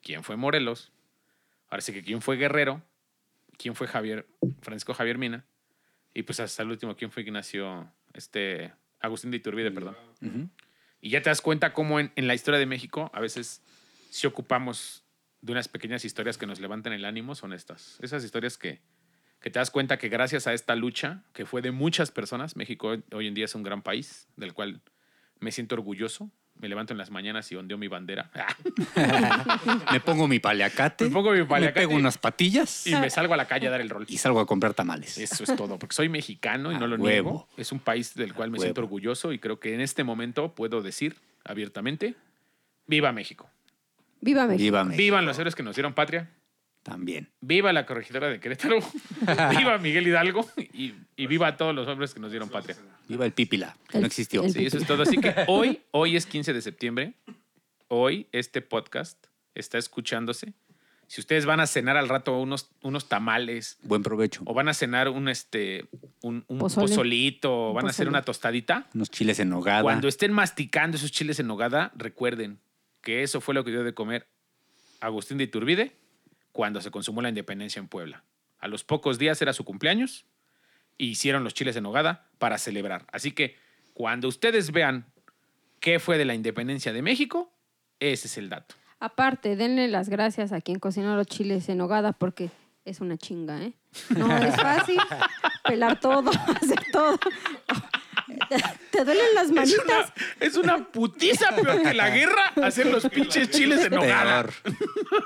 quién 0.00 0.24
fue 0.24 0.36
Morelos, 0.36 0.92
ahora 1.68 1.82
sí 1.82 1.92
que 1.92 2.02
quién 2.02 2.22
fue 2.22 2.36
Guerrero, 2.36 2.82
quién 3.58 3.74
fue 3.74 3.86
Javier, 3.86 4.26
Francisco 4.62 4.94
Javier 4.94 5.18
Mina, 5.18 5.44
y 6.14 6.22
pues 6.22 6.40
hasta 6.40 6.62
el 6.62 6.70
último, 6.70 6.96
quién 6.96 7.10
fue 7.10 7.22
Ignacio, 7.22 7.90
este, 8.14 8.72
Agustín 9.00 9.30
de 9.30 9.38
Iturbide, 9.38 9.70
perdón. 9.70 9.96
Y 11.00 11.10
ya 11.10 11.20
te 11.20 11.28
das 11.28 11.40
cuenta 11.42 11.72
cómo 11.72 12.00
en, 12.00 12.12
en 12.16 12.26
la 12.28 12.34
historia 12.34 12.60
de 12.60 12.66
México 12.66 13.10
a 13.12 13.20
veces 13.20 13.62
si 14.10 14.26
ocupamos 14.26 15.01
de 15.42 15.52
unas 15.52 15.68
pequeñas 15.68 16.04
historias 16.04 16.38
que 16.38 16.46
nos 16.46 16.58
levantan 16.60 16.92
el 16.94 17.04
ánimo, 17.04 17.34
son 17.34 17.52
estas. 17.52 17.98
Esas 18.00 18.24
historias 18.24 18.56
que, 18.56 18.80
que 19.40 19.50
te 19.50 19.58
das 19.58 19.70
cuenta 19.70 19.98
que 19.98 20.08
gracias 20.08 20.46
a 20.46 20.54
esta 20.54 20.74
lucha, 20.76 21.22
que 21.34 21.44
fue 21.44 21.60
de 21.62 21.70
muchas 21.72 22.10
personas, 22.10 22.56
México 22.56 22.96
hoy- 23.12 23.26
en 23.26 23.34
día 23.34 23.44
es 23.44 23.54
un 23.54 23.62
gran 23.62 23.82
país, 23.82 24.28
del 24.36 24.54
cual 24.54 24.80
me 25.40 25.52
siento 25.52 25.74
orgulloso. 25.74 26.30
Me 26.54 26.68
levanto 26.68 26.92
en 26.92 26.98
las 26.98 27.10
mañanas 27.10 27.50
y 27.50 27.56
ondeo 27.56 27.78
mi 27.78 27.88
bandera. 27.88 28.30
Me 29.92 30.00
pongo 30.00 30.28
mi 30.28 30.38
paliacate. 30.38 31.04
Me 31.06 31.10
pongo 31.10 31.32
mi 31.32 31.44
paliacate. 31.44 31.80
Me 31.80 31.86
pego 31.88 31.98
unas 31.98 32.18
patillas 32.18 32.86
y 32.86 32.94
me 32.94 33.10
salgo 33.10 33.34
a 33.34 33.36
la 33.36 33.46
calle 33.48 33.68
a 33.68 33.70
dar 33.70 33.80
el 33.80 33.88
rol. 33.90 34.04
y 34.08 34.18
salgo 34.18 34.38
a 34.38 34.46
comprar 34.46 34.74
tamales. 34.74 35.16
Eso 35.18 35.44
es 35.44 35.56
todo, 35.56 35.78
porque 35.78 35.94
soy 35.96 36.08
mexicano 36.08 36.70
y 36.70 36.76
no 36.76 36.86
lo 36.86 36.96
huevo. 36.96 37.08
niego. 37.08 37.48
Es 37.56 37.72
un 37.72 37.78
país 37.80 38.14
del 38.14 38.34
cual 38.34 38.50
me 38.50 38.58
huevo. 38.58 38.64
siento 38.64 38.80
orgulloso 38.82 39.32
y 39.32 39.38
creo 39.38 39.58
que 39.60 39.74
en 39.74 39.80
este 39.80 40.04
momento 40.04 40.54
puedo 40.54 40.82
decir 40.82 41.16
abiertamente, 41.42 42.14
viva 42.86 43.12
México. 43.12 43.48
Viva 44.22 44.46
México. 44.46 44.62
Viva 44.62 44.84
México. 44.84 45.02
Vivan 45.02 45.26
los 45.26 45.38
héroes 45.38 45.54
que 45.54 45.62
nos 45.62 45.74
dieron 45.76 45.92
patria. 45.92 46.30
También. 46.82 47.28
Viva 47.40 47.72
la 47.72 47.84
corregidora 47.86 48.28
de 48.28 48.40
Querétaro. 48.40 48.78
viva 49.58 49.76
Miguel 49.78 50.06
Hidalgo. 50.06 50.48
Y, 50.56 50.94
y 51.16 51.26
viva 51.26 51.48
a 51.48 51.56
todos 51.56 51.74
los 51.74 51.86
hombres 51.88 52.14
que 52.14 52.20
nos 52.20 52.30
dieron 52.30 52.48
patria. 52.48 52.76
Viva 53.08 53.26
el 53.26 53.32
pípila, 53.32 53.76
que 53.88 53.98
El- 53.98 54.02
no 54.02 54.06
existió. 54.06 54.48
Sí, 54.48 54.64
eso 54.64 54.78
es 54.78 54.86
todo. 54.86 55.02
Así 55.02 55.18
que 55.18 55.34
hoy, 55.48 55.80
hoy 55.90 56.16
es 56.16 56.24
15 56.26 56.52
de 56.54 56.62
septiembre. 56.62 57.14
Hoy 57.88 58.26
este 58.32 58.62
podcast 58.62 59.26
está 59.54 59.76
escuchándose. 59.78 60.54
Si 61.08 61.20
ustedes 61.20 61.44
van 61.44 61.60
a 61.60 61.66
cenar 61.66 61.96
al 61.98 62.08
rato 62.08 62.38
unos, 62.40 62.70
unos 62.82 63.06
tamales 63.08 63.76
Buen 63.82 64.02
provecho. 64.02 64.40
o 64.46 64.54
van 64.54 64.68
a 64.68 64.74
cenar 64.74 65.10
un, 65.10 65.28
este, 65.28 65.84
un, 66.22 66.42
un 66.48 66.58
Pozole. 66.58 66.86
pozolito 66.88 67.68
o 67.70 67.72
van 67.74 67.86
a 67.86 67.90
hacer 67.90 68.08
una 68.08 68.22
tostadita, 68.22 68.88
Unos 68.94 69.10
chiles 69.10 69.38
en 69.40 69.50
nogada. 69.50 69.82
cuando 69.82 70.08
estén 70.08 70.32
masticando 70.32 70.96
esos 70.96 71.12
chiles 71.12 71.38
en 71.38 71.48
nogada, 71.48 71.92
recuerden 71.96 72.60
que 73.02 73.22
eso 73.22 73.40
fue 73.40 73.54
lo 73.54 73.64
que 73.64 73.70
dio 73.70 73.84
de 73.84 73.94
comer 73.94 74.26
Agustín 75.00 75.38
de 75.38 75.44
Iturbide 75.44 75.96
cuando 76.52 76.80
se 76.80 76.90
consumó 76.90 77.20
la 77.22 77.28
independencia 77.28 77.80
en 77.80 77.88
Puebla. 77.88 78.24
A 78.58 78.68
los 78.68 78.84
pocos 78.84 79.18
días 79.18 79.42
era 79.42 79.52
su 79.52 79.64
cumpleaños 79.64 80.24
y 80.96 81.08
hicieron 81.08 81.44
los 81.44 81.54
chiles 81.54 81.76
en 81.76 81.82
nogada 81.82 82.28
para 82.38 82.58
celebrar. 82.58 83.04
Así 83.12 83.32
que 83.32 83.56
cuando 83.94 84.28
ustedes 84.28 84.70
vean 84.70 85.06
qué 85.80 85.98
fue 85.98 86.16
de 86.16 86.24
la 86.24 86.34
independencia 86.34 86.92
de 86.92 87.02
México, 87.02 87.52
ese 87.98 88.28
es 88.28 88.38
el 88.38 88.48
dato. 88.48 88.76
Aparte, 89.00 89.56
denle 89.56 89.88
las 89.88 90.08
gracias 90.08 90.52
a 90.52 90.60
quien 90.60 90.78
cocinó 90.78 91.16
los 91.16 91.26
chiles 91.26 91.68
en 91.68 91.80
hogada 91.80 92.12
porque 92.12 92.50
es 92.84 93.00
una 93.00 93.16
chinga, 93.16 93.60
¿eh? 93.62 93.72
No 94.10 94.36
es 94.36 94.54
fácil 94.54 94.98
pelar 95.64 95.98
todo, 95.98 96.30
hacer 96.62 96.78
todo. 96.92 97.18
Te, 98.90 99.04
duelen 99.04 99.34
las 99.34 99.44
Es 99.46 99.50
una, 99.50 99.60
manitas. 99.62 100.12
es 100.40 100.56
una 100.56 100.84
putiza 100.84 101.54
peor 101.56 101.82
que 101.82 101.94
la 101.94 102.10
guerra 102.10 102.52
hacer 102.62 102.86
los 102.86 103.04
pinches 103.08 103.50
chiles 103.50 103.84
en 103.84 103.94
nogada. 103.94 104.46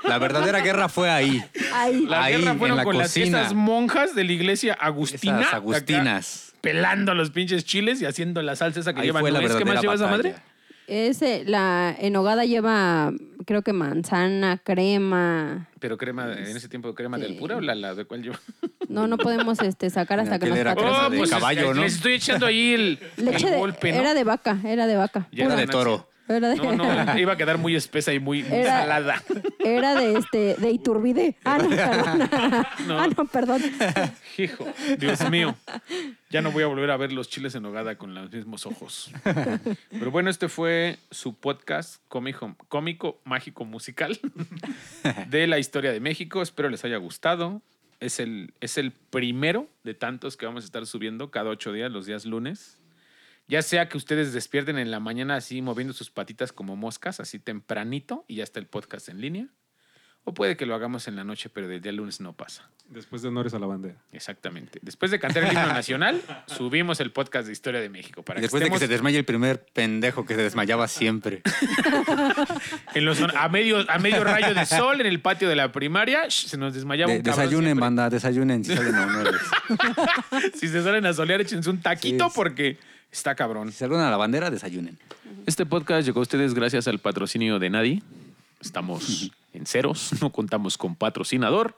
La 0.03 0.17
verdadera 0.17 0.59
guerra 0.61 0.87
fue 0.89 1.09
ahí. 1.09 1.43
Ahí. 1.73 2.05
La 2.05 2.23
Ahí, 2.23 2.37
guerra 2.37 2.51
en 2.51 2.59
fueron 2.59 2.77
la 2.77 2.83
con 2.83 2.97
las, 2.97 3.07
cocina. 3.09 3.41
esas 3.41 3.53
monjas 3.53 4.15
de 4.15 4.23
la 4.23 4.31
iglesia 4.31 4.73
agustina. 4.79 5.37
Esas 5.41 5.47
acá, 5.47 5.57
agustinas. 5.57 6.53
pelando 6.61 7.13
los 7.13 7.31
pinches 7.31 7.65
chiles 7.65 8.01
y 8.01 8.05
haciendo 8.05 8.41
la 8.41 8.55
salsa 8.55 8.79
esa 8.79 8.93
que 8.93 9.01
Ahí 9.01 9.07
llevan 9.07 9.21
fue 9.21 9.31
la 9.31 9.39
nuez. 9.41 9.51
¿Qué 9.55 9.63
verdadera 9.63 9.73
más 9.75 9.81
lleva 9.81 9.95
esa 9.95 10.07
madre? 10.07 10.35
Ese, 10.87 11.43
la 11.45 11.93
enogada 11.99 12.45
lleva, 12.45 13.11
creo 13.45 13.61
que 13.61 13.73
manzana, 13.73 14.57
crema. 14.63 15.67
Pero 15.79 15.97
crema, 15.97 16.27
de- 16.27 16.49
en 16.49 16.55
ese 16.57 16.69
tiempo, 16.69 16.95
crema 16.95 17.17
del 17.17 17.35
pura 17.37 17.57
o 17.57 17.61
la, 17.61 17.75
la 17.75 17.93
de 17.93 18.05
cuál 18.05 18.23
lleva. 18.23 18.39
No, 18.87 19.05
no 19.05 19.17
podemos 19.17 19.59
este, 19.59 19.89
sacar 19.89 20.21
hasta 20.21 20.39
que 20.39 20.47
nos 20.47 20.57
era 20.57 20.73
crema 20.73 21.09
de 21.09 21.17
pues, 21.17 21.29
caballo, 21.29 21.71
es- 21.71 21.75
¿no? 21.75 21.81
Les 21.83 21.95
estoy 21.95 22.13
echando 22.13 22.45
ahí 22.45 22.73
el, 22.73 22.99
el 23.17 23.25
Leche 23.25 23.51
de, 23.51 23.57
golpe, 23.57 23.91
¿no? 23.91 23.99
Era 23.99 24.13
de 24.13 24.23
vaca, 24.23 24.59
era 24.63 24.87
de 24.87 24.95
vaca. 24.95 25.27
Ya 25.33 25.43
Era 25.43 25.55
era 25.55 25.61
de 25.63 25.67
toro. 25.67 26.09
Era 26.27 26.49
de, 26.49 26.55
No, 26.57 26.73
no, 26.75 27.19
iba 27.19 27.33
a 27.33 27.37
quedar 27.37 27.57
muy 27.57 27.75
espesa 27.75 28.13
y 28.13 28.19
muy, 28.19 28.43
muy 28.43 28.57
Era- 28.59 28.79
salada. 28.81 29.23
era 29.63 29.95
de 29.95 30.15
este, 30.17 30.55
de 30.55 30.71
Iturbide. 30.71 31.35
Ah, 31.45 31.57
no, 31.57 31.69
perdón. 31.69 32.29
No. 32.87 32.99
Ah, 32.99 33.07
no, 33.15 33.25
perdón. 33.25 33.61
Hijo, 34.37 34.65
Dios 34.99 35.29
mío. 35.29 35.55
Ya 36.29 36.41
no 36.41 36.51
voy 36.51 36.63
a 36.63 36.67
volver 36.67 36.91
a 36.91 36.97
ver 36.97 37.11
los 37.13 37.29
chiles 37.29 37.55
en 37.55 37.63
nogada 37.63 37.97
con 37.97 38.13
los 38.13 38.31
mismos 38.31 38.65
ojos. 38.65 39.11
Pero 39.91 40.11
bueno, 40.11 40.29
este 40.29 40.49
fue 40.49 40.97
su 41.11 41.33
podcast 41.35 42.01
cómico, 42.09 42.55
cómico 42.67 43.19
mágico, 43.23 43.63
musical 43.65 44.19
de 45.27 45.47
la 45.47 45.59
historia 45.59 45.91
de 45.91 45.99
México. 45.99 46.41
Espero 46.41 46.69
les 46.69 46.83
haya 46.83 46.97
gustado. 46.97 47.61
Es 47.99 48.19
el, 48.19 48.53
es 48.61 48.77
el 48.77 48.91
primero 48.91 49.67
de 49.83 49.93
tantos 49.95 50.37
que 50.37 50.45
vamos 50.45 50.63
a 50.63 50.67
estar 50.67 50.85
subiendo 50.85 51.31
cada 51.31 51.49
ocho 51.49 51.71
días, 51.73 51.91
los 51.91 52.05
días 52.05 52.25
lunes. 52.25 52.77
Ya 53.47 53.61
sea 53.61 53.87
que 53.87 53.97
ustedes 53.97 54.33
despierten 54.33 54.77
en 54.77 54.91
la 54.91 54.99
mañana 54.99 55.35
así 55.35 55.61
moviendo 55.61 55.93
sus 55.93 56.09
patitas 56.11 56.51
como 56.51 56.75
moscas, 56.75 57.19
así 57.19 57.39
tempranito, 57.39 58.25
y 58.27 58.35
ya 58.35 58.43
está 58.43 58.59
el 58.59 58.65
podcast 58.67 59.07
en 59.09 59.21
línea. 59.21 59.47
O 60.25 60.33
puede 60.33 60.57
que 60.57 60.65
lo 60.65 60.75
hagamos 60.75 61.07
en 61.07 61.15
la 61.15 61.23
noche, 61.23 61.47
pero 61.47 61.69
del 61.69 61.81
día 61.81 61.93
lunes 61.93 62.19
no 62.19 62.33
pasa. 62.33 62.69
Después 62.89 63.21
de 63.21 63.29
honores 63.29 63.53
a 63.53 63.59
la 63.59 63.65
bandera. 63.65 63.95
Exactamente. 64.11 64.77
Después 64.81 65.09
de 65.09 65.19
cantar 65.19 65.43
el 65.45 65.51
himno 65.53 65.67
nacional, 65.67 66.21
subimos 66.47 66.99
el 66.99 67.13
podcast 67.13 67.47
de 67.47 67.53
Historia 67.53 67.79
de 67.79 67.87
México. 67.87 68.23
Para 68.23 68.39
Y 68.39 68.41
después 68.41 68.61
de 68.61 68.69
que 68.69 68.77
se 68.77 68.89
desmaye 68.89 69.17
el 69.17 69.23
primer 69.23 69.63
pendejo 69.73 70.25
que 70.25 70.35
se 70.35 70.41
desmayaba 70.41 70.89
siempre. 70.89 71.41
en 72.93 73.05
los, 73.05 73.21
a, 73.21 73.47
medio, 73.47 73.89
a 73.89 73.99
medio 73.99 74.21
rayo 74.25 74.53
de 74.53 74.65
sol 74.65 74.99
en 74.99 75.07
el 75.07 75.21
patio 75.21 75.47
de 75.47 75.55
la 75.55 75.71
primaria, 75.71 76.25
sh, 76.27 76.47
se 76.47 76.57
nos 76.57 76.73
desmayaba 76.73 77.11
De- 77.13 77.19
un 77.19 77.23
desayunen, 77.23 77.63
siempre. 77.67 77.81
banda, 77.81 78.09
desayunen 78.09 78.65
si 78.65 78.75
salen 78.75 78.95
a 78.95 79.03
honores. 79.07 79.41
Si 80.55 80.67
se 80.67 80.83
salen 80.83 81.05
a 81.05 81.13
solear, 81.13 81.39
échense 81.39 81.69
un 81.69 81.81
taquito 81.81 82.25
Sí, 82.25 82.31
sí. 82.31 82.35
porque 82.35 82.77
está 83.11 83.35
cabrón. 83.35 83.71
Si 83.71 83.79
salgan 83.79 84.01
a 84.01 84.11
la 84.11 84.17
bandera, 84.17 84.49
desayunen. 84.49 84.97
Este 85.45 85.65
podcast 85.65 86.05
llegó 86.05 86.19
a 86.19 86.23
ustedes 86.23 86.53
gracias 86.53 86.87
al 86.87 86.99
patrocinio 86.99 87.59
de 87.59 87.69
Nadie. 87.69 88.03
Estamos 88.61 89.31
en 89.53 89.65
ceros, 89.65 90.11
no 90.21 90.31
contamos 90.31 90.77
con 90.77 90.95
patrocinador. 90.95 91.75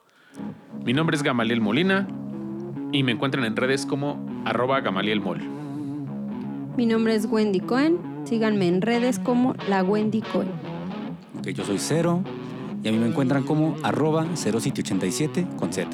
Mi 0.83 0.93
nombre 0.93 1.15
es 1.15 1.23
Gamaliel 1.23 1.61
Molina 1.61 2.07
y 2.91 3.03
me 3.03 3.11
encuentran 3.11 3.45
en 3.45 3.55
redes 3.55 3.85
como 3.85 4.43
arroba 4.45 4.81
gamalielmol. 4.81 5.39
Mi 6.77 6.85
nombre 6.85 7.15
es 7.15 7.25
Wendy 7.25 7.59
Cohen. 7.59 7.97
Síganme 8.25 8.67
en 8.67 8.81
redes 8.81 9.19
como 9.19 9.55
la 9.67 9.83
Wendy 9.83 10.21
Cohen. 10.21 10.51
Que 11.43 11.53
yo 11.53 11.65
soy 11.65 11.79
cero 11.79 12.23
y 12.83 12.87
a 12.87 12.91
mí 12.91 12.97
me 12.97 13.07
encuentran 13.07 13.43
como 13.43 13.75
arroba 13.83 14.25
0787 14.35 15.47
con 15.57 15.73
Z. 15.73 15.89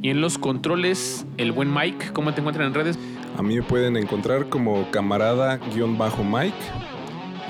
Y 0.00 0.10
en 0.10 0.20
los 0.20 0.38
controles, 0.38 1.26
el 1.36 1.52
buen 1.52 1.72
Mike, 1.72 2.12
¿cómo 2.12 2.32
te 2.34 2.40
encuentran 2.40 2.68
en 2.68 2.74
redes? 2.74 2.98
A 3.36 3.42
mí 3.42 3.56
me 3.56 3.62
pueden 3.62 3.96
encontrar 3.96 4.48
como 4.48 4.90
camarada-mike. 4.90 6.54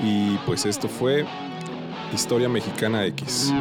Y 0.01 0.37
pues 0.45 0.65
esto 0.65 0.87
fue 0.87 1.25
Historia 2.13 2.49
Mexicana 2.49 3.05
X. 3.05 3.53